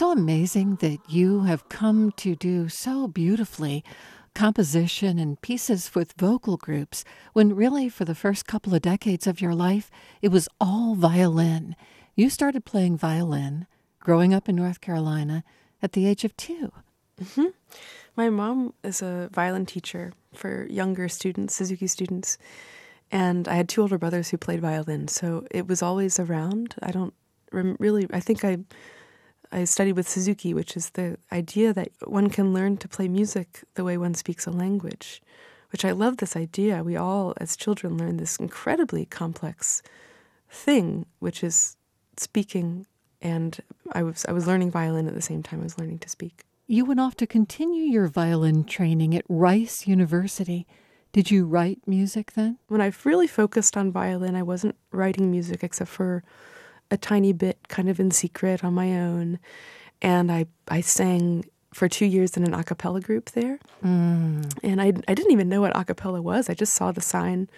So 0.02 0.12
amazing 0.12 0.78
that 0.78 0.98
you 1.08 1.42
have 1.44 1.70
come 1.70 2.12
to 2.14 2.36
do 2.36 2.68
so 2.68 3.08
beautifully 3.08 3.84
composition 4.34 5.20
and 5.20 5.40
pieces 5.42 5.94
with 5.94 6.14
vocal 6.14 6.58
groups 6.58 7.06
when 7.34 7.56
really 7.56 7.88
for 7.88 8.04
the 8.04 8.16
first 8.16 8.48
couple 8.48 8.74
of 8.74 8.82
decades 8.82 9.28
of 9.28 9.40
your 9.40 9.54
life 9.54 9.92
it 10.20 10.30
was 10.30 10.50
all 10.60 10.96
violin. 10.96 11.76
You 12.16 12.32
started 12.32 12.66
playing 12.66 12.98
violin 12.98 13.68
growing 14.00 14.34
up 14.34 14.50
in 14.50 14.56
North 14.56 14.82
Carolina 14.82 15.44
at 15.84 15.92
the 15.92 16.08
age 16.08 16.24
of 16.24 16.36
2. 16.36 16.72
hmm 17.36 17.46
My 18.16 18.28
mom 18.32 18.74
is 18.84 19.04
a 19.04 19.30
violin 19.32 19.68
teacher 19.68 20.14
for 20.34 20.66
younger 20.66 21.10
students, 21.10 21.56
Suzuki 21.56 21.86
students, 21.86 22.40
and 23.12 23.48
I 23.48 23.54
had 23.54 23.70
two 23.70 23.84
older 23.84 24.00
brothers 24.00 24.32
who 24.32 24.40
played 24.40 24.62
violin, 24.62 25.10
so 25.10 25.46
it 25.52 25.68
was 25.68 25.84
always 25.84 26.20
around. 26.20 26.74
I 26.82 26.90
don't 26.90 27.14
rem- 27.52 27.78
really. 27.80 28.08
I 28.12 28.20
think 28.20 28.44
I 28.44 28.58
I 29.52 29.66
studied 29.66 29.94
with 29.94 30.08
Suzuki, 30.08 30.54
which 30.54 30.78
is 30.78 30.92
the 30.92 31.18
idea 31.32 31.74
that 31.74 31.90
one 32.06 32.30
can 32.30 32.54
learn 32.54 32.78
to 32.78 32.88
play 32.88 33.08
music 33.08 33.64
the 33.76 33.84
way 33.84 33.98
one 33.98 34.14
speaks 34.14 34.46
a 34.46 34.52
language, 34.52 35.22
which 35.72 35.84
I 35.84 35.92
love 35.92 36.18
this 36.18 36.36
idea. 36.36 36.84
We 36.84 36.96
all, 36.96 37.34
as 37.38 37.58
children, 37.58 37.98
learn 37.98 38.18
this 38.18 38.38
incredibly 38.38 39.06
complex 39.06 39.82
thing, 40.50 41.06
which 41.20 41.44
is 41.44 41.76
speaking. 42.18 42.86
And 43.22 43.60
I 43.92 44.04
was 44.04 44.26
I 44.26 44.32
was 44.32 44.48
learning 44.48 44.72
violin 44.72 45.08
at 45.08 45.16
the 45.16 45.22
same 45.22 45.44
time 45.44 45.60
I 45.60 45.64
was 45.64 45.78
learning 45.78 46.00
to 46.00 46.10
speak. 46.10 46.46
You 46.68 46.86
went 46.86 47.02
off 47.02 47.16
to 47.18 47.28
continue 47.28 47.84
your 47.84 48.08
violin 48.08 48.64
training 48.64 49.14
at 49.14 49.26
Rice 49.28 49.86
University. 49.88 50.66
Did 51.12 51.30
you 51.30 51.46
write 51.46 51.80
music 51.86 52.32
then? 52.34 52.58
When 52.70 52.80
I 52.80 52.94
really 53.04 53.28
focused 53.28 53.76
on 53.76 53.92
violin, 53.92 54.36
I 54.36 54.44
wasn't 54.44 54.78
writing 54.92 55.30
music 55.30 55.62
except 55.62 55.90
for 55.90 56.24
a 56.92 56.98
tiny 56.98 57.34
bit 57.34 57.58
kind 57.70 57.90
of 57.90 58.00
in 58.00 58.12
secret 58.12 58.64
on 58.64 58.74
my 58.74 59.00
own. 59.00 59.40
And 60.02 60.32
I, 60.32 60.46
I 60.68 60.82
sang 60.82 61.46
for 61.74 61.88
two 61.88 62.06
years 62.06 62.36
in 62.36 62.44
an 62.44 62.54
a 62.54 62.64
cappella 62.64 63.00
group 63.00 63.32
there. 63.32 63.60
Mm. 63.84 64.54
And 64.62 64.82
I, 64.82 64.88
I 65.08 65.14
didn't 65.14 65.32
even 65.32 65.48
know 65.50 65.62
what 65.62 65.76
a 65.76 65.86
cappella 65.86 66.22
was. 66.22 66.50
I 66.50 66.54
just 66.54 66.74
saw 66.74 66.92
the 66.92 67.02
sign, 67.02 67.50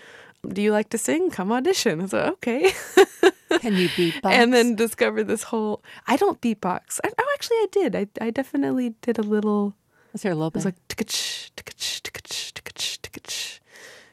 Do 0.47 0.61
you 0.61 0.71
like 0.71 0.89
to 0.89 0.97
sing? 0.97 1.31
Come 1.31 1.51
audition. 1.51 1.99
I 1.99 2.03
was 2.03 2.13
like, 2.13 2.31
okay. 2.33 2.71
Can 3.59 3.75
you 3.75 3.89
beatbox? 3.89 4.25
and 4.25 4.53
then 4.53 4.75
discovered 4.75 5.25
this 5.25 5.43
whole. 5.43 5.83
I 6.07 6.15
don't 6.17 6.41
beatbox. 6.41 6.99
I, 7.03 7.09
oh, 7.17 7.31
actually, 7.33 7.57
I 7.57 7.67
did. 7.71 7.95
I, 7.95 8.07
I 8.21 8.29
definitely 8.29 8.95
did 9.01 9.17
a 9.17 9.23
little. 9.23 9.75
Was 10.11 10.21
there 10.21 10.31
a 10.31 10.35
little 10.35 10.49
It 10.49 10.55
was 10.55 10.65
like 10.65 10.87
tick-a-ch, 10.87 11.51
tick-a-ch, 11.55 12.03
tick-a-ch, 12.03 13.01
tick-a-ch, 13.01 13.61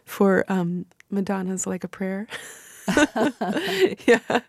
for 0.05 0.45
um, 0.49 0.87
Madonna's 1.11 1.67
"Like 1.67 1.85
a 1.85 1.89
Prayer." 1.89 2.27
yeah. 4.07 4.41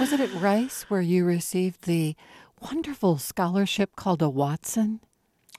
Was 0.00 0.12
it 0.12 0.20
at 0.20 0.32
Rice 0.34 0.84
where 0.84 1.00
you 1.00 1.24
received 1.24 1.84
the 1.84 2.16
wonderful 2.60 3.18
scholarship 3.18 3.96
called 3.96 4.22
a 4.22 4.28
Watson? 4.28 5.00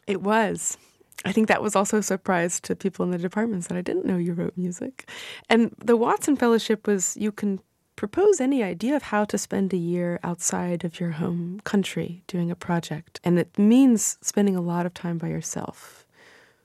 It 0.06 0.22
was. 0.22 0.78
I 1.26 1.32
think 1.32 1.48
that 1.48 1.62
was 1.62 1.76
also 1.76 1.98
a 1.98 2.04
surprise 2.04 2.60
to 2.62 2.76
people 2.76 3.04
in 3.04 3.12
the 3.12 3.18
departments 3.18 3.68
that 3.68 3.78
I 3.78 3.82
didn't 3.82 4.06
know 4.06 4.18
you 4.18 4.34
wrote 4.34 4.54
music. 4.56 5.10
And 5.50 5.74
the 5.84 5.98
Watson 5.98 6.36
Fellowship 6.36 6.88
was 6.88 7.18
you 7.18 7.32
can 7.32 7.60
propose 7.96 8.40
any 8.40 8.64
idea 8.64 8.96
of 8.96 9.04
how 9.04 9.26
to 9.26 9.38
spend 9.38 9.74
a 9.74 9.78
year 9.78 10.20
outside 10.24 10.86
of 10.86 11.00
your 11.00 11.12
home 11.12 11.60
country 11.64 12.24
doing 12.28 12.52
a 12.52 12.56
project. 12.56 13.20
And 13.24 13.40
it 13.40 13.58
means 13.58 14.18
spending 14.22 14.56
a 14.56 14.62
lot 14.62 14.86
of 14.86 14.94
time 14.94 15.18
by 15.18 15.28
yourself. 15.28 16.06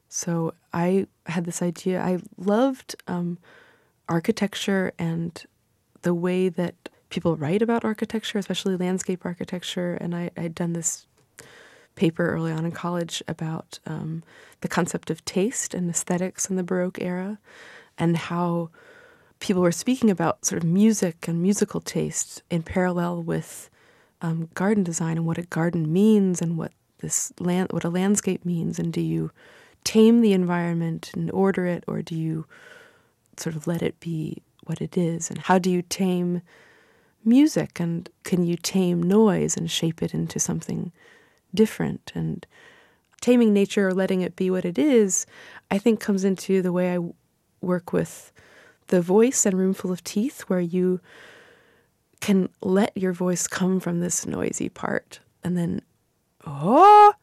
So 0.08 0.52
I 0.74 1.06
had 1.26 1.46
this 1.46 1.62
idea. 1.62 2.02
I 2.02 2.18
loved 2.36 2.94
um, 3.08 3.38
architecture 4.08 4.92
and 4.98 5.42
the 6.02 6.14
way 6.14 6.48
that 6.48 6.74
people 7.10 7.36
write 7.36 7.62
about 7.62 7.84
architecture, 7.84 8.38
especially 8.38 8.76
landscape 8.76 9.24
architecture. 9.24 9.94
And 9.94 10.14
I, 10.14 10.30
I'd 10.36 10.54
done 10.54 10.72
this 10.72 11.06
paper 11.94 12.30
early 12.30 12.52
on 12.52 12.64
in 12.64 12.72
college 12.72 13.22
about 13.28 13.78
um, 13.86 14.22
the 14.62 14.68
concept 14.68 15.10
of 15.10 15.24
taste 15.24 15.74
and 15.74 15.90
aesthetics 15.90 16.48
in 16.48 16.56
the 16.56 16.62
Baroque 16.62 17.00
era 17.00 17.38
and 17.98 18.16
how 18.16 18.70
people 19.40 19.62
were 19.62 19.72
speaking 19.72 20.10
about 20.10 20.44
sort 20.44 20.62
of 20.62 20.68
music 20.68 21.28
and 21.28 21.42
musical 21.42 21.80
taste 21.80 22.42
in 22.48 22.62
parallel 22.62 23.22
with 23.22 23.68
um, 24.22 24.48
garden 24.54 24.84
design 24.84 25.16
and 25.18 25.26
what 25.26 25.36
a 25.36 25.42
garden 25.42 25.92
means 25.92 26.40
and 26.40 26.56
what 26.56 26.72
this 27.00 27.32
land, 27.38 27.70
what 27.72 27.84
a 27.84 27.90
landscape 27.90 28.44
means. 28.44 28.78
And 28.78 28.92
do 28.92 29.00
you 29.00 29.30
tame 29.84 30.20
the 30.20 30.32
environment 30.32 31.10
and 31.14 31.30
order 31.32 31.66
it, 31.66 31.84
or 31.86 32.02
do 32.02 32.14
you 32.14 32.46
sort 33.36 33.56
of 33.56 33.66
let 33.66 33.82
it 33.82 33.98
be 33.98 34.42
what 34.64 34.80
it 34.80 34.96
is? 34.96 35.30
And 35.30 35.38
how 35.38 35.58
do 35.58 35.70
you 35.70 35.82
tame 35.82 36.42
music? 37.24 37.80
And 37.80 38.08
can 38.24 38.44
you 38.44 38.56
tame 38.56 39.02
noise 39.02 39.56
and 39.56 39.70
shape 39.70 40.02
it 40.02 40.14
into 40.14 40.38
something 40.38 40.92
different? 41.54 42.12
And 42.14 42.46
taming 43.20 43.52
nature 43.52 43.88
or 43.88 43.94
letting 43.94 44.20
it 44.20 44.36
be 44.36 44.50
what 44.50 44.64
it 44.64 44.78
is, 44.78 45.26
I 45.70 45.78
think 45.78 46.00
comes 46.00 46.24
into 46.24 46.62
the 46.62 46.72
way 46.72 46.94
I 46.94 46.98
work 47.60 47.92
with 47.92 48.32
the 48.88 49.00
voice 49.00 49.46
and 49.46 49.56
Roomful 49.56 49.92
of 49.92 50.04
Teeth, 50.04 50.42
where 50.42 50.60
you 50.60 51.00
can 52.20 52.48
let 52.60 52.96
your 52.96 53.12
voice 53.12 53.46
come 53.46 53.80
from 53.80 54.00
this 54.00 54.26
noisy 54.26 54.68
part 54.68 55.20
and 55.42 55.56
then, 55.56 55.82
oh, 56.46 57.14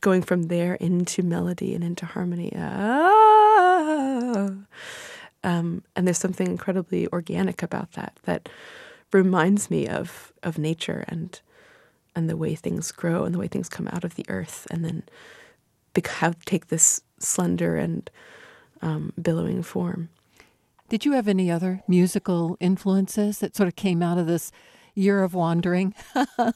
going 0.00 0.22
from 0.22 0.44
there 0.44 0.74
into 0.74 1.22
melody 1.22 1.74
and 1.74 1.84
into 1.84 2.06
harmony. 2.06 2.52
Ah. 2.56 4.50
Um, 5.46 5.82
and 5.94 6.06
there's 6.06 6.18
something 6.18 6.46
incredibly 6.46 7.06
organic 7.08 7.62
about 7.62 7.92
that 7.92 8.18
that 8.24 8.48
reminds 9.12 9.70
me 9.70 9.86
of 9.86 10.32
of 10.42 10.58
nature 10.58 11.04
and 11.08 11.40
and 12.14 12.28
the 12.28 12.36
way 12.36 12.54
things 12.54 12.90
grow 12.92 13.24
and 13.24 13.34
the 13.34 13.38
way 13.38 13.46
things 13.46 13.68
come 13.68 13.88
out 13.88 14.04
of 14.04 14.16
the 14.16 14.26
earth 14.28 14.66
and 14.70 14.84
then 14.84 15.04
bec- 15.94 16.08
have 16.08 16.44
take 16.44 16.66
this 16.66 17.00
slender 17.18 17.76
and 17.76 18.10
um, 18.82 19.12
billowing 19.20 19.62
form. 19.62 20.08
Did 20.88 21.04
you 21.04 21.12
have 21.12 21.28
any 21.28 21.50
other 21.50 21.82
musical 21.88 22.56
influences 22.60 23.38
that 23.38 23.56
sort 23.56 23.68
of 23.68 23.76
came 23.76 24.02
out 24.02 24.18
of 24.18 24.26
this 24.26 24.52
year 24.94 25.22
of 25.22 25.32
wandering? 25.34 25.94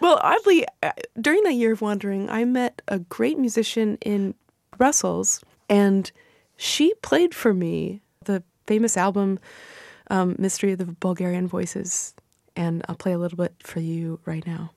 Well, 0.00 0.18
oddly, 0.22 0.66
uh, 0.82 0.92
during 1.20 1.42
that 1.42 1.54
year 1.54 1.72
of 1.72 1.82
wandering, 1.82 2.30
I 2.30 2.44
met 2.44 2.80
a 2.88 2.98
great 3.00 3.38
musician 3.38 3.98
in 4.00 4.34
Brussels, 4.76 5.42
and 5.68 6.10
she 6.56 6.94
played 7.02 7.34
for 7.34 7.52
me 7.54 8.02
the 8.24 8.42
famous 8.66 8.96
album 8.96 9.38
um, 10.10 10.36
Mystery 10.38 10.72
of 10.72 10.78
the 10.78 10.86
Bulgarian 10.86 11.46
Voices. 11.46 12.14
And 12.56 12.84
I'll 12.88 12.96
play 12.96 13.12
a 13.12 13.18
little 13.18 13.36
bit 13.36 13.54
for 13.62 13.80
you 13.80 14.20
right 14.24 14.46
now. 14.46 14.70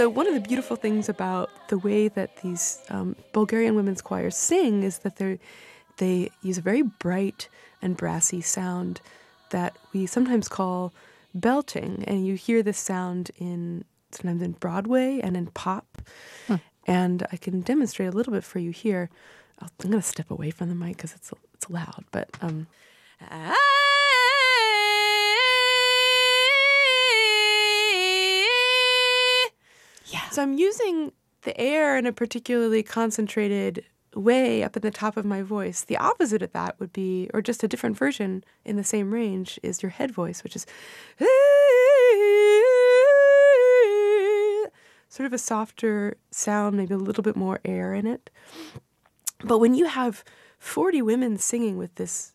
So, 0.00 0.08
one 0.08 0.26
of 0.26 0.32
the 0.32 0.40
beautiful 0.40 0.76
things 0.76 1.10
about 1.10 1.50
the 1.68 1.76
way 1.76 2.08
that 2.08 2.38
these 2.38 2.78
um, 2.88 3.16
Bulgarian 3.34 3.74
women's 3.74 4.00
choirs 4.00 4.34
sing 4.34 4.82
is 4.82 5.00
that 5.00 5.16
they 5.16 5.38
they 5.98 6.30
use 6.40 6.56
a 6.56 6.62
very 6.62 6.80
bright 6.80 7.50
and 7.82 7.98
brassy 7.98 8.40
sound 8.40 9.02
that 9.50 9.76
we 9.92 10.06
sometimes 10.06 10.48
call 10.48 10.94
belting, 11.34 12.02
and 12.06 12.26
you 12.26 12.34
hear 12.34 12.62
this 12.62 12.78
sound 12.78 13.30
in 13.36 13.84
sometimes 14.10 14.40
in 14.40 14.52
Broadway 14.52 15.20
and 15.22 15.36
in 15.36 15.48
pop. 15.48 16.00
And 16.86 17.26
I 17.30 17.36
can 17.36 17.60
demonstrate 17.60 18.08
a 18.08 18.16
little 18.16 18.32
bit 18.32 18.42
for 18.42 18.58
you 18.58 18.70
here. 18.70 19.10
I'll, 19.58 19.68
I'm 19.84 19.90
going 19.90 20.00
to 20.00 20.08
step 20.08 20.30
away 20.30 20.50
from 20.50 20.70
the 20.70 20.74
mic 20.74 20.96
because 20.96 21.12
it's 21.12 21.30
it's 21.52 21.68
loud, 21.68 22.06
but 22.10 22.30
um, 22.40 22.68
Yeah. 23.20 23.54
So 30.30 30.42
I'm 30.42 30.56
using 30.56 31.10
the 31.42 31.58
air 31.60 31.98
in 31.98 32.06
a 32.06 32.12
particularly 32.12 32.84
concentrated 32.84 33.84
way 34.14 34.62
up 34.62 34.76
in 34.76 34.82
the 34.82 34.90
top 34.90 35.16
of 35.16 35.24
my 35.24 35.42
voice. 35.42 35.82
The 35.82 35.96
opposite 35.96 36.40
of 36.42 36.52
that 36.52 36.78
would 36.78 36.92
be, 36.92 37.28
or 37.34 37.42
just 37.42 37.64
a 37.64 37.68
different 37.68 37.96
version 37.96 38.44
in 38.64 38.76
the 38.76 38.84
same 38.84 39.12
range, 39.12 39.58
is 39.62 39.82
your 39.82 39.90
head 39.90 40.12
voice, 40.12 40.44
which 40.44 40.54
is 40.54 40.66
sort 45.08 45.26
of 45.26 45.32
a 45.32 45.38
softer 45.38 46.16
sound, 46.30 46.76
maybe 46.76 46.94
a 46.94 46.98
little 46.98 47.24
bit 47.24 47.34
more 47.34 47.58
air 47.64 47.92
in 47.92 48.06
it. 48.06 48.30
But 49.42 49.58
when 49.58 49.74
you 49.74 49.86
have 49.86 50.22
40 50.58 51.02
women 51.02 51.38
singing 51.38 51.76
with 51.76 51.96
this 51.96 52.34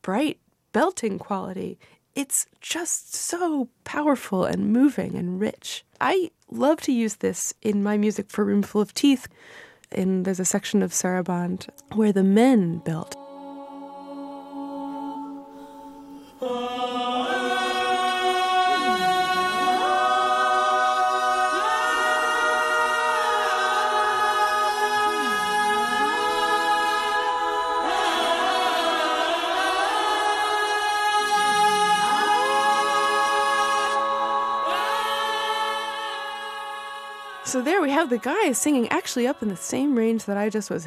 bright 0.00 0.38
belting 0.72 1.18
quality, 1.18 1.78
it's 2.14 2.46
just 2.60 3.14
so 3.14 3.68
powerful 3.84 4.44
and 4.44 4.72
moving 4.72 5.14
and 5.14 5.40
rich. 5.40 5.84
I 6.00 6.30
love 6.50 6.80
to 6.82 6.92
use 6.92 7.16
this 7.16 7.54
in 7.62 7.82
my 7.82 7.96
music 7.96 8.30
for 8.30 8.44
Roomful 8.44 8.80
of 8.80 8.94
Teeth. 8.94 9.28
And 9.90 10.24
there's 10.24 10.40
a 10.40 10.44
section 10.44 10.82
of 10.82 10.92
Sarabande 10.92 11.68
where 11.94 12.12
the 12.12 12.24
men 12.24 12.78
belt. 12.78 13.14
Oh. 16.40 16.77
So 37.48 37.62
there 37.62 37.80
we 37.80 37.90
have 37.92 38.10
the 38.10 38.18
guy 38.18 38.52
singing 38.52 38.88
actually 38.90 39.26
up 39.26 39.42
in 39.42 39.48
the 39.48 39.56
same 39.56 39.96
range 39.96 40.26
that 40.26 40.36
I 40.36 40.50
just 40.50 40.68
was. 40.68 40.84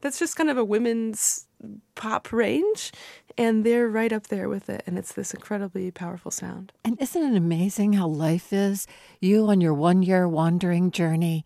That's 0.00 0.18
just 0.18 0.34
kind 0.34 0.50
of 0.50 0.58
a 0.58 0.64
women's 0.64 1.46
pop 1.94 2.32
range, 2.32 2.90
and 3.38 3.62
they're 3.62 3.88
right 3.88 4.12
up 4.12 4.26
there 4.26 4.48
with 4.48 4.68
it, 4.68 4.82
and 4.84 4.98
it's 4.98 5.12
this 5.12 5.32
incredibly 5.32 5.92
powerful 5.92 6.32
sound. 6.32 6.72
And 6.84 7.00
isn't 7.00 7.22
it 7.22 7.36
amazing 7.36 7.92
how 7.92 8.08
life 8.08 8.52
is? 8.52 8.88
You 9.20 9.46
on 9.46 9.60
your 9.60 9.72
one 9.72 10.02
year 10.02 10.26
wandering 10.28 10.90
journey, 10.90 11.44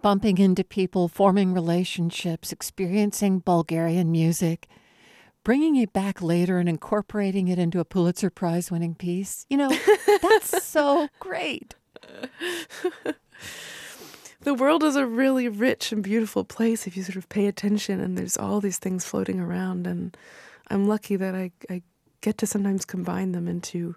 bumping 0.00 0.38
into 0.38 0.64
people, 0.64 1.06
forming 1.06 1.52
relationships, 1.52 2.50
experiencing 2.50 3.40
Bulgarian 3.40 4.10
music, 4.10 4.68
bringing 5.44 5.76
it 5.76 5.92
back 5.92 6.22
later 6.22 6.58
and 6.58 6.68
incorporating 6.68 7.48
it 7.48 7.58
into 7.58 7.78
a 7.78 7.84
Pulitzer 7.84 8.30
Prize 8.30 8.70
winning 8.70 8.94
piece. 8.94 9.46
You 9.48 9.58
know, 9.58 9.78
that's 10.22 10.64
so 10.64 11.08
great. 11.20 11.74
the 14.40 14.54
world 14.54 14.82
is 14.82 14.96
a 14.96 15.06
really 15.06 15.48
rich 15.48 15.92
and 15.92 16.02
beautiful 16.02 16.44
place 16.44 16.86
if 16.86 16.96
you 16.96 17.02
sort 17.02 17.16
of 17.16 17.28
pay 17.28 17.46
attention, 17.46 18.00
and 18.00 18.18
there's 18.18 18.36
all 18.36 18.60
these 18.60 18.78
things 18.78 19.04
floating 19.04 19.38
around. 19.38 19.86
And 19.86 20.16
I'm 20.68 20.88
lucky 20.88 21.16
that 21.16 21.34
I, 21.34 21.52
I 21.70 21.82
get 22.22 22.38
to 22.38 22.46
sometimes 22.46 22.84
combine 22.84 23.32
them 23.32 23.46
into 23.46 23.94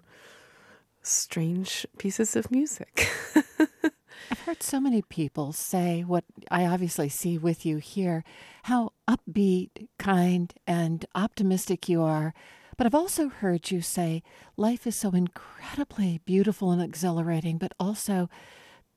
strange 1.02 1.86
pieces 1.96 2.36
of 2.36 2.50
music. 2.50 3.08
I've 4.30 4.40
heard 4.40 4.62
so 4.62 4.80
many 4.80 5.02
people 5.02 5.52
say 5.52 6.02
what 6.02 6.24
I 6.50 6.66
obviously 6.66 7.08
see 7.08 7.38
with 7.38 7.64
you 7.64 7.78
here 7.78 8.24
how 8.64 8.92
upbeat, 9.08 9.88
kind, 9.98 10.52
and 10.66 11.04
optimistic 11.14 11.88
you 11.88 12.02
are. 12.02 12.34
But 12.76 12.86
I've 12.86 12.94
also 12.94 13.28
heard 13.28 13.70
you 13.70 13.80
say 13.80 14.22
life 14.56 14.86
is 14.86 14.94
so 14.94 15.10
incredibly 15.10 16.20
beautiful 16.24 16.70
and 16.70 16.80
exhilarating, 16.80 17.58
but 17.58 17.72
also 17.80 18.28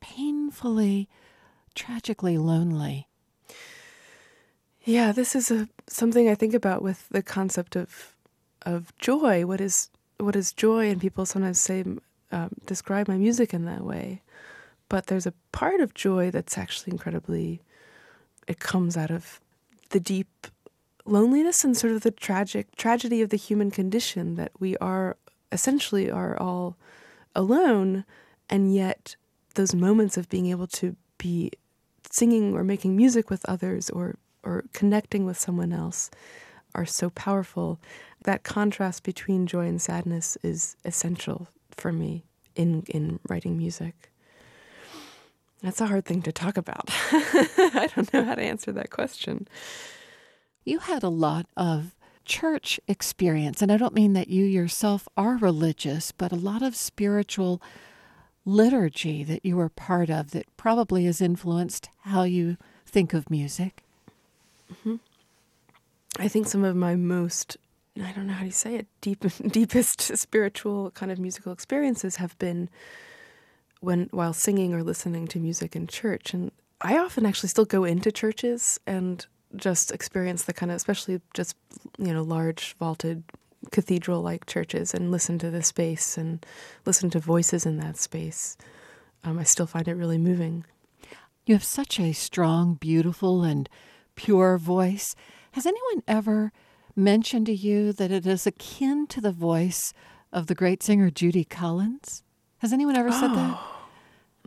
painfully, 0.01 1.09
tragically 1.73 2.37
lonely. 2.37 3.07
Yeah, 4.83 5.11
this 5.11 5.35
is 5.35 5.51
a 5.51 5.67
something 5.87 6.27
I 6.27 6.35
think 6.35 6.53
about 6.53 6.81
with 6.81 7.07
the 7.09 7.23
concept 7.23 7.75
of 7.75 8.15
of 8.63 8.95
joy. 8.97 9.45
What 9.45 9.61
is 9.61 9.89
what 10.17 10.35
is 10.35 10.53
joy? 10.53 10.89
And 10.89 10.99
people 10.99 11.25
sometimes 11.25 11.59
say 11.59 11.83
um, 12.31 12.49
describe 12.65 13.07
my 13.07 13.17
music 13.17 13.53
in 13.53 13.65
that 13.65 13.83
way, 13.83 14.21
but 14.91 15.07
there's 15.07 15.25
a 15.25 15.33
part 15.53 15.79
of 15.79 15.93
joy 15.93 16.29
that's 16.29 16.57
actually 16.57 16.91
incredibly. 16.91 17.61
It 18.45 18.59
comes 18.59 18.97
out 18.97 19.09
of 19.09 19.39
the 19.91 20.01
deep 20.01 20.47
loneliness 21.05 21.63
and 21.63 21.77
sort 21.77 21.93
of 21.93 22.01
the 22.01 22.11
tragic 22.11 22.75
tragedy 22.75 23.21
of 23.21 23.29
the 23.29 23.37
human 23.37 23.71
condition 23.71 24.35
that 24.35 24.51
we 24.59 24.75
are 24.77 25.15
essentially 25.49 26.11
are 26.11 26.37
all 26.37 26.75
alone, 27.33 28.03
and 28.49 28.75
yet 28.75 29.15
those 29.55 29.73
moments 29.73 30.17
of 30.17 30.27
being 30.27 30.47
able 30.47 30.67
to 30.67 30.97
be 31.17 31.51
singing 32.09 32.53
or 32.53 32.61
making 32.61 32.97
music 32.97 33.29
with 33.29 33.47
others 33.47 33.89
or 33.91 34.15
or 34.43 34.65
connecting 34.73 35.25
with 35.25 35.39
someone 35.39 35.71
else 35.71 36.11
are 36.75 36.85
so 36.85 37.09
powerful. 37.09 37.79
That 38.23 38.43
contrast 38.43 39.03
between 39.03 39.47
joy 39.47 39.67
and 39.67 39.81
sadness 39.81 40.37
is 40.43 40.75
essential 40.83 41.47
for 41.69 41.93
me 41.93 42.25
in 42.57 42.83
in 42.89 43.21
writing 43.29 43.57
music. 43.57 44.10
That's 45.61 45.81
a 45.81 45.87
hard 45.87 46.05
thing 46.05 46.21
to 46.23 46.31
talk 46.31 46.57
about. 46.57 46.89
I 47.11 47.89
don't 47.95 48.11
know 48.13 48.23
how 48.23 48.35
to 48.35 48.41
answer 48.41 48.71
that 48.71 48.89
question. 48.89 49.47
You 50.63 50.79
had 50.79 51.03
a 51.03 51.09
lot 51.09 51.45
of 51.55 51.95
church 52.25 52.79
experience, 52.87 53.61
and 53.61 53.71
I 53.71 53.77
don't 53.77 53.93
mean 53.93 54.13
that 54.13 54.27
you 54.27 54.43
yourself 54.43 55.07
are 55.15 55.37
religious, 55.37 56.11
but 56.11 56.31
a 56.31 56.35
lot 56.35 56.61
of 56.61 56.75
spiritual 56.75 57.61
liturgy 58.45 59.23
that 59.23 59.45
you 59.45 59.55
were 59.55 59.69
part 59.69 60.09
of 60.09 60.31
that 60.31 60.45
probably 60.57 61.05
has 61.05 61.21
influenced 61.21 61.89
how 62.01 62.23
you 62.23 62.57
think 62.85 63.13
of 63.13 63.29
music. 63.29 63.83
Mm-hmm. 64.71 64.95
I 66.17 66.27
think 66.27 66.47
some 66.47 66.63
of 66.63 66.75
my 66.75 66.95
most 66.95 67.57
I 68.01 68.13
don't 68.13 68.27
know 68.27 68.33
how 68.33 68.45
to 68.45 68.51
say 68.51 68.75
it 68.75 68.87
deep 69.01 69.25
deepest 69.47 70.01
spiritual 70.17 70.91
kind 70.91 71.11
of 71.11 71.19
musical 71.19 71.51
experiences 71.51 72.17
have 72.17 72.37
been 72.39 72.69
when 73.81 74.07
while 74.11 74.33
singing 74.33 74.73
or 74.73 74.83
listening 74.83 75.27
to 75.27 75.39
music 75.39 75.75
in 75.75 75.85
church 75.87 76.33
and 76.33 76.51
I 76.79 76.97
often 76.97 77.25
actually 77.25 77.49
still 77.49 77.65
go 77.65 77.83
into 77.83 78.11
churches 78.11 78.79
and 78.87 79.25
just 79.55 79.91
experience 79.91 80.43
the 80.43 80.53
kind 80.53 80.71
of 80.71 80.77
especially 80.77 81.21
just 81.33 81.55
you 81.99 82.13
know 82.13 82.23
large 82.23 82.75
vaulted 82.79 83.23
cathedral 83.71 84.21
like 84.21 84.45
churches 84.45 84.93
and 84.93 85.11
listen 85.11 85.37
to 85.39 85.51
the 85.51 85.61
space 85.61 86.17
and 86.17 86.43
listen 86.85 87.09
to 87.11 87.19
voices 87.19 87.65
in 87.65 87.77
that 87.77 87.97
space. 87.97 88.57
Um, 89.23 89.37
I 89.37 89.43
still 89.43 89.67
find 89.67 89.87
it 89.87 89.93
really 89.93 90.17
moving. 90.17 90.65
You 91.45 91.53
have 91.53 91.63
such 91.63 91.99
a 91.99 92.13
strong, 92.13 92.75
beautiful, 92.75 93.43
and 93.43 93.69
pure 94.15 94.57
voice. 94.57 95.15
Has 95.51 95.65
anyone 95.65 96.01
ever 96.07 96.51
mentioned 96.95 97.45
to 97.47 97.53
you 97.53 97.93
that 97.93 98.11
it 98.11 98.25
is 98.25 98.47
akin 98.47 99.05
to 99.07 99.21
the 99.21 99.31
voice 99.31 99.93
of 100.33 100.47
the 100.47 100.55
great 100.55 100.81
singer 100.81 101.11
Judy 101.11 101.43
Collins? 101.43 102.23
Has 102.61 102.71
anyone 102.71 102.95
ever 102.95 103.11
said 103.11 103.33
that? 103.33 103.59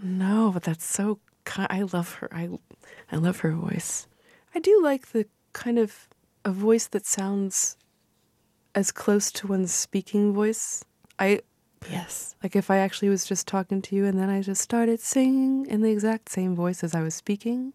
No, 0.03 0.51
but 0.53 0.65
that's 0.65 0.85
so. 0.85 1.21
I 1.57 1.83
love 1.83 2.15
her. 2.15 2.29
I, 2.33 2.49
I 3.12 3.17
love 3.17 3.41
her 3.41 3.53
voice. 3.53 4.09
I 4.53 4.59
do 4.59 4.81
like 4.83 5.12
the 5.12 5.27
kind 5.53 5.79
of 5.79 6.09
a 6.45 6.51
voice 6.51 6.89
that 6.89 7.07
sounds 7.07 7.77
as 8.75 8.91
close 8.91 9.31
to 9.33 9.47
one's 9.47 9.73
speaking 9.73 10.33
voice. 10.33 10.85
I 11.19 11.41
yes, 11.89 12.35
like 12.43 12.57
if 12.57 12.73
I 12.73 12.79
actually 12.79 13.09
was 13.09 13.25
just 13.25 13.47
talking 13.47 13.81
to 13.83 13.95
you 13.95 14.05
and 14.05 14.19
then 14.19 14.31
I 14.31 14.43
just 14.43 14.61
started 14.61 14.99
singing 14.99 15.67
in 15.67 15.81
the 15.81 15.93
exact 15.93 16.29
same 16.29 16.57
voice 16.57 16.83
as 16.83 16.93
I 16.93 17.03
was 17.03 17.15
speaking. 17.15 17.73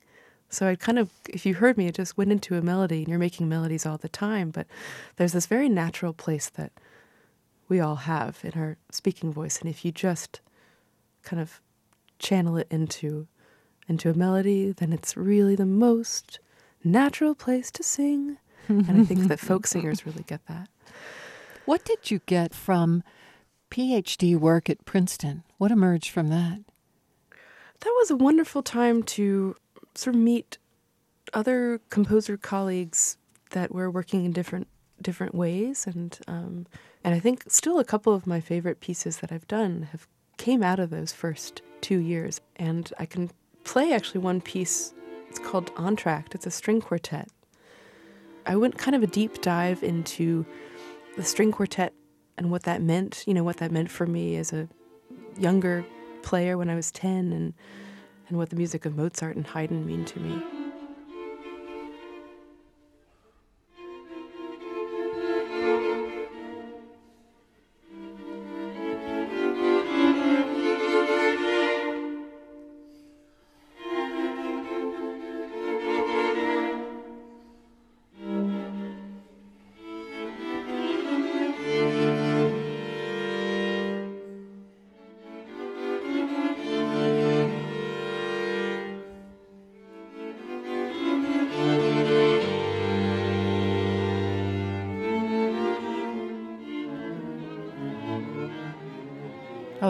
So 0.50 0.68
I 0.68 0.76
kind 0.76 1.00
of, 1.00 1.10
if 1.30 1.46
you 1.46 1.56
heard 1.56 1.78
me, 1.78 1.88
it 1.88 1.96
just 1.96 2.18
went 2.18 2.32
into 2.32 2.58
a 2.58 2.62
melody, 2.62 3.00
and 3.00 3.08
you're 3.08 3.20
making 3.20 3.48
melodies 3.48 3.86
all 3.86 3.98
the 3.98 4.10
time. 4.10 4.50
But 4.50 4.68
there's 5.16 5.34
this 5.34 5.46
very 5.46 5.70
natural 5.70 6.12
place 6.12 6.50
that 6.50 6.72
we 7.70 7.80
all 7.80 7.96
have 7.96 8.40
in 8.44 8.60
our 8.60 8.78
speaking 8.92 9.32
voice, 9.32 9.62
and 9.62 9.70
if 9.70 9.86
you 9.86 9.92
just 9.92 10.42
kind 11.24 11.42
of 11.42 11.62
channel 12.18 12.58
it 12.58 12.68
into 12.70 13.28
into 13.88 14.10
a 14.10 14.14
melody, 14.14 14.72
then 14.72 14.94
it's 14.94 15.18
really 15.18 15.56
the 15.56 15.66
most 15.66 16.40
natural 16.84 17.34
place 17.34 17.72
to 17.72 17.82
sing. 17.82 18.38
and 18.68 19.02
I 19.02 19.04
think 19.04 19.28
that 19.28 19.40
folk 19.40 19.66
singers 19.68 20.06
really 20.06 20.24
get 20.28 20.46
that. 20.48 20.70
What 21.66 21.86
did 21.86 22.12
you 22.12 22.22
get 22.28 22.54
from 22.54 23.04
PhD 23.72 24.38
work 24.38 24.70
at 24.70 24.86
Princeton? 24.86 25.44
What 25.58 25.72
emerged 25.72 26.10
from 26.12 26.30
that? 26.30 26.60
That 27.80 27.94
was 27.98 28.12
a 28.12 28.16
wonderful 28.16 28.62
time 28.62 29.02
to 29.04 29.56
sort 29.96 30.16
of 30.16 30.22
meet 30.22 30.58
other 31.34 31.82
composer 31.90 32.38
colleagues 32.38 33.18
that 33.52 33.74
were 33.74 33.90
working 33.90 34.26
in 34.26 34.32
different 34.32 34.68
different 35.02 35.34
ways, 35.34 35.88
and 35.88 36.20
um, 36.28 36.68
and 37.04 37.16
I 37.16 37.20
think 37.20 37.44
still 37.48 37.80
a 37.80 37.86
couple 37.86 38.14
of 38.14 38.28
my 38.28 38.40
favorite 38.40 38.80
pieces 38.80 39.18
that 39.18 39.32
I've 39.32 39.48
done 39.48 39.90
have 39.92 40.08
came 40.38 40.64
out 40.64 40.80
of 40.80 40.90
those 40.90 41.12
first 41.12 41.62
two 41.82 42.00
years, 42.00 42.42
and 42.56 42.92
I 43.00 43.06
can 43.06 43.32
play 43.64 43.94
actually 43.94 44.22
one 44.22 44.42
piece. 44.42 44.94
It's 45.30 45.40
called 45.40 45.74
Entr'acte. 45.76 46.36
It's 46.36 46.48
a 46.48 46.52
string 46.52 46.82
quartet. 46.82 47.30
I 48.46 48.56
went 48.56 48.78
kind 48.78 48.96
of 48.96 49.04
a 49.04 49.08
deep 49.08 49.42
dive 49.42 49.84
into 49.84 50.46
the 51.18 51.24
string 51.24 51.52
quartet 51.52 51.94
and 52.38 52.50
what 52.50 52.64
that 52.64 52.82
meant. 52.82 53.24
You 53.28 53.34
know 53.34 53.44
what 53.44 53.58
that 53.58 53.72
meant 53.72 53.92
for 53.92 54.08
me 54.08 54.38
as 54.38 54.54
a 54.54 54.68
younger 55.38 55.86
player 56.24 56.58
when 56.58 56.70
I 56.70 56.76
was 56.76 56.92
ten, 56.92 57.32
and 57.32 57.54
and 58.28 58.38
what 58.38 58.50
the 58.50 58.56
music 58.56 58.86
of 58.86 58.96
Mozart 58.96 59.36
and 59.36 59.46
Haydn 59.46 59.86
mean 59.86 60.06
to 60.06 60.20
me. 60.20 60.59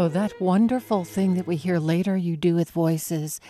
Oh, 0.02 0.08
that 0.08 0.40
wonderful 0.40 1.04
thing 1.04 1.34
that 1.34 1.46
we 1.46 1.58
hear 1.58 1.78
later 1.78 2.16
you 2.16 2.38
do 2.38 2.56
with 2.56 2.72
voices, 2.72 3.42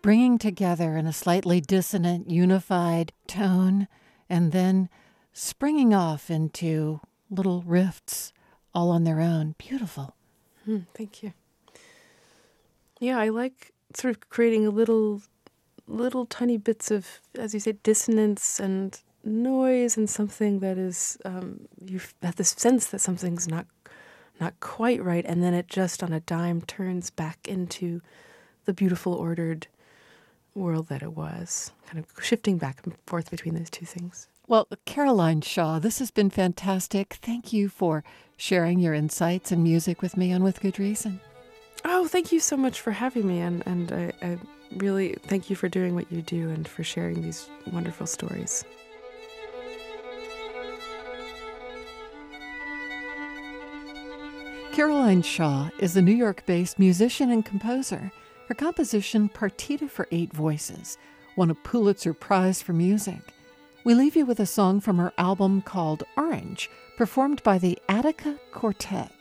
bringing 0.00 0.38
together 0.38 0.96
in 0.96 1.06
a 1.06 1.12
slightly 1.12 1.60
dissonant, 1.60 2.30
unified 2.30 3.12
tone, 3.26 3.86
and 4.26 4.50
then 4.50 4.88
springing 5.34 5.92
off 5.92 6.30
into 6.30 7.00
little 7.28 7.60
rifts 7.66 8.32
all 8.74 8.90
on 8.90 9.04
their 9.04 9.20
own. 9.20 9.56
Beautiful. 9.58 10.16
Hmm, 10.64 10.84
thank 10.94 11.22
you. 11.22 11.34
Yeah, 12.98 13.18
I 13.18 13.28
like 13.28 13.70
sort 13.94 14.16
of 14.16 14.30
creating 14.30 14.66
a 14.66 14.70
little, 14.70 15.20
little 15.86 16.24
tiny 16.24 16.56
bits 16.56 16.90
of, 16.90 17.20
as 17.34 17.52
you 17.52 17.60
say, 17.60 17.72
dissonance 17.72 18.58
and 18.58 18.98
noise 19.22 19.98
and 19.98 20.08
something 20.08 20.60
that 20.60 20.78
is, 20.78 21.18
um, 21.26 21.68
you 21.84 22.00
have 22.22 22.36
this 22.36 22.54
sense 22.56 22.86
that 22.86 23.02
something's 23.02 23.46
not 23.46 23.66
not 24.40 24.58
quite 24.60 25.02
right, 25.02 25.24
and 25.26 25.42
then 25.42 25.54
it 25.54 25.68
just 25.68 26.02
on 26.02 26.12
a 26.12 26.20
dime 26.20 26.62
turns 26.62 27.10
back 27.10 27.38
into 27.46 28.00
the 28.64 28.72
beautiful 28.72 29.12
ordered 29.14 29.66
world 30.54 30.88
that 30.88 31.02
it 31.02 31.12
was, 31.12 31.72
kind 31.86 31.98
of 31.98 32.24
shifting 32.24 32.58
back 32.58 32.80
and 32.84 32.94
forth 33.06 33.30
between 33.30 33.54
those 33.54 33.70
two 33.70 33.86
things. 33.86 34.28
Well, 34.46 34.66
Caroline 34.84 35.42
Shaw, 35.42 35.78
this 35.78 36.00
has 36.00 36.10
been 36.10 36.30
fantastic. 36.30 37.18
Thank 37.22 37.52
you 37.52 37.68
for 37.68 38.02
sharing 38.36 38.80
your 38.80 38.94
insights 38.94 39.52
and 39.52 39.62
music 39.62 40.02
with 40.02 40.16
me 40.16 40.32
on 40.32 40.42
With 40.42 40.60
Good 40.60 40.78
Reason. 40.78 41.20
Oh, 41.84 42.08
thank 42.08 42.32
you 42.32 42.40
so 42.40 42.56
much 42.56 42.80
for 42.80 42.90
having 42.90 43.26
me, 43.26 43.38
and 43.40 43.62
and 43.66 43.92
I, 43.92 44.12
I 44.26 44.38
really 44.76 45.14
thank 45.22 45.50
you 45.50 45.56
for 45.56 45.68
doing 45.68 45.94
what 45.94 46.10
you 46.10 46.22
do 46.22 46.48
and 46.50 46.66
for 46.66 46.82
sharing 46.82 47.22
these 47.22 47.48
wonderful 47.72 48.06
stories. 48.06 48.64
Caroline 54.80 55.20
Shaw 55.20 55.68
is 55.78 55.94
a 55.94 56.00
New 56.00 56.14
York 56.14 56.46
based 56.46 56.78
musician 56.78 57.30
and 57.30 57.44
composer. 57.44 58.10
Her 58.48 58.54
composition, 58.54 59.28
Partita 59.28 59.90
for 59.90 60.08
Eight 60.10 60.32
Voices, 60.32 60.96
won 61.36 61.50
a 61.50 61.54
Pulitzer 61.54 62.14
Prize 62.14 62.62
for 62.62 62.72
Music. 62.72 63.20
We 63.84 63.92
leave 63.92 64.16
you 64.16 64.24
with 64.24 64.40
a 64.40 64.46
song 64.46 64.80
from 64.80 64.96
her 64.96 65.12
album 65.18 65.60
called 65.60 66.04
Orange, 66.16 66.70
performed 66.96 67.42
by 67.42 67.58
the 67.58 67.78
Attacca 67.90 68.38
Quartet. 68.52 69.12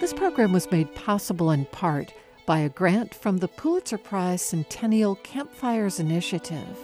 This 0.00 0.12
program 0.12 0.52
was 0.52 0.68
made 0.72 0.92
possible 0.96 1.52
in 1.52 1.66
part 1.66 2.12
by 2.46 2.60
a 2.60 2.68
grant 2.68 3.14
from 3.14 3.38
the 3.38 3.48
Pulitzer 3.48 3.98
Prize 3.98 4.42
Centennial 4.42 5.16
Campfires 5.16 6.00
Initiative. 6.00 6.78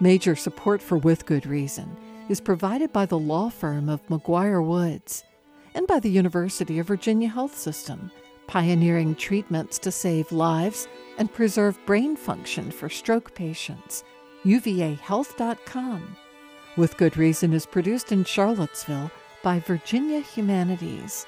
Major 0.00 0.36
support 0.36 0.82
for 0.82 0.98
With 0.98 1.26
Good 1.26 1.46
Reason 1.46 1.96
is 2.28 2.40
provided 2.40 2.92
by 2.92 3.06
the 3.06 3.18
law 3.18 3.48
firm 3.48 3.88
of 3.88 4.06
McGuire 4.08 4.64
Woods 4.64 5.24
and 5.74 5.86
by 5.86 5.98
the 5.98 6.10
University 6.10 6.78
of 6.78 6.86
Virginia 6.86 7.28
Health 7.28 7.56
System, 7.56 8.10
pioneering 8.46 9.14
treatments 9.14 9.78
to 9.80 9.90
save 9.90 10.30
lives 10.32 10.88
and 11.18 11.32
preserve 11.32 11.78
brain 11.86 12.16
function 12.16 12.70
for 12.70 12.88
stroke 12.88 13.34
patients. 13.34 14.04
UVAHealth.com. 14.44 16.16
With 16.76 16.96
Good 16.96 17.16
Reason 17.16 17.52
is 17.52 17.66
produced 17.66 18.12
in 18.12 18.24
Charlottesville 18.24 19.10
by 19.42 19.60
Virginia 19.60 20.20
Humanities. 20.20 21.26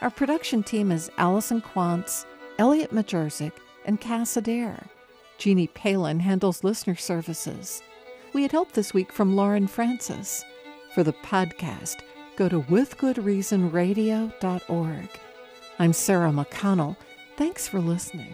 Our 0.00 0.10
production 0.10 0.62
team 0.62 0.92
is 0.92 1.10
Allison 1.18 1.60
Quantz, 1.60 2.26
Elliot 2.58 2.92
Majerczyk, 2.92 3.52
and 3.84 4.00
Cass 4.00 4.36
Adair. 4.36 4.86
Jeannie 5.38 5.68
Palin 5.68 6.20
handles 6.20 6.62
listener 6.62 6.94
services. 6.94 7.82
We 8.32 8.42
had 8.42 8.52
help 8.52 8.70
this 8.72 8.94
week 8.94 9.12
from 9.12 9.34
Lauren 9.36 9.66
Francis. 9.66 10.44
For 10.94 11.02
the 11.02 11.12
podcast, 11.12 11.96
go 12.36 12.48
to 12.48 12.62
withgoodreasonradio.org. 12.62 15.08
I'm 15.78 15.92
Sarah 15.92 16.30
McConnell. 16.30 16.96
Thanks 17.36 17.66
for 17.66 17.80
listening. 17.80 18.32